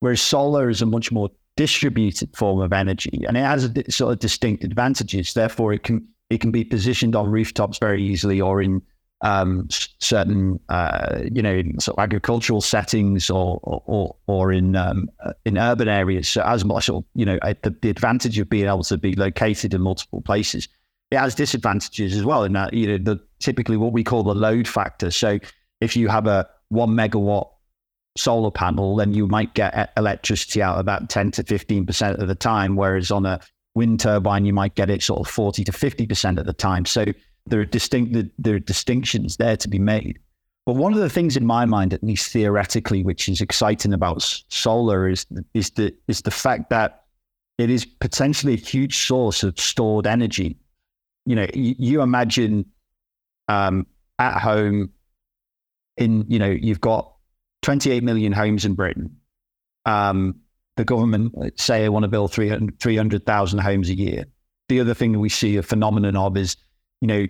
Whereas 0.01 0.21
solar 0.21 0.69
is 0.69 0.81
a 0.81 0.86
much 0.86 1.12
more 1.12 1.29
distributed 1.55 2.36
form 2.36 2.59
of 2.59 2.73
energy 2.73 3.23
and 3.27 3.38
it 3.38 3.41
has 3.41 3.65
a 3.65 3.91
sort 3.91 4.13
of 4.13 4.19
distinct 4.19 4.63
advantages. 4.63 5.33
Therefore 5.33 5.73
it 5.73 5.83
can 5.83 6.07
it 6.29 6.41
can 6.41 6.51
be 6.51 6.63
positioned 6.63 7.15
on 7.15 7.29
rooftops 7.29 7.77
very 7.79 8.03
easily 8.03 8.41
or 8.41 8.62
in 8.62 8.81
um, 9.23 9.67
certain, 9.69 10.59
uh, 10.69 11.21
you 11.31 11.41
know, 11.41 11.63
sort 11.79 11.97
of 11.97 12.03
agricultural 12.03 12.62
settings 12.62 13.29
or 13.29 13.59
or, 13.63 14.15
or 14.27 14.51
in 14.51 14.75
um, 14.75 15.09
uh, 15.21 15.33
in 15.45 15.57
urban 15.57 15.88
areas. 15.88 16.27
So 16.27 16.43
as 16.43 16.63
much, 16.63 16.89
you 16.89 17.25
know, 17.25 17.39
the, 17.63 17.75
the 17.81 17.89
advantage 17.89 18.38
of 18.38 18.49
being 18.49 18.67
able 18.67 18.83
to 18.83 18.97
be 18.97 19.15
located 19.15 19.73
in 19.73 19.81
multiple 19.81 20.21
places, 20.21 20.67
it 21.09 21.17
has 21.17 21.36
disadvantages 21.36 22.15
as 22.15 22.24
well. 22.24 22.43
In 22.43 22.53
that, 22.53 22.74
you 22.74 22.86
know, 22.86 22.97
the 22.97 23.19
typically 23.39 23.78
what 23.78 23.93
we 23.93 24.03
call 24.03 24.24
the 24.24 24.36
load 24.36 24.67
factor. 24.67 25.09
So 25.09 25.39
if 25.80 25.95
you 25.95 26.09
have 26.09 26.28
a 26.28 26.47
one 26.67 26.91
megawatt 26.91 27.49
solar 28.17 28.51
panel, 28.51 28.97
then 28.97 29.13
you 29.13 29.28
might 29.28 29.53
get 29.53 29.91
electricity 29.97 30.61
out 30.61 30.80
about 30.80 31.09
10 31.09 31.32
to 31.32 31.43
15% 31.43 32.19
of 32.19 32.28
the 32.28 32.36
time. 32.36 32.76
Whereas 32.76 33.09
on 33.09 33.26
a 33.26 33.39
wind 33.74 34.01
turbine, 34.01 34.45
you 34.45 34.53
might 34.53 34.76
get 34.76 34.89
it 34.89 35.01
sort 35.01 35.21
of 35.21 35.28
40 35.28 35.63
to 35.63 35.71
50% 35.71 36.38
of 36.38 36.45
the 36.45 36.53
time. 36.53 36.86
So 36.86 37.05
there 37.45 37.59
are 37.59 37.65
distinct 37.65 38.15
there 38.37 38.55
are 38.55 38.59
distinctions 38.59 39.37
there 39.37 39.57
to 39.57 39.67
be 39.67 39.79
made. 39.79 40.19
But 40.65 40.75
one 40.75 40.93
of 40.93 40.99
the 40.99 41.09
things 41.09 41.35
in 41.35 41.45
my 41.45 41.65
mind, 41.65 41.93
at 41.93 42.03
least 42.03 42.31
theoretically, 42.31 43.03
which 43.03 43.27
is 43.27 43.41
exciting 43.41 43.93
about 43.93 44.21
solar 44.49 45.09
is 45.09 45.25
is 45.53 45.71
the 45.71 45.93
is 46.07 46.21
the 46.21 46.31
fact 46.31 46.69
that 46.69 47.03
it 47.57 47.69
is 47.69 47.85
potentially 47.85 48.53
a 48.53 48.57
huge 48.57 49.05
source 49.05 49.43
of 49.43 49.59
stored 49.59 50.07
energy. 50.07 50.57
You 51.25 51.35
know, 51.35 51.47
you, 51.53 51.75
you 51.77 52.01
imagine 52.01 52.65
um, 53.47 53.87
at 54.19 54.39
home 54.39 54.91
in 55.97 56.25
you 56.27 56.39
know 56.39 56.49
you've 56.49 56.81
got 56.81 57.13
28 57.63 58.03
million 58.03 58.31
homes 58.31 58.65
in 58.65 58.73
Britain. 58.73 59.17
Um, 59.85 60.35
the 60.75 60.85
government 60.85 61.59
say 61.59 61.81
they 61.81 61.89
want 61.89 62.03
to 62.03 62.09
build 62.09 62.33
300,000 62.33 63.59
homes 63.59 63.89
a 63.89 63.95
year. 63.95 64.25
the 64.69 64.79
other 64.79 64.93
thing 64.93 65.19
we 65.19 65.29
see 65.29 65.57
a 65.57 65.63
phenomenon 65.63 66.15
of 66.15 66.35
is, 66.35 66.55
you 67.04 67.08
know, 67.08 67.28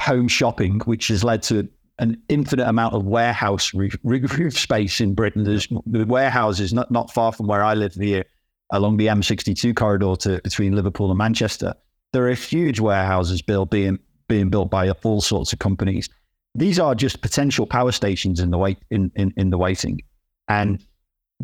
home 0.00 0.26
shopping, 0.26 0.80
which 0.80 1.06
has 1.06 1.22
led 1.22 1.44
to 1.44 1.68
an 2.00 2.20
infinite 2.28 2.66
amount 2.66 2.92
of 2.92 3.04
warehouse 3.04 3.72
roof, 3.72 3.96
roof 4.02 4.58
space 4.58 5.00
in 5.00 5.14
Britain. 5.14 5.44
There's 5.44 5.68
the 5.86 6.04
warehouses 6.04 6.72
not, 6.72 6.90
not 6.90 7.12
far 7.12 7.30
from 7.30 7.46
where 7.46 7.62
I 7.62 7.74
live 7.74 7.94
here 7.94 8.24
along 8.72 8.96
the 8.96 9.06
M62 9.06 9.76
corridor 9.76 10.16
to 10.22 10.40
between 10.42 10.74
Liverpool 10.74 11.08
and 11.12 11.18
Manchester. 11.18 11.72
There 12.12 12.28
are 12.28 12.34
huge 12.34 12.80
warehouses 12.80 13.42
built 13.42 13.70
being 13.70 14.00
being 14.26 14.50
built 14.50 14.72
by 14.72 14.90
all 14.90 15.20
sorts 15.20 15.52
of 15.52 15.60
companies. 15.60 16.08
These 16.56 16.80
are 16.80 16.96
just 16.96 17.22
potential 17.22 17.64
power 17.64 17.92
stations 17.92 18.40
in 18.40 18.50
the 18.50 18.58
wait 18.58 18.78
in, 18.90 19.12
in, 19.14 19.32
in 19.36 19.50
the 19.50 19.58
waiting. 19.58 20.00
And 20.48 20.84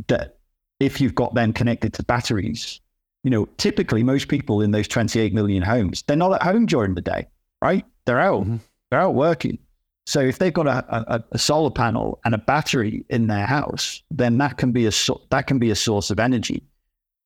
that 0.08 0.38
if 0.80 1.00
you've 1.00 1.14
got 1.14 1.34
them 1.34 1.52
connected 1.52 1.92
to 1.94 2.02
batteries, 2.02 2.80
you 3.22 3.30
know, 3.30 3.46
typically 3.56 4.02
most 4.02 4.26
people 4.26 4.62
in 4.62 4.72
those 4.72 4.88
28 4.88 5.32
million 5.32 5.62
homes, 5.62 6.02
they're 6.02 6.16
not 6.16 6.32
at 6.32 6.42
home 6.42 6.66
during 6.66 6.96
the 6.96 7.02
day, 7.02 7.28
right? 7.62 7.84
They're 8.06 8.20
out, 8.20 8.42
mm-hmm. 8.42 8.56
they're 8.90 9.00
out 9.00 9.14
working. 9.14 9.58
So 10.06 10.20
if 10.20 10.38
they've 10.38 10.54
got 10.54 10.66
a, 10.66 11.14
a, 11.14 11.24
a, 11.32 11.38
solar 11.38 11.70
panel 11.70 12.18
and 12.24 12.34
a 12.34 12.38
battery 12.38 13.04
in 13.10 13.26
their 13.26 13.44
house, 13.44 14.02
then 14.10 14.38
that 14.38 14.56
can 14.56 14.72
be 14.72 14.86
a 14.86 14.90
that 15.30 15.46
can 15.46 15.58
be 15.58 15.70
a 15.70 15.74
source 15.74 16.10
of 16.10 16.18
energy. 16.18 16.62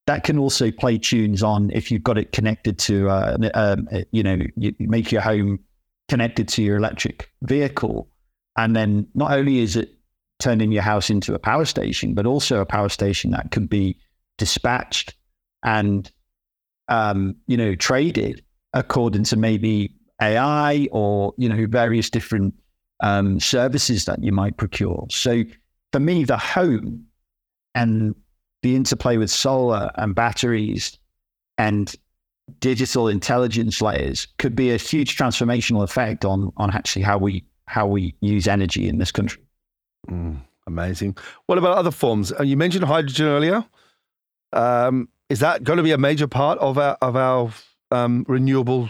That 0.08 0.24
can 0.24 0.36
also 0.36 0.72
play 0.72 0.98
tunes 0.98 1.44
on 1.44 1.70
if 1.70 1.92
you've 1.92 2.02
got 2.02 2.18
it 2.18 2.32
connected 2.32 2.80
to, 2.80 3.08
uh, 3.08 3.36
um, 3.54 3.88
you 4.10 4.24
know, 4.24 4.38
you 4.56 4.74
make 4.80 5.12
your 5.12 5.20
home 5.20 5.60
connected 6.08 6.48
to 6.48 6.62
your 6.62 6.76
electric 6.76 7.30
vehicle, 7.42 8.08
and 8.56 8.74
then 8.74 9.06
not 9.14 9.30
only 9.30 9.60
is 9.60 9.76
it 9.76 9.94
turning 10.40 10.72
your 10.72 10.82
house 10.82 11.08
into 11.08 11.34
a 11.34 11.38
power 11.38 11.64
station, 11.64 12.14
but 12.14 12.26
also 12.26 12.60
a 12.60 12.66
power 12.66 12.88
station 12.88 13.30
that 13.30 13.52
can 13.52 13.66
be 13.66 13.96
dispatched 14.38 15.14
and, 15.62 16.10
um, 16.88 17.36
you 17.46 17.56
know, 17.56 17.76
traded 17.76 18.42
according 18.72 19.22
to 19.22 19.36
maybe 19.36 19.94
AI 20.22 20.88
or 20.92 21.34
you 21.36 21.48
know 21.48 21.66
various 21.66 22.08
different 22.08 22.54
um, 23.00 23.40
services 23.40 24.04
that 24.06 24.22
you 24.22 24.32
might 24.32 24.56
procure. 24.56 25.06
So 25.10 25.42
for 25.92 26.00
me, 26.00 26.24
the 26.24 26.38
home 26.38 27.04
and 27.74 28.14
the 28.62 28.76
interplay 28.76 29.16
with 29.16 29.30
solar 29.30 29.90
and 29.96 30.14
batteries 30.14 30.98
and 31.58 31.94
digital 32.60 33.08
intelligence 33.08 33.82
layers 33.82 34.26
could 34.38 34.54
be 34.54 34.70
a 34.70 34.76
huge 34.76 35.16
transformational 35.16 35.82
effect 35.82 36.24
on 36.24 36.52
on 36.56 36.70
actually 36.70 37.02
how 37.02 37.18
we 37.18 37.44
how 37.66 37.86
we 37.86 38.14
use 38.20 38.46
energy 38.46 38.88
in 38.88 38.98
this 38.98 39.10
country. 39.10 39.42
Mm, 40.08 40.40
amazing. 40.66 41.16
What 41.46 41.58
about 41.58 41.76
other 41.76 41.90
forms? 41.90 42.32
Uh, 42.32 42.42
you 42.42 42.56
mentioned 42.56 42.84
hydrogen 42.84 43.26
earlier. 43.26 43.64
Um, 44.52 45.08
is 45.28 45.40
that 45.40 45.64
going 45.64 45.78
to 45.78 45.82
be 45.82 45.92
a 45.92 45.98
major 45.98 46.26
part 46.26 46.58
of 46.58 46.78
our 46.78 46.96
of 47.00 47.16
our 47.16 47.52
um, 47.90 48.24
renewable 48.28 48.88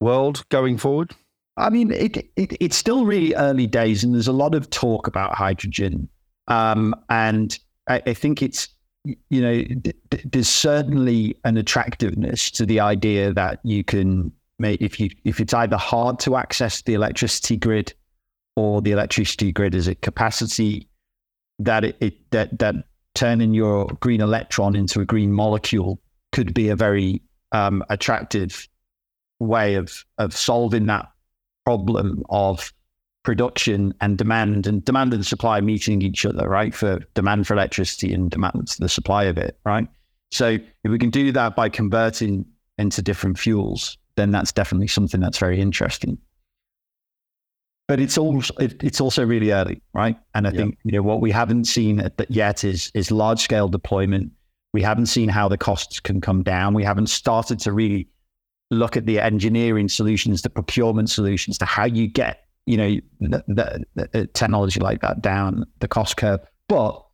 world 0.00 0.44
going 0.48 0.78
forward? 0.78 1.14
I 1.56 1.70
mean, 1.70 1.90
it, 1.90 2.16
it, 2.36 2.56
it's 2.60 2.76
still 2.76 3.06
really 3.06 3.34
early 3.34 3.66
days, 3.66 4.04
and 4.04 4.14
there's 4.14 4.28
a 4.28 4.32
lot 4.32 4.54
of 4.54 4.68
talk 4.70 5.06
about 5.06 5.34
hydrogen. 5.34 6.08
Um, 6.48 6.94
and 7.08 7.58
I, 7.88 8.02
I, 8.06 8.14
think 8.14 8.42
it's, 8.42 8.68
you 9.04 9.40
know, 9.40 9.64
there's 10.24 10.48
certainly 10.48 11.36
an 11.44 11.56
attractiveness 11.56 12.50
to 12.52 12.66
the 12.66 12.80
idea 12.80 13.32
that 13.32 13.60
you 13.64 13.82
can 13.84 14.32
make 14.58 14.80
if 14.80 15.00
you 15.00 15.10
if 15.24 15.40
it's 15.40 15.52
either 15.52 15.76
hard 15.76 16.18
to 16.18 16.36
access 16.36 16.82
the 16.82 16.94
electricity 16.94 17.56
grid 17.56 17.92
or 18.54 18.80
the 18.80 18.92
electricity 18.92 19.50
grid 19.50 19.74
is 19.74 19.88
at 19.88 20.02
capacity, 20.02 20.88
that 21.58 21.84
it, 21.84 21.96
it 22.00 22.30
that 22.30 22.58
that 22.58 22.74
turning 23.14 23.54
your 23.54 23.86
green 24.00 24.20
electron 24.20 24.76
into 24.76 25.00
a 25.00 25.04
green 25.04 25.32
molecule 25.32 25.98
could 26.32 26.52
be 26.52 26.68
a 26.68 26.76
very 26.76 27.22
um, 27.52 27.82
attractive 27.88 28.68
way 29.38 29.74
of 29.74 30.04
of 30.18 30.34
solving 30.34 30.86
that 30.86 31.10
problem 31.64 32.22
of 32.30 32.72
production 33.22 33.92
and 34.00 34.16
demand 34.16 34.66
and 34.66 34.84
demand 34.84 35.12
and 35.12 35.26
supply 35.26 35.60
meeting 35.60 36.00
each 36.00 36.24
other, 36.24 36.48
right? 36.48 36.72
For 36.72 37.00
demand 37.14 37.46
for 37.46 37.54
electricity 37.54 38.14
and 38.14 38.30
demand 38.30 38.68
the 38.78 38.88
supply 38.88 39.24
of 39.24 39.36
it, 39.36 39.58
right? 39.64 39.88
So 40.30 40.50
if 40.84 40.90
we 40.90 40.98
can 40.98 41.10
do 41.10 41.32
that 41.32 41.56
by 41.56 41.68
converting 41.68 42.46
into 42.78 43.02
different 43.02 43.38
fuels, 43.38 43.98
then 44.14 44.30
that's 44.30 44.52
definitely 44.52 44.86
something 44.86 45.20
that's 45.20 45.38
very 45.38 45.60
interesting. 45.60 46.18
But 47.88 48.00
it's 48.00 48.18
also 48.18 48.54
it, 48.58 48.82
it's 48.82 49.00
also 49.00 49.24
really 49.24 49.52
early, 49.52 49.80
right? 49.92 50.16
And 50.34 50.46
I 50.46 50.50
yep. 50.50 50.56
think 50.56 50.78
you 50.84 50.92
know 50.92 51.02
what 51.02 51.20
we 51.20 51.30
haven't 51.30 51.64
seen 51.64 52.08
yet 52.28 52.64
is 52.64 52.90
is 52.94 53.10
large 53.10 53.40
scale 53.40 53.68
deployment. 53.68 54.32
We 54.72 54.82
haven't 54.82 55.06
seen 55.06 55.28
how 55.28 55.48
the 55.48 55.58
costs 55.58 56.00
can 56.00 56.20
come 56.20 56.42
down. 56.42 56.74
We 56.74 56.84
haven't 56.84 57.08
started 57.08 57.58
to 57.60 57.72
really 57.72 58.08
look 58.70 58.96
at 58.96 59.06
the 59.06 59.20
engineering 59.20 59.88
solutions, 59.88 60.42
the 60.42 60.50
procurement 60.50 61.10
solutions, 61.10 61.58
to 61.58 61.64
how 61.64 61.84
you 61.84 62.06
get 62.08 62.42
you 62.66 62.76
know 62.76 62.96
the, 63.20 63.44
the, 63.94 64.08
the 64.12 64.26
technology 64.28 64.80
like 64.80 65.00
that 65.00 65.22
down 65.22 65.64
the 65.78 65.88
cost 65.88 66.16
curve. 66.16 66.40
But 66.68 67.04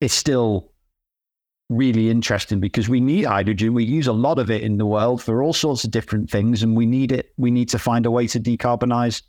it's 0.00 0.14
still 0.14 0.72
really 1.68 2.10
interesting 2.10 2.60
because 2.60 2.88
we 2.88 3.00
need 3.00 3.24
hydrogen. 3.24 3.74
We 3.74 3.84
use 3.84 4.06
a 4.06 4.12
lot 4.12 4.38
of 4.38 4.50
it 4.50 4.62
in 4.62 4.78
the 4.78 4.86
world 4.86 5.22
for 5.22 5.42
all 5.42 5.52
sorts 5.52 5.84
of 5.84 5.90
different 5.90 6.30
things, 6.30 6.62
and 6.62 6.76
we 6.76 6.86
need 6.86 7.12
it. 7.12 7.32
We 7.38 7.50
need 7.50 7.68
to 7.70 7.78
find 7.78 8.06
a 8.06 8.10
way 8.10 8.26
to 8.28 8.40
decarbonize 8.40 9.22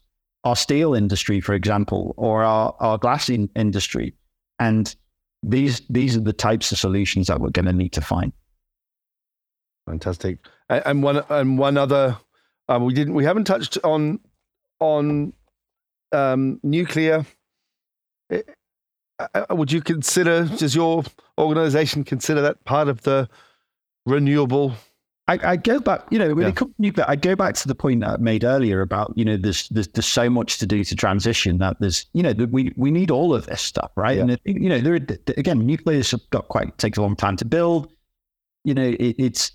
our 0.43 0.55
steel 0.55 0.93
industry, 0.93 1.39
for 1.39 1.53
example, 1.53 2.13
or 2.17 2.43
our, 2.43 2.75
our 2.79 2.97
glass 2.97 3.29
in 3.29 3.49
industry. 3.55 4.15
And 4.59 4.93
these 5.43 5.81
these 5.89 6.15
are 6.15 6.21
the 6.21 6.33
types 6.33 6.71
of 6.71 6.77
solutions 6.77 7.27
that 7.27 7.39
we're 7.39 7.49
going 7.49 7.65
to 7.65 7.73
need 7.73 7.93
to 7.93 8.01
find. 8.01 8.33
Fantastic. 9.87 10.39
And 10.71 11.03
one 11.03 11.23
and 11.29 11.57
one 11.57 11.77
other, 11.77 12.17
uh, 12.69 12.79
we 12.81 12.93
didn't 12.93 13.13
we 13.13 13.25
haven't 13.25 13.43
touched 13.43 13.77
on 13.83 14.19
on 14.79 15.33
um, 16.11 16.59
nuclear. 16.63 17.25
Uh, 18.31 18.37
uh, 19.19 19.45
would 19.51 19.71
you 19.71 19.81
consider? 19.81 20.45
Does 20.45 20.73
your 20.73 21.03
organization 21.37 22.03
consider 22.03 22.41
that 22.41 22.63
part 22.63 22.87
of 22.87 23.01
the 23.01 23.29
renewable? 24.05 24.73
I, 25.27 25.51
I 25.51 25.55
go 25.55 25.79
back, 25.79 26.01
you 26.09 26.19
know, 26.19 26.33
when 26.33 26.43
yeah. 26.43 26.49
it 26.49 26.55
comes 26.55 26.75
to 26.75 26.81
nuclear, 26.81 27.05
I 27.07 27.15
go 27.15 27.35
back 27.35 27.53
to 27.55 27.67
the 27.67 27.75
point 27.75 28.01
that 28.01 28.09
I 28.09 28.17
made 28.17 28.43
earlier 28.43 28.81
about, 28.81 29.13
you 29.15 29.23
know, 29.23 29.37
there's, 29.37 29.69
there's 29.69 29.87
there's 29.89 30.07
so 30.07 30.29
much 30.29 30.57
to 30.57 30.65
do 30.65 30.83
to 30.83 30.95
transition 30.95 31.59
that 31.59 31.77
there's, 31.79 32.05
you 32.13 32.23
know, 32.23 32.33
we 32.51 32.73
we 32.75 32.91
need 32.91 33.11
all 33.11 33.33
of 33.33 33.45
this 33.45 33.61
stuff, 33.61 33.91
right? 33.95 34.17
Yeah. 34.17 34.23
And 34.23 34.31
it, 34.31 34.41
you 34.45 34.67
know, 34.67 34.79
there 34.79 34.95
again, 34.95 35.65
nuclear's 35.65 36.13
got 36.31 36.47
quite 36.47 36.77
takes 36.77 36.97
a 36.97 37.01
long 37.01 37.15
time 37.15 37.37
to 37.37 37.45
build. 37.45 37.91
You 38.63 38.73
know, 38.73 38.89
it, 38.99 39.15
it's 39.17 39.51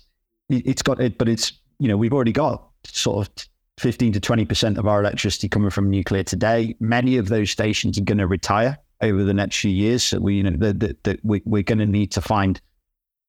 it's 0.49 0.81
got 0.81 0.99
it, 0.99 1.17
but 1.17 1.29
it's 1.29 1.53
you 1.79 1.87
know 1.87 1.97
we've 1.97 2.13
already 2.13 2.31
got 2.31 2.67
sort 2.85 3.27
of 3.27 3.47
15 3.79 4.13
to 4.13 4.19
20 4.19 4.45
percent 4.45 4.77
of 4.77 4.87
our 4.87 4.99
electricity 4.99 5.49
coming 5.49 5.69
from 5.69 5.89
nuclear 5.89 6.23
today. 6.23 6.75
Many 6.79 7.17
of 7.17 7.29
those 7.29 7.51
stations 7.51 7.97
are 7.97 8.03
going 8.03 8.17
to 8.17 8.27
retire 8.27 8.77
over 9.01 9.23
the 9.23 9.33
next 9.33 9.59
few 9.59 9.71
years. 9.71 10.03
So 10.03 10.19
we 10.19 10.35
you 10.35 10.43
know 10.43 10.57
that 10.71 11.03
that 11.03 11.19
we, 11.23 11.41
we're 11.45 11.63
going 11.63 11.79
to 11.79 11.85
need 11.85 12.11
to 12.13 12.21
find 12.21 12.59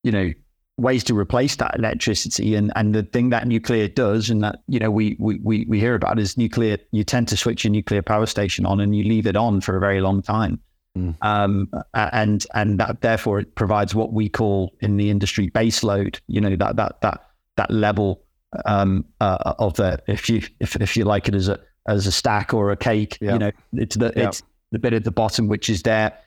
you 0.03 0.11
know 0.11 0.31
ways 0.79 1.03
to 1.03 1.17
replace 1.17 1.57
that 1.57 1.77
electricity. 1.77 2.55
And 2.55 2.71
and 2.75 2.95
the 2.95 3.03
thing 3.03 3.29
that 3.29 3.47
nuclear 3.47 3.87
does, 3.87 4.29
and 4.29 4.43
that 4.43 4.63
you 4.67 4.79
know 4.79 4.89
we 4.89 5.15
we 5.19 5.65
we, 5.67 5.79
hear 5.79 5.95
about 5.95 6.19
is 6.19 6.37
nuclear. 6.37 6.77
You 6.91 7.03
tend 7.03 7.27
to 7.29 7.37
switch 7.37 7.63
your 7.63 7.71
nuclear 7.71 8.01
power 8.01 8.25
station 8.25 8.65
on, 8.65 8.79
and 8.79 8.95
you 8.95 9.03
leave 9.03 9.27
it 9.27 9.35
on 9.35 9.61
for 9.61 9.77
a 9.77 9.79
very 9.79 10.01
long 10.01 10.21
time. 10.21 10.59
Mm. 10.97 11.15
Um, 11.21 11.71
and 11.93 12.45
and 12.53 12.79
that 12.79 13.01
therefore 13.01 13.39
it 13.39 13.55
provides 13.55 13.93
what 13.93 14.11
we 14.11 14.27
call 14.27 14.73
in 14.81 14.97
the 14.97 15.09
industry 15.09 15.49
baseload. 15.51 16.19
You 16.27 16.41
know 16.41 16.55
that 16.55 16.75
that 16.77 17.01
that 17.01 17.25
that 17.57 17.71
level 17.71 18.23
um, 18.65 19.05
uh, 19.21 19.53
of 19.59 19.75
the 19.75 20.01
if 20.07 20.29
you 20.29 20.41
if, 20.59 20.75
if 20.75 20.97
you 20.97 21.05
like 21.05 21.27
it 21.27 21.35
as 21.35 21.47
a 21.47 21.59
as 21.87 22.07
a 22.07 22.11
stack 22.11 22.53
or 22.53 22.71
a 22.71 22.77
cake. 22.77 23.17
Yeah. 23.21 23.33
You 23.33 23.39
know, 23.39 23.51
it's 23.73 23.95
the 23.95 24.13
yeah. 24.15 24.27
it's 24.27 24.41
the 24.71 24.79
bit 24.79 24.93
at 24.93 25.03
the 25.03 25.11
bottom 25.11 25.47
which 25.47 25.69
is 25.69 25.83
there, 25.83 26.17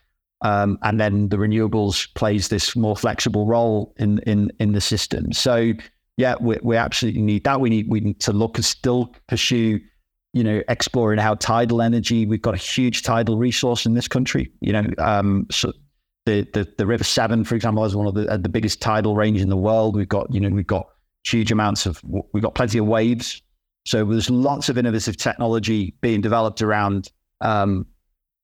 um, 0.43 0.79
and 0.83 1.01
then 1.01 1.29
the 1.29 1.37
renewables 1.37 2.13
plays 2.15 2.49
this 2.49 2.77
more 2.77 2.97
flexible 2.97 3.47
role 3.47 3.95
in 3.99 4.19
in 4.21 4.53
in 4.59 4.73
the 4.73 4.81
system. 4.81 5.33
So 5.33 5.73
yeah, 6.17 6.35
we, 6.41 6.59
we 6.63 6.77
absolutely 6.77 7.23
need 7.23 7.45
that. 7.45 7.61
We 7.61 7.71
need 7.71 7.89
we 7.89 8.01
need 8.01 8.21
to 8.21 8.33
look 8.33 8.59
and 8.59 8.65
still 8.65 9.15
pursue 9.29 9.81
you 10.33 10.43
know, 10.43 10.63
exploring 10.69 11.19
how 11.19 11.35
tidal 11.35 11.83
energy. 11.83 12.27
We've 12.27 12.41
got 12.41 12.55
a 12.55 12.59
huge 12.59 13.03
tidal 13.03 13.37
resource 13.37 13.85
in 13.85 13.95
this 13.95 14.09
country. 14.09 14.51
You 14.61 14.73
know, 14.73 14.85
um, 14.99 15.47
so 15.51 15.73
the, 16.27 16.49
the 16.53 16.73
the 16.79 16.87
River 16.87 17.05
Severn, 17.05 17.45
for 17.45 17.55
example, 17.55 17.85
is 17.85 17.95
one 17.95 18.07
of 18.07 18.15
the 18.15 18.29
uh, 18.29 18.37
the 18.37 18.49
biggest 18.49 18.81
tidal 18.81 19.15
range 19.15 19.41
in 19.41 19.49
the 19.49 19.57
world. 19.57 19.97
We've 19.97 20.09
got 20.09 20.33
you 20.33 20.41
know 20.41 20.49
we've 20.49 20.67
got 20.67 20.89
huge 21.25 21.53
amounts 21.53 21.87
of 21.87 22.01
we've 22.33 22.43
got 22.43 22.55
plenty 22.55 22.79
of 22.79 22.87
waves. 22.87 23.43
So 23.85 24.05
there's 24.05 24.31
lots 24.31 24.69
of 24.69 24.79
innovative 24.79 25.17
technology 25.17 25.95
being 26.01 26.21
developed 26.21 26.63
around 26.63 27.11
um, 27.41 27.87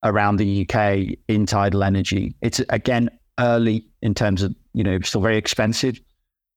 around 0.05 0.37
the 0.37 0.67
UK 0.69 1.17
in 1.29 1.47
tidal 1.47 1.85
energy. 1.85 2.35
It's 2.43 2.61
again 2.69 3.11
early 3.39 3.87
in 4.03 4.15
terms 4.15 4.43
of 4.43 4.55
you 4.75 4.85
know 4.85 4.99
still 5.01 5.21
very 5.21 5.37
expensive, 5.37 6.01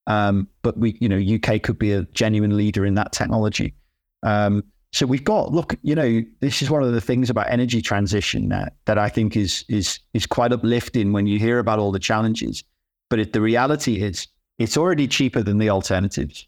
um, 0.08 0.48
but 0.62 0.78
we 0.78 0.98
you 1.00 1.08
know 1.08 1.18
UK 1.18 1.62
could 1.62 1.78
be 1.80 1.94
a 1.94 2.04
genuine 2.14 2.58
leader 2.58 2.86
in 2.86 2.96
that 2.96 3.12
technology. 3.12 3.76
Um, 4.24 4.64
so 4.94 5.06
we've 5.06 5.24
got 5.24 5.52
look, 5.52 5.76
you 5.84 5.96
know, 5.96 6.22
this 6.42 6.62
is 6.62 6.70
one 6.70 6.84
of 6.84 6.92
the 6.92 7.02
things 7.02 7.30
about 7.30 7.50
energy 7.50 7.82
transition 7.82 8.50
that 8.50 8.74
that 8.86 8.98
I 8.98 9.08
think 9.10 9.38
is 9.38 9.64
is 9.70 10.00
is 10.14 10.26
quite 10.26 10.52
uplifting 10.52 11.14
when 11.14 11.28
you 11.28 11.40
hear 11.40 11.60
about 11.60 11.80
all 11.80 11.92
the 11.92 12.00
challenges. 12.00 12.64
But 13.10 13.20
it, 13.20 13.34
the 13.34 13.42
reality 13.42 14.02
is, 14.02 14.28
it's 14.58 14.78
already 14.78 15.08
cheaper 15.08 15.42
than 15.42 15.58
the 15.58 15.70
alternatives. 15.70 16.48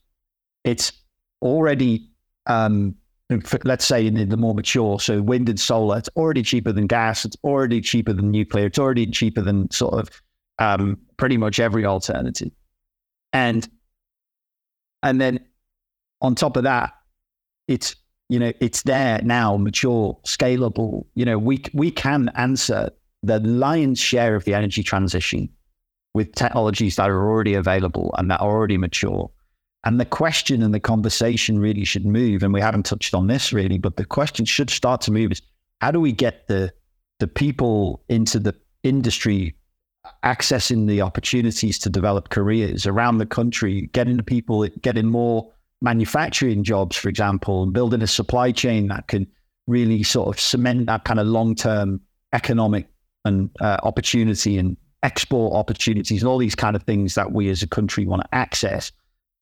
It's 0.63 0.91
already, 1.41 2.09
um, 2.45 2.95
let's 3.65 3.85
say 3.85 4.07
in 4.07 4.29
the 4.29 4.37
more 4.37 4.53
mature, 4.53 4.99
so 4.99 5.21
wind 5.21 5.49
and 5.49 5.59
solar, 5.59 5.97
it's 5.97 6.09
already 6.15 6.41
cheaper 6.41 6.71
than 6.71 6.87
gas. 6.87 7.25
It's 7.25 7.35
already 7.43 7.81
cheaper 7.81 8.13
than 8.13 8.31
nuclear. 8.31 8.67
It's 8.67 8.79
already 8.79 9.07
cheaper 9.07 9.41
than 9.41 9.69
sort 9.71 9.95
of 9.95 10.21
um, 10.59 10.97
pretty 11.17 11.37
much 11.37 11.59
every 11.59 11.85
alternative. 11.85 12.51
And 13.31 13.67
and 15.01 15.19
then 15.19 15.45
on 16.21 16.35
top 16.35 16.55
of 16.55 16.63
that, 16.63 16.93
it's 17.67 17.95
you 18.33 18.39
know 18.39 18.51
it's 18.59 18.81
there 18.81 19.21
now, 19.23 19.57
mature, 19.57 20.17
scalable. 20.25 21.05
You 21.13 21.23
know 21.23 21.37
we 21.37 21.61
we 21.73 21.91
can 21.91 22.29
answer 22.35 22.89
the 23.21 23.39
lion's 23.41 23.99
share 23.99 24.35
of 24.35 24.43
the 24.45 24.55
energy 24.55 24.81
transition 24.81 25.47
with 26.15 26.33
technologies 26.33 26.95
that 26.95 27.11
are 27.11 27.29
already 27.29 27.53
available 27.53 28.13
and 28.17 28.31
that 28.31 28.41
are 28.41 28.51
already 28.51 28.77
mature. 28.77 29.29
And 29.83 29.99
the 29.99 30.05
question 30.05 30.63
and 30.63 30.73
the 30.73 30.79
conversation 30.79 31.59
really 31.59 31.85
should 31.85 32.05
move. 32.07 32.41
And 32.41 32.53
we 32.53 32.61
haven't 32.61 32.87
touched 32.87 33.13
on 33.13 33.27
this 33.27 33.53
really, 33.53 33.77
but 33.77 33.97
the 33.97 34.05
question 34.05 34.45
should 34.45 34.69
start 34.71 35.01
to 35.01 35.11
move 35.11 35.31
is 35.31 35.41
how 35.81 35.91
do 35.91 35.99
we 35.99 36.11
get 36.11 36.47
the 36.47 36.73
the 37.19 37.27
people 37.27 38.03
into 38.09 38.39
the 38.39 38.55
industry 38.81 39.55
accessing 40.25 40.87
the 40.87 41.01
opportunities 41.01 41.77
to 41.79 41.89
develop 41.89 42.29
careers 42.29 42.87
around 42.87 43.19
the 43.19 43.27
country, 43.27 43.89
getting 43.93 44.17
the 44.17 44.23
people, 44.23 44.67
getting 44.81 45.05
more 45.05 45.52
manufacturing 45.83 46.63
jobs, 46.63 46.95
for 46.95 47.09
example, 47.09 47.61
and 47.61 47.73
building 47.73 48.01
a 48.01 48.07
supply 48.07 48.51
chain 48.51 48.87
that 48.87 49.07
can 49.07 49.27
really 49.67 50.01
sort 50.01 50.29
of 50.29 50.39
cement 50.39 50.87
that 50.87 51.03
kind 51.03 51.19
of 51.19 51.27
long 51.27 51.53
term 51.53 52.01
economic 52.33 52.87
and 53.25 53.49
uh, 53.61 53.77
opportunity 53.83 54.57
and 54.57 54.75
export 55.03 55.53
opportunities 55.53 56.21
and 56.21 56.29
all 56.29 56.37
these 56.37 56.55
kind 56.55 56.75
of 56.75 56.83
things 56.83 57.15
that 57.15 57.33
we 57.33 57.49
as 57.49 57.61
a 57.61 57.67
country 57.67 58.05
want 58.05 58.21
to 58.21 58.35
access. 58.35 58.91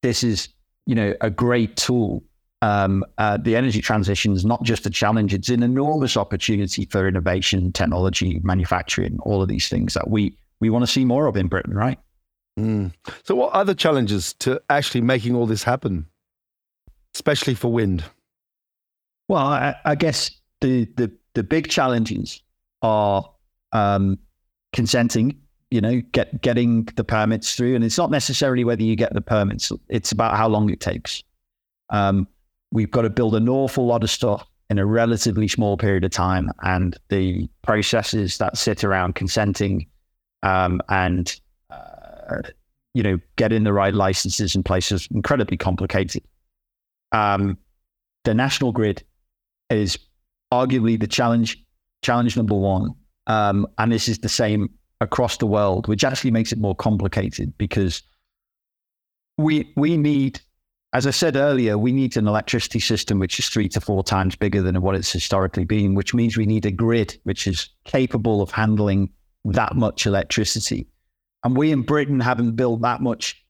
This 0.01 0.23
is, 0.23 0.49
you 0.87 0.95
know, 0.95 1.13
a 1.21 1.29
great 1.29 1.77
tool. 1.77 2.23
Um, 2.63 3.03
uh, 3.17 3.37
the 3.37 3.55
energy 3.55 3.81
transition 3.81 4.33
is 4.33 4.43
not 4.43 4.61
just 4.63 4.85
a 4.85 4.89
challenge; 4.89 5.33
it's 5.33 5.49
an 5.49 5.63
enormous 5.63 6.17
opportunity 6.17 6.85
for 6.85 7.07
innovation, 7.07 7.71
technology, 7.71 8.39
manufacturing, 8.43 9.17
all 9.21 9.41
of 9.41 9.47
these 9.47 9.69
things 9.69 9.93
that 9.93 10.09
we 10.09 10.35
we 10.59 10.69
want 10.69 10.83
to 10.83 10.91
see 10.91 11.05
more 11.05 11.27
of 11.27 11.37
in 11.37 11.47
Britain, 11.47 11.73
right? 11.73 11.99
Mm. 12.59 12.93
So, 13.23 13.35
what 13.35 13.51
other 13.53 13.73
challenges 13.73 14.33
to 14.39 14.61
actually 14.69 15.01
making 15.01 15.35
all 15.35 15.47
this 15.47 15.63
happen, 15.63 16.05
especially 17.16 17.55
for 17.55 17.72
wind? 17.72 18.03
Well, 19.28 19.45
I, 19.45 19.76
I 19.86 19.95
guess 19.95 20.32
the, 20.59 20.86
the 20.97 21.12
the 21.34 21.43
big 21.43 21.70
challenges 21.70 22.41
are 22.82 23.30
um, 23.72 24.20
consenting, 24.74 25.38
you 25.70 25.80
know, 25.80 26.01
get 26.12 26.41
getting 26.41 26.84
the 26.95 27.03
permits 27.03 27.55
through. 27.55 27.76
And 27.76 27.84
it's 27.84 27.97
not 27.97 28.12
necessarily 28.12 28.64
whether 28.64 28.84
you 28.84 28.95
get 28.95 29.14
the 29.14 29.22
permits, 29.22 29.72
it's 29.88 30.12
about 30.12 30.36
how 30.36 30.47
long 30.49 30.70
it 30.70 30.80
takes. 30.80 31.24
Um, 31.89 32.28
we've 32.72 32.91
got 32.91 33.03
to 33.03 33.09
build 33.09 33.36
an 33.36 33.49
awful 33.49 33.86
lot 33.86 34.03
of 34.03 34.09
stuff 34.09 34.45
in 34.70 34.80
a 34.80 34.86
relatively 34.86 35.47
small 35.47 35.78
period 35.78 36.03
of 36.03 36.12
time. 36.12 36.49
And 36.64 36.97
the 37.09 37.49
processes 37.62 38.38
that 38.38 38.57
sit 38.57 38.84
around 38.84 39.16
consenting 39.16 39.88
um, 40.43 40.82
and, 40.88 41.39
uh, 41.70 42.41
you 42.93 43.03
know, 43.03 43.20
getting 43.36 43.64
the 43.64 43.74
right 43.74 43.93
licenses 43.93 44.55
in 44.55 44.64
place 44.64 44.91
is 44.91 45.07
incredibly 45.12 45.57
complicated. 45.57 46.24
Um, 47.12 47.57
the 48.24 48.34
national 48.34 48.72
grid 48.72 49.03
is 49.70 49.97
arguably 50.51 50.99
the 50.99 51.07
challenge, 51.07 51.64
challenge 52.01 52.38
number 52.38 52.55
one 52.55 52.95
um, 53.28 53.68
and 53.78 53.91
this 53.91 54.07
is 54.07 54.20
the 54.20 54.30
same 54.30 54.70
across 54.99 55.38
the 55.38 55.47
world, 55.47 55.88
which 55.88 56.03
actually 56.03 56.32
makes 56.32 56.51
it 56.51 56.59
more 56.59 56.76
complicated 56.76 57.53
because 57.57 58.01
we 59.38 59.72
we 59.76 59.97
need, 59.97 60.39
as 60.93 61.07
I 61.07 61.12
said 61.12 61.36
earlier, 61.36 61.78
we 61.78 61.91
need 61.91 62.18
an 62.18 62.28
electricity 62.28 62.80
system 62.80 63.20
which 63.20 63.39
is 63.39 63.47
three 63.47 63.70
to 63.70 63.82
four 63.82 64.03
times 64.03 64.36
bigger 64.36 64.62
than 64.62 64.82
what 64.82 64.95
it's 64.95 65.12
historically 65.12 65.66
been, 65.66 65.95
which 65.95 66.14
means 66.14 66.38
we 66.38 66.45
need 66.45 66.66
a 66.66 66.72
grid 66.72 67.18
which 67.24 67.47
is 67.47 67.70
capable 67.86 68.41
of 68.41 68.51
handling 68.51 69.09
that 69.45 69.76
much 69.76 70.05
electricity. 70.05 70.88
And 71.43 71.57
we 71.57 71.72
in 71.72 71.82
Britain 71.82 72.20
haven't 72.20 72.55
built 72.55 72.82
that 72.82 73.01
much 73.01 73.40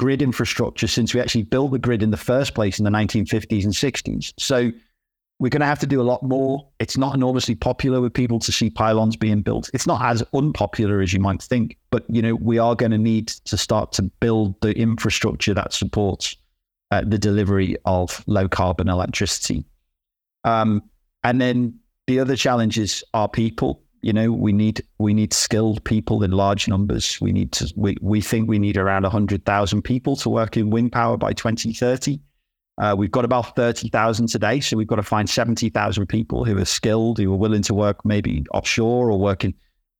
grid 0.00 0.22
infrastructure 0.22 0.86
since 0.86 1.12
we 1.12 1.20
actually 1.20 1.42
built 1.42 1.72
the 1.72 1.78
grid 1.78 2.02
in 2.02 2.10
the 2.10 2.16
first 2.16 2.54
place 2.54 2.78
in 2.78 2.86
the 2.86 2.90
1950s 2.90 3.64
and 3.64 3.74
60s. 3.74 4.32
So 4.38 4.72
we're 5.38 5.50
going 5.50 5.60
to 5.60 5.66
have 5.66 5.78
to 5.80 5.86
do 5.86 6.00
a 6.00 6.08
lot 6.10 6.22
more. 6.22 6.66
It's 6.78 6.96
not 6.96 7.14
enormously 7.14 7.54
popular 7.54 8.00
with 8.00 8.14
people 8.14 8.38
to 8.38 8.50
see 8.50 8.70
pylons 8.70 9.14
being 9.14 9.42
built. 9.42 9.68
It's 9.74 9.86
not 9.86 10.00
as 10.00 10.24
unpopular 10.32 11.02
as 11.02 11.12
you 11.12 11.20
might 11.20 11.42
think, 11.42 11.76
but 11.90 12.06
you 12.08 12.22
know 12.22 12.34
we 12.36 12.58
are 12.58 12.74
going 12.74 12.92
to 12.92 12.98
need 12.98 13.28
to 13.44 13.58
start 13.58 13.92
to 13.92 14.02
build 14.20 14.58
the 14.62 14.72
infrastructure 14.74 15.52
that 15.52 15.74
supports 15.74 16.34
uh, 16.92 17.02
the 17.06 17.18
delivery 17.18 17.76
of 17.84 18.24
low 18.26 18.48
carbon 18.48 18.88
electricity. 18.88 19.66
Um, 20.44 20.82
and 21.24 21.42
then 21.42 21.78
the 22.06 22.20
other 22.20 22.36
challenges 22.36 23.04
are 23.12 23.28
people. 23.28 23.82
You 24.02 24.12
know, 24.12 24.32
we 24.32 24.52
need 24.52 24.82
we 24.98 25.12
need 25.12 25.32
skilled 25.32 25.84
people 25.84 26.22
in 26.22 26.30
large 26.30 26.68
numbers. 26.68 27.20
We 27.20 27.32
need 27.32 27.52
to 27.52 27.72
we 27.76 27.96
we 28.00 28.20
think 28.20 28.48
we 28.48 28.58
need 28.58 28.76
around 28.76 29.04
hundred 29.04 29.44
thousand 29.44 29.82
people 29.82 30.16
to 30.16 30.30
work 30.30 30.56
in 30.56 30.70
wind 30.70 30.92
power 30.92 31.16
by 31.16 31.32
twenty 31.32 31.72
thirty. 31.72 32.20
Uh, 32.80 32.94
we've 32.96 33.10
got 33.10 33.26
about 33.26 33.54
30,000 33.56 34.26
today. 34.26 34.58
So 34.58 34.74
we've 34.74 34.86
got 34.86 34.96
to 34.96 35.02
find 35.02 35.28
70,000 35.28 36.06
people 36.06 36.46
who 36.46 36.56
are 36.56 36.64
skilled, 36.64 37.18
who 37.18 37.30
are 37.30 37.36
willing 37.36 37.60
to 37.62 37.74
work 37.74 38.06
maybe 38.06 38.42
offshore 38.54 39.10
or 39.10 39.20
working 39.20 39.52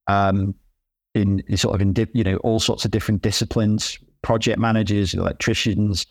um, 0.07 0.55
in, 1.13 1.43
in, 1.47 1.57
sort 1.57 1.75
of 1.75 1.81
in, 1.81 1.93
you 2.13 2.23
know, 2.23 2.37
all 2.37 2.59
sorts 2.59 2.83
of 2.83 2.89
different 2.89 3.21
disciplines, 3.21 3.99
project 4.23 4.57
managers, 4.57 5.13
electricians, 5.13 6.07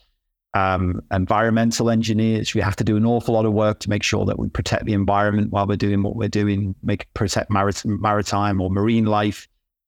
um, 0.53 1.01
environmental 1.11 1.89
engineers. 1.89 2.53
We 2.53 2.61
have 2.61 2.75
to 2.77 2.83
do 2.83 2.97
an 2.97 3.05
awful 3.05 3.33
lot 3.35 3.45
of 3.45 3.53
work 3.53 3.79
to 3.79 3.89
make 3.89 4.03
sure 4.03 4.25
that 4.25 4.37
we 4.37 4.49
protect 4.49 4.85
the 4.85 4.93
environment 4.93 5.51
while 5.51 5.67
we're 5.67 5.77
doing 5.77 6.03
what 6.03 6.15
we're 6.15 6.29
doing, 6.29 6.75
make 6.83 7.11
protect 7.13 7.49
maritime, 7.49 8.01
maritime 8.01 8.61
or 8.61 8.69
marine 8.69 9.05
life, 9.05 9.47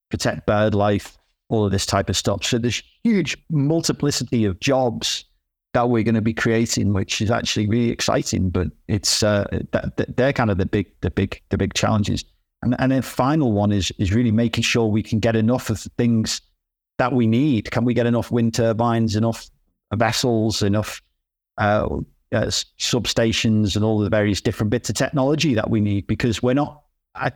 protect 0.09 0.45
bird 0.45 0.74
life, 0.74 1.18
all 1.49 1.66
of 1.66 1.72
this 1.72 1.86
type 1.86 2.09
of 2.09 2.16
stuff. 2.16 2.43
So 2.43 2.57
there's 2.57 2.82
huge 3.03 3.38
multiplicity 3.49 4.45
of 4.45 4.59
jobs 4.59 5.26
that 5.74 5.89
we're 5.89 6.03
going 6.03 6.16
to 6.16 6.22
be 6.22 6.34
creating, 6.34 6.93
which 6.93 7.20
is 7.20 7.32
actually 7.32 7.68
really 7.68 7.89
exciting. 7.89 8.49
But 8.49 8.68
it's 8.88 9.24
uh, 9.24 9.45
that 9.72 10.16
they're 10.16 10.34
kind 10.34 10.49
of 10.49 10.57
the 10.57 10.66
big, 10.66 10.88
the 11.01 11.11
big, 11.11 11.41
the 11.49 11.57
big 11.57 11.74
challenges. 11.74 12.24
And 12.61 12.76
and 12.80 12.93
the 12.93 13.01
final 13.01 13.51
one 13.51 13.74
is 13.74 13.91
is 13.97 14.14
really 14.14 14.32
making 14.32 14.64
sure 14.64 14.88
we 14.88 15.03
can 15.03 15.20
get 15.20 15.36
enough 15.36 15.70
of 15.70 15.84
the 15.84 15.89
things 15.97 16.41
that 16.99 17.11
we 17.11 17.28
need. 17.28 17.72
Can 17.72 17.84
we 17.84 17.93
get 17.93 18.05
enough 18.05 18.32
wind 18.32 18.53
turbines, 18.53 19.18
enough 19.18 19.49
vessels, 19.94 20.62
enough 20.62 21.02
uh, 21.58 21.88
uh, 22.32 22.46
substations, 22.80 23.76
and 23.76 23.84
all 23.86 24.00
the 24.00 24.10
various 24.10 24.42
different 24.42 24.70
bits 24.70 24.90
of 24.90 24.96
technology 24.96 25.54
that 25.54 25.70
we 25.70 25.82
need? 25.82 26.08
Because 26.08 26.42
we're 26.42 26.54
not, 26.54 26.84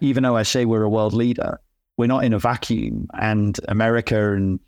even 0.02 0.24
though 0.24 0.38
I 0.38 0.44
say 0.44 0.66
we're 0.66 0.84
a 0.84 0.90
world 0.90 1.14
leader, 1.14 1.60
we're 1.98 2.08
not 2.08 2.24
in 2.24 2.34
a 2.34 2.40
vacuum. 2.40 3.08
And 3.20 3.60
America 3.68 4.34
and 4.34 4.60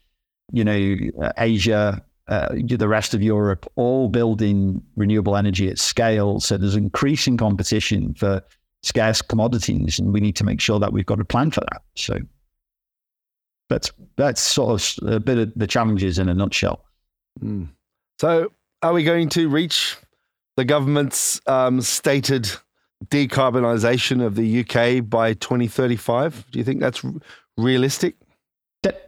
you 0.51 0.63
know 0.63 1.31
Asia 1.37 2.03
uh, 2.29 2.49
the 2.53 2.87
rest 2.87 3.13
of 3.13 3.23
Europe 3.23 3.65
all 3.75 4.07
building 4.07 4.81
renewable 4.95 5.35
energy 5.35 5.67
at 5.67 5.79
scale. 5.79 6.39
So 6.39 6.57
there's 6.57 6.75
increasing 6.75 7.37
competition 7.37 8.13
for 8.13 8.43
scarce 8.83 9.21
commodities, 9.21 9.99
and 9.99 10.13
we 10.13 10.19
need 10.19 10.35
to 10.37 10.43
make 10.43 10.61
sure 10.61 10.79
that 10.79 10.93
we've 10.93 11.05
got 11.05 11.19
a 11.19 11.25
plan 11.25 11.51
for 11.51 11.61
that. 11.61 11.81
So 11.95 12.19
that's 13.67 13.91
that's 14.15 14.41
sort 14.41 14.97
of 14.99 15.11
a 15.11 15.19
bit 15.19 15.37
of 15.39 15.51
the 15.55 15.67
challenges 15.67 16.19
in 16.19 16.29
a 16.29 16.33
nutshell. 16.33 16.85
Mm. 17.43 17.69
So, 18.19 18.51
are 18.81 18.93
we 18.93 19.03
going 19.03 19.29
to 19.29 19.49
reach 19.49 19.97
the 20.55 20.65
government's 20.65 21.41
um, 21.47 21.81
stated 21.81 22.49
decarbonisation 23.05 24.23
of 24.23 24.35
the 24.35 24.59
UK 24.61 25.07
by 25.07 25.33
2035? 25.33 26.45
Do 26.51 26.59
you 26.59 26.65
think 26.65 26.79
that's 26.79 27.03
realistic? 27.57 28.15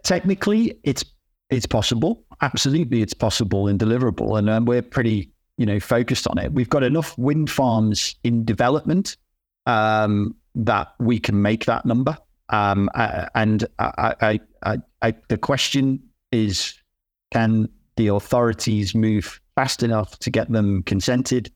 technically, 0.03 0.77
it's 0.83 1.05
it's 1.49 1.65
possible. 1.65 2.23
Absolutely, 2.41 3.01
it's 3.01 3.13
possible 3.13 3.67
and 3.67 3.79
deliverable, 3.79 4.37
and 4.37 4.49
um, 4.49 4.65
we're 4.65 4.81
pretty, 4.81 5.31
you 5.57 5.65
know, 5.65 5.79
focused 5.79 6.27
on 6.27 6.37
it. 6.37 6.53
We've 6.53 6.69
got 6.69 6.83
enough 6.83 7.17
wind 7.17 7.49
farms 7.49 8.15
in 8.23 8.45
development 8.45 9.17
um, 9.65 10.35
that 10.55 10.93
we 10.99 11.19
can 11.19 11.41
make 11.41 11.65
that 11.65 11.85
number. 11.85 12.17
Um, 12.49 12.89
and 13.35 13.65
I, 13.79 14.15
I, 14.21 14.39
I, 14.63 14.77
I, 15.01 15.15
the 15.29 15.37
question 15.37 16.01
is, 16.31 16.73
can 17.31 17.69
the 18.01 18.07
authorities 18.07 18.95
move 18.95 19.39
fast 19.53 19.83
enough 19.83 20.17
to 20.19 20.31
get 20.31 20.51
them 20.51 20.81
consented 20.83 21.51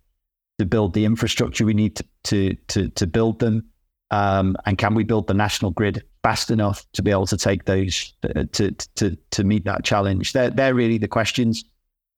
to 0.60 0.66
build 0.66 0.94
the 0.94 1.04
infrastructure 1.04 1.66
we 1.66 1.74
need 1.74 1.96
to 1.96 2.06
to 2.24 2.56
to, 2.68 2.90
to 2.90 3.08
build 3.08 3.40
them? 3.40 3.66
Um, 4.12 4.56
and 4.68 4.78
can 4.78 4.94
we 4.94 5.04
build 5.04 5.26
the 5.26 5.34
national 5.34 5.72
grid 5.72 6.04
fast 6.22 6.52
enough 6.52 6.86
to 6.94 7.02
be 7.02 7.10
able 7.10 7.26
to 7.26 7.38
take 7.38 7.66
those 7.66 8.14
uh, 8.24 8.44
to 8.52 8.72
to 8.96 9.18
to 9.32 9.44
meet 9.44 9.66
that 9.66 9.84
challenge? 9.84 10.34
They're 10.34 10.52
they're 10.52 10.76
really 10.76 11.00
the 11.00 11.08
questions. 11.08 11.66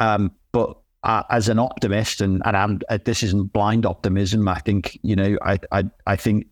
Um, 0.02 0.32
but 0.52 0.78
uh, 1.04 1.24
as 1.30 1.48
an 1.48 1.58
optimist, 1.58 2.20
and 2.20 2.42
and 2.46 2.84
uh, 2.90 3.00
this 3.06 3.24
isn't 3.24 3.54
blind 3.54 3.86
optimism. 3.86 4.46
I 4.50 4.60
think 4.60 5.00
you 5.04 5.16
know, 5.16 5.38
I 5.42 5.58
I 5.72 5.86
I 6.06 6.16
think 6.18 6.48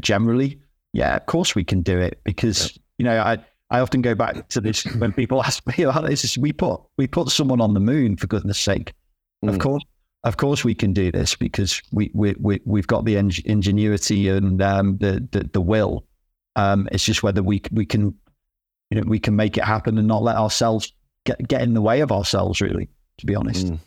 generally, 0.00 0.58
yeah, 0.94 1.16
of 1.16 1.26
course 1.26 1.54
we 1.54 1.62
can 1.62 1.82
do 1.82 1.98
it 1.98 2.20
because 2.24 2.72
yeah. 2.72 2.82
you 2.96 3.04
know 3.04 3.20
I. 3.20 3.38
I 3.70 3.80
often 3.80 4.00
go 4.00 4.14
back 4.14 4.48
to 4.48 4.60
this 4.60 4.84
when 4.98 5.12
people 5.12 5.42
ask 5.42 5.66
me 5.66 5.84
about 5.84 6.06
this. 6.06 6.36
We 6.38 6.52
put 6.52 6.80
we 6.96 7.06
put 7.06 7.28
someone 7.30 7.60
on 7.60 7.74
the 7.74 7.80
moon 7.80 8.16
for 8.16 8.26
goodness 8.26 8.58
sake. 8.58 8.92
Mm. 9.44 9.50
Of 9.50 9.58
course, 9.58 9.84
of 10.24 10.36
course, 10.36 10.64
we 10.64 10.74
can 10.74 10.92
do 10.92 11.12
this 11.12 11.36
because 11.36 11.80
we 11.92 12.10
we, 12.14 12.34
we 12.38 12.60
we've 12.64 12.86
got 12.86 13.04
the 13.04 13.16
ingenuity 13.16 14.28
and 14.28 14.60
um, 14.62 14.98
the, 14.98 15.26
the 15.30 15.48
the 15.52 15.60
will. 15.60 16.04
Um, 16.56 16.88
it's 16.90 17.04
just 17.04 17.22
whether 17.22 17.42
we 17.42 17.62
we 17.70 17.86
can, 17.86 18.14
you 18.90 19.00
know, 19.00 19.02
we 19.06 19.18
can 19.18 19.36
make 19.36 19.56
it 19.56 19.64
happen 19.64 19.96
and 19.96 20.08
not 20.08 20.22
let 20.22 20.36
ourselves 20.36 20.92
get 21.24 21.46
get 21.46 21.62
in 21.62 21.74
the 21.74 21.82
way 21.82 22.00
of 22.00 22.10
ourselves. 22.10 22.60
Really, 22.60 22.88
to 23.18 23.26
be 23.26 23.34
honest. 23.34 23.66
Mm. 23.66 23.78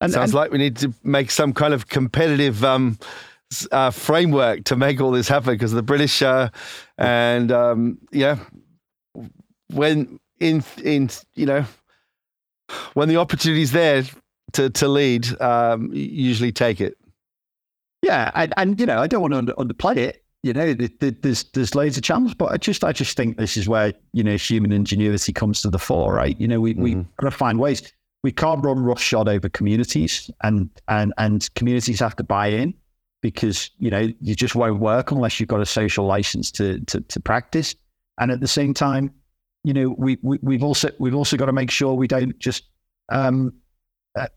And, 0.00 0.12
Sounds 0.12 0.30
and, 0.30 0.34
like 0.34 0.50
we 0.50 0.58
need 0.58 0.76
to 0.78 0.92
make 1.04 1.30
some 1.30 1.52
kind 1.52 1.72
of 1.72 1.88
competitive 1.88 2.64
um, 2.64 2.98
uh, 3.70 3.90
framework 3.90 4.64
to 4.64 4.76
make 4.76 5.00
all 5.00 5.12
this 5.12 5.28
happen 5.28 5.54
because 5.54 5.70
the 5.70 5.82
British 5.82 6.22
uh, 6.22 6.48
and 6.98 7.52
um, 7.52 7.98
yeah, 8.10 8.38
when 9.72 10.20
in 10.40 10.64
in 10.82 11.10
you 11.34 11.46
know 11.46 11.64
when 12.94 13.08
the 13.08 13.16
opportunity 13.16 13.62
is 13.62 13.72
there 13.72 14.04
to 14.52 14.70
to 14.70 14.88
lead, 14.88 15.40
um, 15.40 15.90
usually 15.92 16.52
take 16.52 16.80
it. 16.80 16.96
Yeah, 18.02 18.30
and, 18.34 18.52
and 18.56 18.80
you 18.80 18.86
know 18.86 18.98
I 18.98 19.06
don't 19.06 19.20
want 19.20 19.32
to 19.32 19.38
under, 19.38 19.52
underplay 19.54 19.96
it. 19.96 20.24
You 20.42 20.52
know, 20.52 20.74
there's 20.74 21.44
there's 21.44 21.74
loads 21.74 21.96
of 21.96 22.02
challenges, 22.02 22.34
but 22.34 22.50
I 22.50 22.56
just 22.56 22.82
I 22.82 22.92
just 22.92 23.16
think 23.16 23.36
this 23.36 23.56
is 23.56 23.68
where 23.68 23.92
you 24.12 24.24
know 24.24 24.36
human 24.36 24.72
ingenuity 24.72 25.32
comes 25.32 25.62
to 25.62 25.70
the 25.70 25.78
fore, 25.78 26.14
right? 26.14 26.38
You 26.40 26.48
know, 26.48 26.60
we 26.60 26.74
mm-hmm. 26.74 26.82
we 26.82 26.94
got 26.94 27.30
to 27.30 27.30
find 27.30 27.58
ways. 27.58 27.92
We 28.24 28.32
can't 28.32 28.64
run 28.64 28.82
roughshod 28.82 29.28
over 29.28 29.48
communities, 29.48 30.30
and 30.42 30.68
and 30.88 31.12
and 31.18 31.48
communities 31.54 32.00
have 32.00 32.16
to 32.16 32.24
buy 32.24 32.48
in 32.48 32.74
because 33.20 33.70
you 33.78 33.90
know 33.90 34.12
you 34.20 34.34
just 34.34 34.56
won't 34.56 34.80
work 34.80 35.12
unless 35.12 35.38
you've 35.38 35.48
got 35.48 35.60
a 35.60 35.66
social 35.66 36.06
license 36.06 36.50
to 36.52 36.80
to, 36.86 37.00
to 37.00 37.20
practice. 37.20 37.76
And 38.18 38.30
at 38.30 38.40
the 38.40 38.48
same 38.48 38.74
time, 38.74 39.12
you 39.64 39.72
know, 39.72 39.94
we, 39.98 40.18
we 40.22 40.38
we've 40.42 40.62
also 40.62 40.90
we've 40.98 41.14
also 41.14 41.36
got 41.36 41.46
to 41.46 41.52
make 41.52 41.70
sure 41.70 41.94
we 41.94 42.08
don't 42.08 42.38
just 42.38 42.64
um, 43.10 43.52
uh, 44.18 44.28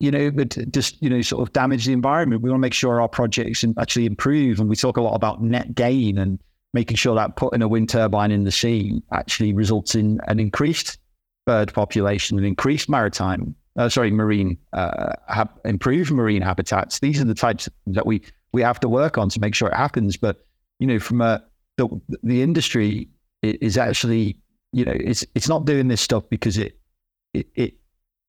you 0.00 0.10
know, 0.10 0.30
but 0.30 0.56
just 0.70 1.02
you 1.02 1.08
know, 1.08 1.22
sort 1.22 1.42
of 1.42 1.52
damage 1.52 1.86
the 1.86 1.92
environment. 1.92 2.42
We 2.42 2.50
want 2.50 2.60
to 2.60 2.62
make 2.62 2.74
sure 2.74 3.00
our 3.00 3.08
projects 3.08 3.64
actually 3.78 4.06
improve, 4.06 4.60
and 4.60 4.68
we 4.68 4.76
talk 4.76 4.96
a 4.96 5.02
lot 5.02 5.14
about 5.14 5.42
net 5.42 5.74
gain 5.74 6.18
and 6.18 6.38
making 6.72 6.96
sure 6.96 7.14
that 7.14 7.36
putting 7.36 7.62
a 7.62 7.68
wind 7.68 7.88
turbine 7.88 8.32
in 8.32 8.44
the 8.44 8.52
sea 8.52 9.00
actually 9.12 9.52
results 9.52 9.94
in 9.94 10.20
an 10.26 10.40
increased 10.40 10.98
bird 11.46 11.72
population, 11.72 12.38
an 12.38 12.44
increased 12.44 12.88
maritime 12.88 13.54
uh, 13.76 13.88
sorry, 13.88 14.10
marine, 14.10 14.56
uh, 14.72 15.12
ha- 15.28 15.48
improve 15.64 16.10
marine 16.10 16.42
habitats. 16.42 17.00
These 17.00 17.20
are 17.20 17.24
the 17.24 17.34
types 17.34 17.68
that 17.86 18.06
we 18.06 18.22
we 18.52 18.62
have 18.62 18.78
to 18.80 18.88
work 18.88 19.18
on 19.18 19.28
to 19.30 19.40
make 19.40 19.54
sure 19.54 19.68
it 19.68 19.74
happens. 19.74 20.16
But 20.16 20.46
you 20.78 20.86
know, 20.86 20.98
from 20.98 21.20
a 21.20 21.42
the 21.76 21.88
the 22.22 22.42
industry 22.42 23.08
is 23.42 23.76
actually 23.76 24.38
you 24.74 24.84
know 24.84 24.94
it's 24.94 25.24
it's 25.34 25.48
not 25.48 25.64
doing 25.64 25.88
this 25.88 26.00
stuff 26.00 26.24
because 26.28 26.58
it 26.58 26.78
it, 27.32 27.46
it 27.54 27.74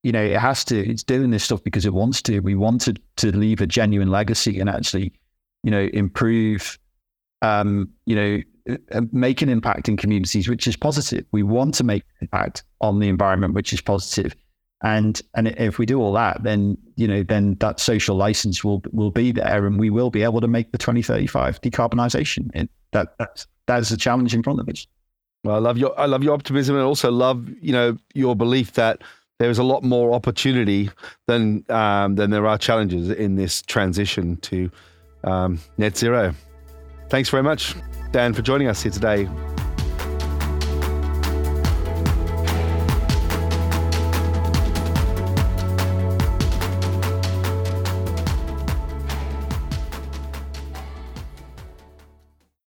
you 0.04 0.12
know 0.12 0.24
it 0.24 0.38
has 0.38 0.64
to. 0.66 0.78
It's 0.90 1.04
doing 1.04 1.32
this 1.32 1.44
stuff 1.44 1.64
because 1.64 1.86
it 1.86 1.94
wants 1.94 2.22
to. 2.24 2.40
We 2.40 2.56
want 2.56 2.88
to 3.18 3.32
leave 3.32 3.62
a 3.62 3.68
genuine 3.68 4.12
legacy 4.12 4.60
and 4.60 4.70
actually 4.70 5.14
you 5.64 5.72
know 5.72 5.90
improve. 5.94 6.78
Um, 7.42 7.90
you 8.06 8.16
know, 8.16 8.76
uh, 8.92 9.02
make 9.12 9.42
an 9.44 9.50
impact 9.50 9.88
in 9.88 9.98
communities, 9.98 10.50
which 10.50 10.66
is 10.68 10.76
positive. 10.76 11.26
We 11.32 11.44
want 11.44 11.76
to 11.76 11.84
make 11.84 12.04
an 12.04 12.28
impact 12.28 12.64
on 12.82 13.00
the 13.00 13.08
environment, 13.08 13.54
which 13.54 13.72
is 13.72 13.82
positive 13.82 14.36
and 14.86 15.22
and 15.34 15.48
if 15.48 15.80
we 15.80 15.86
do 15.86 16.00
all 16.00 16.14
that, 16.14 16.44
then 16.44 16.78
you 16.96 17.08
know, 17.08 17.24
then 17.24 17.56
that 17.60 17.80
social 17.80 18.16
license 18.16 18.64
will 18.64 18.84
will 18.92 19.12
be 19.12 19.32
there, 19.32 19.66
and 19.66 19.80
we 19.80 19.90
will 19.90 20.12
be 20.12 20.22
able 20.22 20.42
to 20.42 20.48
make 20.48 20.72
the 20.72 20.78
2035 20.78 21.62
decarbonisation. 21.62 22.70
That 22.92 23.16
that's 23.18 23.48
that 23.68 23.80
is 23.80 23.92
a 23.92 23.98
challenge 23.98 24.36
in 24.36 24.44
front 24.44 24.60
of 24.60 24.70
us. 24.70 24.86
Well, 25.46 25.56
I 25.56 25.60
love 25.60 25.78
your 25.78 25.98
I 26.00 26.08
love 26.08 26.24
your 26.24 26.34
optimism, 26.34 26.76
and 26.76 26.84
also 26.84 27.12
love 27.12 27.48
you 27.62 27.72
know 27.72 27.98
your 28.16 28.36
belief 28.36 28.74
that 28.74 29.04
there 29.38 29.52
is 29.52 29.60
a 29.60 29.64
lot 29.64 29.84
more 29.84 30.12
opportunity 30.12 30.90
than 31.28 31.64
um, 31.70 32.16
than 32.16 32.32
there 32.32 32.48
are 32.48 32.58
challenges 32.58 33.12
in 33.12 33.36
this 33.36 33.62
transition 33.62 34.38
to 34.38 34.72
um, 35.24 35.60
net 35.78 35.96
zero. 35.96 36.34
Thanks 37.10 37.30
very 37.30 37.44
much, 37.44 37.76
Dan, 38.12 38.34
for 38.34 38.42
joining 38.42 38.68
us 38.68 38.82
here 38.82 38.92
today 38.92 39.30